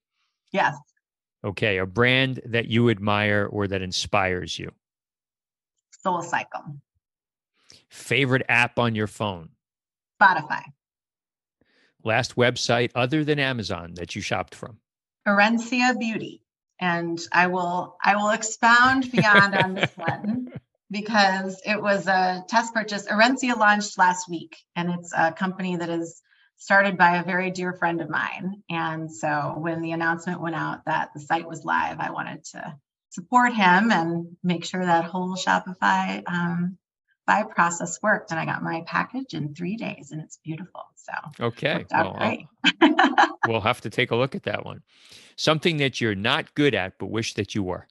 Yes. 0.52 0.74
Okay. 1.44 1.78
A 1.78 1.86
brand 1.86 2.40
that 2.46 2.66
you 2.68 2.88
admire 2.88 3.46
or 3.50 3.68
that 3.68 3.82
inspires 3.82 4.58
you? 4.58 4.70
Soul 6.02 6.22
Cycle. 6.22 6.62
Favorite 7.90 8.44
app 8.48 8.78
on 8.78 8.94
your 8.94 9.06
phone? 9.06 9.50
Spotify. 10.20 10.62
Last 12.04 12.36
website 12.36 12.90
other 12.94 13.24
than 13.24 13.38
Amazon 13.38 13.94
that 13.94 14.14
you 14.14 14.22
shopped 14.22 14.54
from? 14.54 14.78
Herencia 15.26 15.98
Beauty. 15.98 16.42
And 16.80 17.20
I 17.32 17.46
will 17.46 17.96
I 18.04 18.16
will 18.16 18.30
expound 18.30 19.10
beyond 19.12 19.54
on 19.54 19.74
this 19.74 19.90
one 19.96 20.52
because 20.90 21.60
it 21.64 21.80
was 21.80 22.06
a 22.08 22.44
test 22.48 22.74
purchase. 22.74 23.06
Herencia 23.06 23.56
launched 23.56 23.98
last 23.98 24.28
week, 24.28 24.56
and 24.74 24.90
it's 24.90 25.12
a 25.16 25.32
company 25.32 25.76
that 25.76 25.88
is 25.88 26.20
started 26.58 26.96
by 26.96 27.16
a 27.16 27.24
very 27.24 27.50
dear 27.50 27.72
friend 27.72 28.00
of 28.00 28.08
mine. 28.08 28.62
And 28.70 29.12
so 29.12 29.54
when 29.56 29.82
the 29.82 29.92
announcement 29.92 30.40
went 30.40 30.54
out 30.54 30.84
that 30.86 31.10
the 31.12 31.20
site 31.20 31.48
was 31.48 31.64
live, 31.64 31.98
I 31.98 32.10
wanted 32.10 32.44
to 32.52 32.76
support 33.10 33.52
him 33.52 33.90
and 33.90 34.36
make 34.44 34.64
sure 34.64 34.84
that 34.84 35.04
whole 35.04 35.36
Shopify 35.36 36.22
um, 36.26 36.78
buy 37.26 37.44
process 37.44 37.98
worked. 38.02 38.30
And 38.30 38.40
I 38.40 38.44
got 38.44 38.62
my 38.62 38.82
package 38.86 39.34
in 39.34 39.54
three 39.54 39.76
days, 39.76 40.10
and 40.12 40.20
it's 40.20 40.38
beautiful. 40.44 40.82
So 40.94 41.46
okay, 41.46 41.84
well, 41.90 42.18
we'll 43.48 43.60
have 43.60 43.80
to 43.82 43.90
take 43.90 44.10
a 44.10 44.16
look 44.16 44.34
at 44.34 44.44
that 44.44 44.64
one. 44.64 44.82
Something 45.36 45.78
that 45.78 46.00
you're 46.00 46.14
not 46.14 46.54
good 46.54 46.74
at, 46.74 46.98
but 46.98 47.06
wish 47.06 47.34
that 47.34 47.54
you 47.54 47.62
were. 47.62 47.86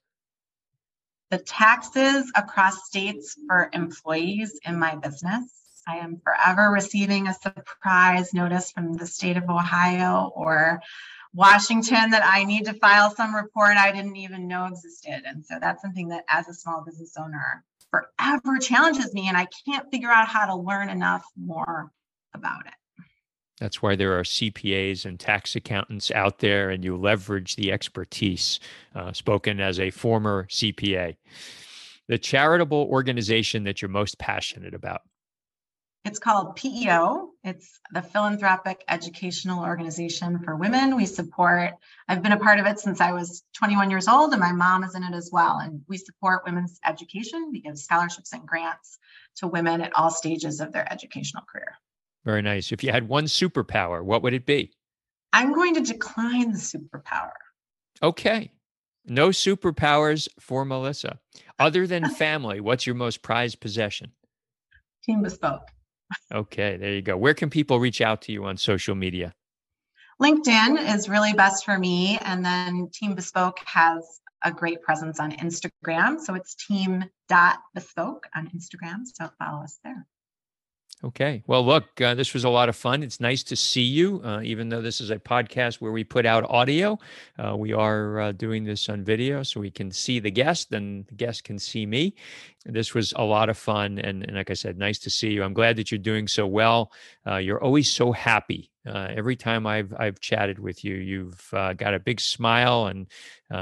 The 1.30 1.40
taxes 1.40 2.32
across 2.36 2.86
states 2.88 3.38
for 3.48 3.70
employees 3.74 4.60
in 4.66 4.78
my 4.78 4.96
business. 4.96 5.50
I 5.88 5.98
am 5.98 6.22
forever 6.24 6.70
receiving 6.70 7.28
a 7.28 7.34
surprise 7.34 8.34
notice 8.34 8.72
from 8.72 8.94
the 8.94 9.08
state 9.08 9.38
of 9.38 9.50
Ohio 9.50 10.32
or 10.36 10.82
Washington 11.34 12.12
that 12.12 12.24
I 12.26 12.44
need 12.44 12.66
to 12.66 12.74
file 12.74 13.14
some 13.16 13.34
report 13.34 13.78
I 13.78 13.92
didn't 13.92 14.18
even 14.18 14.48
know 14.48 14.66
existed. 14.66 15.24
And 15.26 15.46
so 15.46 15.56
that's 15.60 15.82
something 15.82 16.10
that, 16.10 16.26
as 16.28 16.48
a 16.48 16.54
small 16.54 16.84
business 16.84 17.16
owner, 17.18 17.64
forever 17.92 18.58
challenges 18.60 19.14
me. 19.14 19.28
And 19.28 19.38
I 19.38 19.48
can't 19.66 19.90
figure 19.92 20.10
out 20.10 20.28
how 20.28 20.46
to 20.46 20.56
learn 20.56 20.90
enough 20.90 21.24
more 21.38 21.92
about 22.34 22.66
it. 22.66 22.74
That's 23.60 23.80
why 23.80 23.96
there 23.96 24.18
are 24.18 24.24
CPAs 24.24 25.06
and 25.06 25.20
tax 25.20 25.56
accountants 25.56 26.10
out 26.10 26.40
there, 26.40 26.72
and 26.72 26.84
you 26.84 26.98
leverage 26.98 27.56
the 27.56 27.72
expertise. 27.72 28.60
Uh, 28.96 29.14
spoken 29.14 29.60
as 29.60 29.80
a 29.80 29.92
former 29.92 30.48
CPA. 30.50 31.16
The 32.08 32.18
charitable 32.18 32.88
organization 32.90 33.64
that 33.66 33.82
you're 33.82 33.90
most 33.90 34.18
passionate 34.18 34.74
about. 34.74 35.02
It's 36.04 36.18
called 36.18 36.56
PEO. 36.56 37.30
It's 37.44 37.80
the 37.94 38.02
Philanthropic 38.02 38.84
Educational 38.90 39.64
Organization 39.64 40.40
for 40.44 40.56
Women. 40.56 40.96
We 40.96 41.06
support, 41.06 41.74
I've 42.08 42.24
been 42.24 42.32
a 42.32 42.40
part 42.40 42.60
of 42.60 42.66
it 42.66 42.80
since 42.80 43.00
I 43.00 43.12
was 43.12 43.44
21 43.56 43.92
years 43.92 44.08
old, 44.08 44.32
and 44.32 44.40
my 44.40 44.52
mom 44.52 44.84
is 44.84 44.96
in 44.96 45.04
it 45.04 45.14
as 45.14 45.30
well. 45.32 45.60
And 45.60 45.82
we 45.88 45.98
support 45.98 46.42
women's 46.44 46.80
education. 46.88 47.52
We 47.52 47.62
give 47.62 47.78
scholarships 47.78 48.34
and 48.34 48.48
grants 48.48 48.98
to 49.38 49.48
women 49.48 49.80
at 49.82 49.92
all 49.96 50.10
stages 50.10 50.60
of 50.60 50.72
their 50.72 50.92
educational 50.92 51.44
career. 51.52 51.76
Very 52.26 52.42
nice. 52.42 52.72
If 52.72 52.84
you 52.84 52.92
had 52.92 53.08
one 53.08 53.26
superpower, 53.26 54.04
what 54.04 54.24
would 54.24 54.34
it 54.34 54.48
be? 54.48 54.72
I'm 55.34 55.54
going 55.54 55.76
to 55.76 55.82
decline 55.82 56.52
the 56.52 56.58
superpower. 56.58 57.32
Okay. 58.02 58.52
No 59.06 59.30
superpowers 59.30 60.28
for 60.40 60.66
Melissa. 60.66 61.20
Other 61.60 61.86
than 61.86 62.10
family, 62.16 62.60
what's 62.60 62.88
your 62.88 62.96
most 62.96 63.22
prized 63.22 63.60
possession? 63.60 64.14
Team 65.04 65.22
Bespoke. 65.22 65.68
Okay, 66.32 66.78
there 66.78 66.94
you 66.94 67.02
go. 67.02 67.18
Where 67.18 67.34
can 67.34 67.50
people 67.50 67.80
reach 67.80 68.02
out 68.02 68.22
to 68.24 68.32
you 68.32 68.46
on 68.46 68.58
social 68.58 68.96
media? 68.96 69.34
LinkedIn 70.22 70.94
is 70.96 71.10
really 71.10 71.34
best 71.34 71.66
for 71.66 71.78
me. 71.78 72.18
And 72.22 72.46
then 72.46 72.90
Team 72.94 73.16
Bespoke 73.16 73.60
has 73.66 74.22
a 74.44 74.52
great 74.52 74.82
presence 74.82 75.20
on 75.20 75.32
Instagram. 75.32 76.20
So 76.20 76.36
it's 76.36 76.56
team.bespoke 76.56 78.28
on 78.36 78.50
Instagram. 78.50 79.00
So 79.06 79.30
follow 79.40 79.64
us 79.64 79.80
there. 79.84 80.06
Okay. 81.04 81.42
Well, 81.48 81.66
look, 81.66 82.00
uh, 82.00 82.14
this 82.14 82.36
was 82.36 82.44
a 82.44 82.50
lot 82.50 82.70
of 82.70 82.76
fun. 82.76 83.02
It's 83.02 83.20
nice 83.20 83.42
to 83.44 83.56
see 83.56 83.82
you, 83.82 84.22
uh, 84.24 84.42
even 84.44 84.70
though 84.70 84.84
this 84.84 85.02
is 85.02 85.10
a 85.10 85.18
podcast 85.18 85.82
where 85.82 85.92
we 85.92 86.04
put 86.04 86.28
out 86.28 86.48
audio. 86.48 87.00
Uh, 87.40 87.58
we 87.58 87.74
are 87.74 88.20
uh, 88.20 88.32
doing 88.34 88.66
this 88.66 88.88
on 88.88 89.04
video 89.04 89.42
so 89.42 89.60
we 89.60 89.72
can 89.72 89.90
see 89.90 90.20
the 90.20 90.30
guest 90.30 90.72
and 90.72 91.08
the 91.08 91.16
guest 91.16 91.44
can 91.44 91.58
see 91.58 91.88
me. 91.88 92.14
This 92.66 92.94
was 92.94 93.14
a 93.16 93.24
lot 93.24 93.50
of 93.50 93.58
fun. 93.58 93.98
And, 93.98 94.24
and 94.24 94.36
like 94.36 94.52
I 94.52 94.54
said, 94.54 94.78
nice 94.78 95.00
to 95.00 95.10
see 95.10 95.32
you. 95.32 95.44
I'm 95.44 95.54
glad 95.54 95.76
that 95.78 95.92
you're 95.92 95.98
doing 95.98 96.28
so 96.28 96.46
well. 96.46 96.92
Uh, 97.26 97.38
you're 97.38 97.64
always 97.64 97.92
so 97.92 98.12
happy. 98.12 98.70
Uh, 98.86 99.08
every 99.10 99.36
time 99.36 99.66
I've 99.66 99.94
I've 99.98 100.20
chatted 100.20 100.58
with 100.58 100.84
you, 100.84 100.96
you've 100.96 101.50
got 101.52 101.94
a 101.94 102.00
big 102.00 102.20
smile, 102.20 102.88
and 102.88 103.08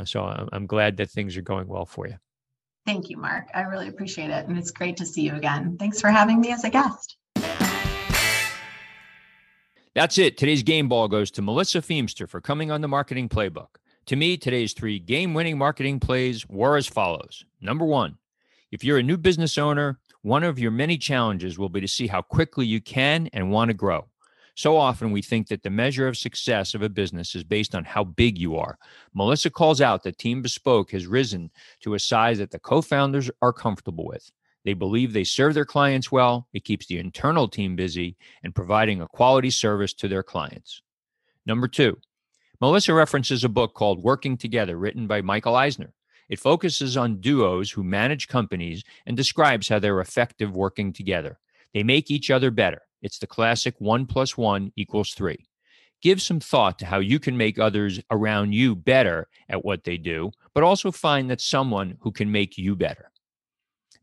so 0.08 0.24
I'm, 0.24 0.48
I'm 0.54 0.66
glad 0.66 0.96
that 0.98 1.10
things 1.10 1.36
are 1.36 1.42
going 1.42 1.68
well 1.68 1.86
for 1.86 2.08
you. 2.08 2.16
Thank 2.86 3.10
you, 3.10 3.18
Mark. 3.18 3.50
I 3.54 3.62
really 3.62 3.90
appreciate 3.90 4.30
it. 4.30 4.48
And 4.48 4.58
it's 4.58 4.72
great 4.72 4.98
to 4.98 5.06
see 5.06 5.24
you 5.24 5.36
again. 5.36 5.76
Thanks 5.78 6.00
for 6.00 6.10
having 6.10 6.40
me 6.40 6.54
as 6.54 6.64
a 6.64 6.70
guest. 6.70 7.18
That's 10.00 10.18
it. 10.18 10.38
Today's 10.38 10.64
game 10.64 10.88
ball 10.88 11.10
goes 11.10 11.30
to 11.32 11.42
Melissa 11.42 11.80
Feemster 11.80 12.26
for 12.26 12.40
coming 12.40 12.72
on 12.72 12.80
the 12.80 12.88
marketing 12.88 13.28
playbook. 13.28 13.68
To 14.06 14.16
me, 14.16 14.38
today's 14.38 14.72
three 14.72 14.98
game 14.98 15.34
winning 15.34 15.58
marketing 15.58 16.00
plays 16.00 16.48
were 16.48 16.78
as 16.78 16.88
follows. 16.88 17.44
Number 17.60 17.84
one, 17.84 18.18
if 18.72 18.82
you're 18.82 19.00
a 19.00 19.04
new 19.04 19.18
business 19.18 19.58
owner, 19.58 20.00
one 20.22 20.46
of 20.46 20.58
your 20.58 20.72
many 20.72 20.98
challenges 20.98 21.60
will 21.60 21.68
be 21.68 21.82
to 21.82 21.88
see 21.90 22.08
how 22.08 22.22
quickly 22.22 22.66
you 22.66 22.80
can 22.80 23.28
and 23.34 23.52
want 23.52 23.72
to 23.72 23.74
grow. 23.74 24.08
So 24.56 24.78
often 24.78 25.12
we 25.12 25.22
think 25.22 25.50
that 25.50 25.64
the 25.64 25.70
measure 25.70 26.08
of 26.08 26.16
success 26.16 26.74
of 26.74 26.82
a 26.82 26.88
business 26.88 27.36
is 27.36 27.44
based 27.44 27.76
on 27.76 27.84
how 27.84 28.06
big 28.06 28.38
you 28.38 28.56
are. 28.56 28.78
Melissa 29.14 29.50
calls 29.50 29.82
out 29.82 30.04
that 30.04 30.18
Team 30.18 30.42
Bespoke 30.42 30.92
has 30.92 31.08
risen 31.08 31.52
to 31.82 31.96
a 31.96 32.00
size 32.00 32.38
that 32.38 32.52
the 32.52 32.60
co 32.60 32.82
founders 32.82 33.30
are 33.42 33.52
comfortable 33.52 34.08
with. 34.08 34.32
They 34.66 34.74
believe 34.74 35.14
they 35.14 35.24
serve 35.24 35.54
their 35.54 35.66
clients 35.66 36.12
well, 36.12 36.48
it 36.54 36.66
keeps 36.66 36.86
the 36.86 37.00
internal 37.00 37.48
team 37.48 37.76
busy, 37.76 38.18
and 38.44 38.54
providing 38.54 39.02
a 39.02 39.08
quality 39.08 39.50
service 39.50 39.94
to 39.96 40.08
their 40.08 40.24
clients. 40.24 40.82
Number 41.46 41.68
two, 41.68 41.98
Melissa 42.62 42.94
references 42.94 43.44
a 43.44 43.50
book 43.50 43.74
called 43.74 44.04
Working 44.04 44.38
Together, 44.38 44.78
written 44.78 45.08
by 45.08 45.22
Michael 45.22 45.56
Eisner. 45.56 45.94
It 46.28 46.40
focuses 46.40 46.98
on 46.98 47.22
duos 47.22 47.72
who 47.72 47.84
manage 47.84 48.28
companies 48.28 48.84
and 49.06 49.16
describes 49.16 49.68
how 49.68 49.80
they're 49.80 50.02
effective 50.02 50.56
working 50.56 50.94
together. 50.94 51.40
They 51.74 51.84
make 51.84 52.12
each 52.12 52.30
other 52.30 52.52
better. 52.52 52.82
It's 53.02 53.18
the 53.18 53.28
classic 53.28 53.76
one 53.80 54.06
plus 54.06 54.38
one 54.38 54.72
equals 54.76 55.14
three. 55.14 55.48
Give 56.02 56.22
some 56.22 56.40
thought 56.40 56.80
to 56.80 56.86
how 56.86 57.00
you 57.00 57.20
can 57.20 57.36
make 57.36 57.60
others 57.60 58.00
around 58.12 58.54
you 58.54 58.76
better 58.76 59.28
at 59.50 59.66
what 59.66 59.84
they 59.84 59.98
do, 59.98 60.32
but 60.54 60.64
also 60.64 60.92
find 60.92 61.30
that 61.30 61.42
someone 61.42 61.98
who 62.02 62.12
can 62.12 62.32
make 62.32 62.58
you 62.58 62.76
better. 62.76 63.12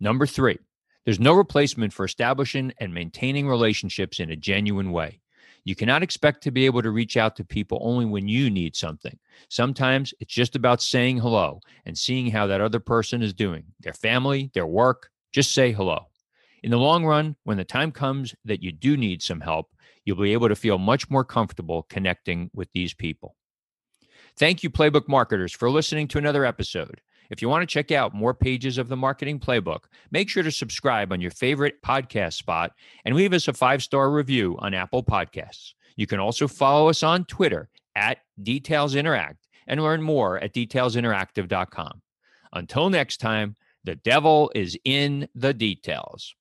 Number 0.01 0.27
three, 0.27 0.59
there's 1.05 1.21
no 1.21 1.33
replacement 1.33 1.93
for 1.93 2.05
establishing 2.05 2.73
and 2.81 2.93
maintaining 2.93 3.49
relationships 3.49 4.21
in 4.21 4.31
a 4.31 4.37
genuine 4.37 4.93
way. 4.93 5.21
You 5.65 5.75
cannot 5.75 6.03
expect 6.03 6.43
to 6.43 6.51
be 6.51 6.65
able 6.67 6.83
to 6.83 6.91
reach 6.91 7.17
out 7.17 7.35
to 7.37 7.45
people 7.45 7.79
only 7.81 8.05
when 8.05 8.29
you 8.29 8.51
need 8.51 8.77
something. 8.77 9.19
Sometimes 9.49 10.15
it's 10.21 10.33
just 10.33 10.55
about 10.55 10.81
saying 10.81 11.19
hello 11.19 11.61
and 11.87 11.97
seeing 11.99 12.31
how 12.31 12.47
that 12.47 12.61
other 12.61 12.79
person 12.79 13.23
is 13.23 13.35
doing, 13.35 13.65
their 13.81 13.93
family, 13.93 14.51
their 14.55 14.67
work. 14.67 15.11
Just 15.33 15.53
say 15.53 15.73
hello. 15.73 16.07
In 16.63 16.71
the 16.71 16.79
long 16.79 17.05
run, 17.05 17.37
when 17.45 17.57
the 17.57 17.65
time 17.65 17.91
comes 17.91 18.35
that 18.45 18.63
you 18.63 18.71
do 18.71 18.97
need 18.97 19.23
some 19.23 19.41
help, 19.41 19.73
you'll 20.05 20.17
be 20.17 20.33
able 20.33 20.49
to 20.49 20.55
feel 20.55 20.79
much 20.79 21.11
more 21.11 21.25
comfortable 21.25 21.83
connecting 21.91 22.51
with 22.55 22.71
these 22.73 22.95
people. 22.95 23.35
Thank 24.37 24.63
you, 24.63 24.71
Playbook 24.71 25.09
marketers, 25.09 25.53
for 25.53 25.71
listening 25.71 26.09
to 26.09 26.19
another 26.19 26.45
episode. 26.45 27.01
If 27.31 27.43
you 27.43 27.49
want 27.49 27.63
to 27.63 27.73
check 27.73 27.91
out 27.91 28.15
more 28.15 28.35
pages 28.35 28.79
of 28.79 28.89
the 28.89 28.97
marketing 28.97 29.41
playbook, 29.41 29.85
make 30.11 30.29
sure 30.29 30.43
to 30.43 30.51
subscribe 30.51 31.13
on 31.13 31.21
your 31.21 31.31
favorite 31.31 31.83
podcast 31.83 32.35
spot 32.35 32.73
and 33.05 33.15
leave 33.15 33.33
us 33.33 33.49
a 33.49 33.53
five 33.53 33.83
star 33.83 34.11
review 34.11 34.57
on 34.61 34.75
Apple 34.75 35.03
Podcasts. 35.03 35.73
You 35.97 36.07
can 36.07 36.21
also 36.21 36.47
follow 36.47 36.89
us 36.89 37.03
on 37.03 37.25
Twitter 37.25 37.69
at 37.95 38.19
Details 38.43 38.95
Interact 38.95 39.47
and 39.67 39.83
learn 39.83 40.03
more 40.03 40.39
at 40.39 40.55
detailsinteractive.com. 40.55 42.03
Until 42.53 42.91
next 42.91 43.19
time, 43.19 43.57
the 43.85 43.97
devil 43.97 44.51
is 44.55 44.79
in 44.85 45.29
the 45.35 45.55
details. 45.55 46.35